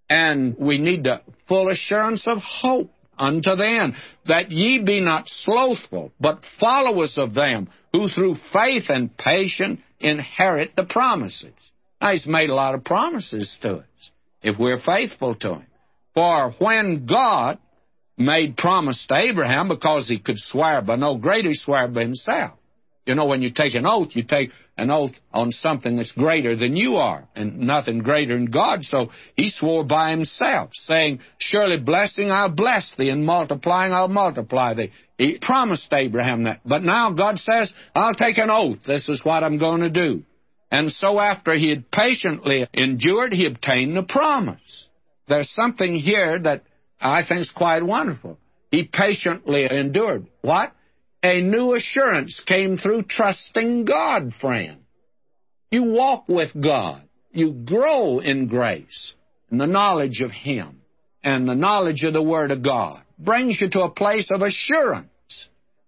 And 0.08 0.56
we 0.58 0.78
need 0.78 1.04
the 1.04 1.20
full 1.48 1.68
assurance 1.68 2.26
of 2.26 2.38
hope 2.38 2.90
unto 3.18 3.54
the 3.54 3.66
end, 3.66 3.94
that 4.26 4.50
ye 4.50 4.82
be 4.82 5.00
not 5.00 5.28
slothful, 5.28 6.12
but 6.20 6.42
followers 6.58 7.16
of 7.16 7.34
them 7.34 7.68
who 7.92 8.08
through 8.08 8.36
faith 8.52 8.84
and 8.88 9.16
patience 9.16 9.80
inherit 10.00 10.74
the 10.76 10.84
promises. 10.84 11.52
Now, 12.00 12.12
he's 12.12 12.26
made 12.26 12.50
a 12.50 12.54
lot 12.54 12.74
of 12.74 12.84
promises 12.84 13.56
to 13.62 13.76
us 13.76 14.10
if 14.42 14.58
we're 14.58 14.80
faithful 14.80 15.34
to 15.36 15.54
him. 15.54 15.66
For 16.14 16.54
when 16.58 17.06
God 17.06 17.58
made 18.16 18.56
promise 18.56 19.04
to 19.08 19.16
Abraham, 19.16 19.68
because 19.68 20.08
he 20.08 20.18
could 20.18 20.38
swear 20.38 20.82
by 20.82 20.96
no 20.96 21.16
greater, 21.16 21.48
he 21.48 21.54
swore 21.54 21.88
by 21.88 22.02
himself. 22.02 22.58
You 23.06 23.14
know, 23.14 23.26
when 23.26 23.42
you 23.42 23.50
take 23.50 23.74
an 23.74 23.86
oath, 23.86 24.08
you 24.12 24.22
take 24.22 24.50
an 24.76 24.90
oath 24.90 25.12
on 25.32 25.52
something 25.52 25.96
that's 25.96 26.12
greater 26.12 26.56
than 26.56 26.74
you 26.74 26.96
are, 26.96 27.28
and 27.36 27.60
nothing 27.60 27.98
greater 27.98 28.34
than 28.34 28.46
God. 28.46 28.84
So 28.84 29.10
he 29.36 29.50
swore 29.50 29.84
by 29.84 30.10
himself, 30.10 30.70
saying, 30.72 31.20
Surely 31.38 31.78
blessing 31.78 32.30
I'll 32.30 32.50
bless 32.50 32.94
thee, 32.96 33.10
and 33.10 33.24
multiplying 33.24 33.92
I'll 33.92 34.08
multiply 34.08 34.74
thee. 34.74 34.92
He 35.18 35.38
promised 35.40 35.92
Abraham 35.92 36.44
that. 36.44 36.60
But 36.64 36.82
now 36.82 37.12
God 37.12 37.38
says, 37.38 37.72
I'll 37.94 38.14
take 38.14 38.38
an 38.38 38.50
oath. 38.50 38.78
This 38.86 39.08
is 39.08 39.24
what 39.24 39.44
I'm 39.44 39.58
going 39.58 39.82
to 39.82 39.90
do. 39.90 40.24
And 40.70 40.90
so 40.90 41.20
after 41.20 41.54
he 41.54 41.70
had 41.70 41.90
patiently 41.90 42.66
endured, 42.72 43.32
he 43.32 43.46
obtained 43.46 43.96
the 43.96 44.02
promise. 44.02 44.88
There's 45.28 45.50
something 45.50 45.94
here 45.94 46.38
that 46.40 46.64
I 47.00 47.24
think 47.24 47.42
is 47.42 47.52
quite 47.54 47.84
wonderful. 47.84 48.38
He 48.72 48.84
patiently 48.84 49.68
endured. 49.70 50.26
What? 50.40 50.72
A 51.24 51.40
new 51.40 51.72
assurance 51.72 52.38
came 52.46 52.76
through 52.76 53.04
trusting 53.04 53.86
God, 53.86 54.34
friend. 54.42 54.82
You 55.70 55.84
walk 55.84 56.28
with 56.28 56.50
God. 56.60 57.02
You 57.32 57.50
grow 57.50 58.18
in 58.18 58.46
grace 58.46 59.14
and 59.50 59.58
the 59.58 59.66
knowledge 59.66 60.20
of 60.20 60.30
Him 60.30 60.82
and 61.24 61.48
the 61.48 61.54
knowledge 61.54 62.04
of 62.04 62.12
the 62.12 62.22
Word 62.22 62.50
of 62.50 62.62
God. 62.62 63.02
Brings 63.18 63.58
you 63.58 63.70
to 63.70 63.84
a 63.84 63.90
place 63.90 64.30
of 64.30 64.42
assurance. 64.42 65.08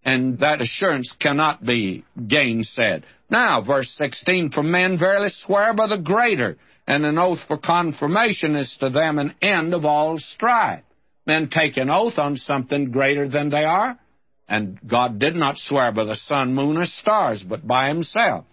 And 0.03 0.39
that 0.39 0.63
assurance 0.63 1.15
cannot 1.21 1.63
be 1.63 2.05
gainsaid. 2.19 3.03
Now, 3.29 3.63
verse 3.63 3.91
16, 4.01 4.53
For 4.53 4.63
men 4.63 4.99
verily 4.99 5.29
swear 5.31 5.75
by 5.75 5.89
the 5.89 5.99
greater, 5.99 6.57
and 6.87 7.05
an 7.05 7.19
oath 7.19 7.41
for 7.47 7.59
confirmation 7.59 8.57
is 8.57 8.75
to 8.81 8.89
them 8.89 9.19
an 9.19 9.35
end 9.43 9.75
of 9.75 9.85
all 9.85 10.19
strife. 10.19 10.85
Men 11.27 11.51
take 11.51 11.77
an 11.77 11.91
oath 11.91 12.19
on 12.19 12.37
something 12.37 12.91
greater 12.91 13.29
than 13.29 13.51
they 13.51 13.65
are, 13.65 13.99
and 14.49 14.79
God 14.87 15.19
did 15.19 15.35
not 15.35 15.59
swear 15.59 15.93
by 15.93 16.05
the 16.05 16.17
sun, 16.17 16.55
moon, 16.55 16.77
or 16.77 16.87
stars, 16.87 17.43
but 17.43 17.67
by 17.67 17.89
himself. 17.89 18.45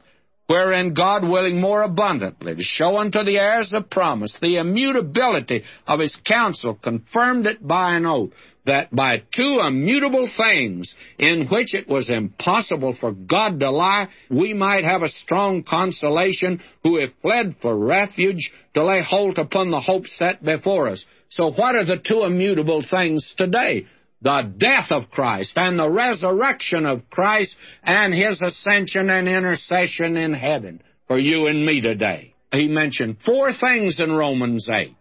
Wherein 0.48 0.94
God, 0.94 1.28
willing 1.28 1.62
more 1.62 1.84
abundantly 1.84 2.56
to 2.56 2.64
show 2.64 2.98
unto 2.98 3.24
the 3.24 3.38
heirs 3.38 3.72
of 3.74 3.90
promise 3.90 4.38
the 4.42 4.58
immutability 4.58 5.64
of 5.88 6.00
his 6.00 6.18
counsel, 6.26 6.76
confirmed 6.76 7.46
it 7.46 7.66
by 7.66 7.96
an 7.96 8.06
oath, 8.06 8.32
that 8.66 8.94
by 8.94 9.24
two 9.36 9.60
immutable 9.66 10.30
things, 10.38 10.96
in 11.18 11.48
which 11.48 11.74
it 11.74 11.88
was 11.88 12.10
impossible 12.10 12.94
for 12.94 13.14
God 13.14 13.60
to 13.62 13.72
lie, 13.72 14.10
we 14.30 14.54
might 14.54 14.84
have 14.84 15.02
a 15.02 15.10
strong 15.10 15.64
consolation, 15.64 16.62
who 16.84 17.00
have 17.00 17.12
fled 17.22 17.56
for 17.62 17.78
refuge 17.78 18.52
to 18.74 18.84
lay 18.84 19.02
hold 19.02 19.38
upon 19.38 19.72
the 19.72 19.82
hope 19.82 20.08
set 20.08 20.44
before 20.44 20.90
us. 20.90 21.06
So, 21.30 21.52
what 21.52 21.76
are 21.76 21.86
the 21.86 21.98
two 21.98 22.24
immutable 22.24 22.84
things 22.90 23.34
today? 23.38 23.88
The 24.24 24.54
death 24.58 24.88
of 24.90 25.12
Christ 25.12 25.54
and 25.58 25.78
the 25.78 25.90
resurrection 25.90 26.86
of 26.86 27.10
Christ 27.10 27.56
and 27.84 28.14
his 28.14 28.42
ascension 28.42 29.10
and 29.10 29.28
intercession 29.28 30.16
in 30.16 30.34
heaven 30.34 30.82
for 31.08 31.20
you 31.20 31.48
and 31.48 31.66
me 31.66 31.82
today. 31.82 32.34
He 32.52 32.68
mentioned 32.68 33.18
four 33.26 33.52
things 33.54 34.00
in 34.00 34.12
Romans 34.12 34.70
8. 34.72 34.96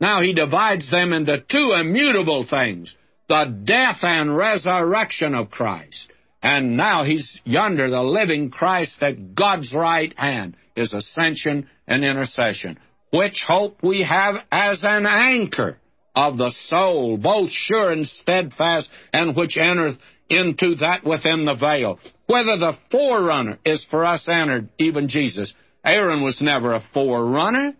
Now 0.00 0.20
he 0.20 0.34
divides 0.34 0.90
them 0.90 1.12
into 1.12 1.42
two 1.48 1.72
immutable 1.72 2.46
things 2.48 2.94
the 3.28 3.62
death 3.64 3.98
and 4.02 4.36
resurrection 4.36 5.34
of 5.34 5.50
Christ. 5.50 6.10
And 6.42 6.76
now 6.76 7.04
he's 7.04 7.40
yonder, 7.44 7.90
the 7.90 8.02
living 8.02 8.50
Christ 8.50 9.02
at 9.02 9.34
God's 9.34 9.74
right 9.74 10.14
hand, 10.16 10.56
his 10.74 10.92
ascension 10.94 11.68
and 11.86 12.04
intercession, 12.04 12.78
which 13.12 13.42
hope 13.46 13.82
we 13.82 14.02
have 14.02 14.36
as 14.52 14.80
an 14.82 15.04
anchor 15.04 15.78
of 16.18 16.36
the 16.36 16.50
soul, 16.50 17.16
both 17.16 17.52
sure 17.52 17.92
and 17.92 18.04
steadfast, 18.04 18.90
and 19.12 19.36
which 19.36 19.56
entereth 19.56 19.98
into 20.28 20.74
that 20.74 21.04
within 21.04 21.44
the 21.44 21.54
veil. 21.54 22.00
Whether 22.26 22.58
the 22.58 22.76
forerunner 22.90 23.58
is 23.64 23.86
for 23.88 24.04
us 24.04 24.28
entered, 24.28 24.68
even 24.78 25.06
Jesus. 25.08 25.54
Aaron 25.84 26.24
was 26.24 26.42
never 26.42 26.74
a 26.74 26.82
forerunner. 26.92 27.74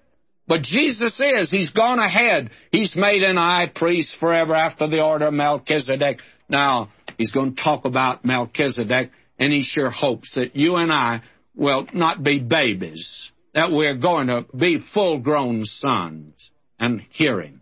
But 0.47 0.63
Jesus 0.63 1.21
is. 1.21 1.51
He's 1.51 1.71
gone 1.71 1.99
ahead. 1.99 2.51
He's 2.71 2.95
made 2.95 3.23
an 3.23 3.37
high 3.37 3.73
priest 3.75 4.17
forever 4.21 4.55
after 4.55 4.87
the 4.87 5.03
order 5.05 5.27
of 5.27 5.35
Melchizedek. 5.35 6.21
Now, 6.49 6.91
he's 7.19 7.33
going 7.33 7.57
to 7.57 7.63
talk 7.63 7.87
about 7.87 8.25
Melchizedek, 8.25 9.11
and 9.41 9.53
he 9.53 9.63
sure 9.65 9.91
hopes 9.91 10.37
that 10.37 10.55
you 10.55 10.77
and 10.77 10.93
I 10.93 11.23
will 11.57 11.89
not 11.93 12.23
be 12.23 12.39
babies, 12.39 13.33
that 13.53 13.73
we're 13.73 13.99
going 13.99 14.29
to 14.29 14.47
be 14.57 14.79
full 14.95 15.19
grown 15.19 15.65
sons 15.65 16.51
and 16.79 17.03
hearing. 17.11 17.58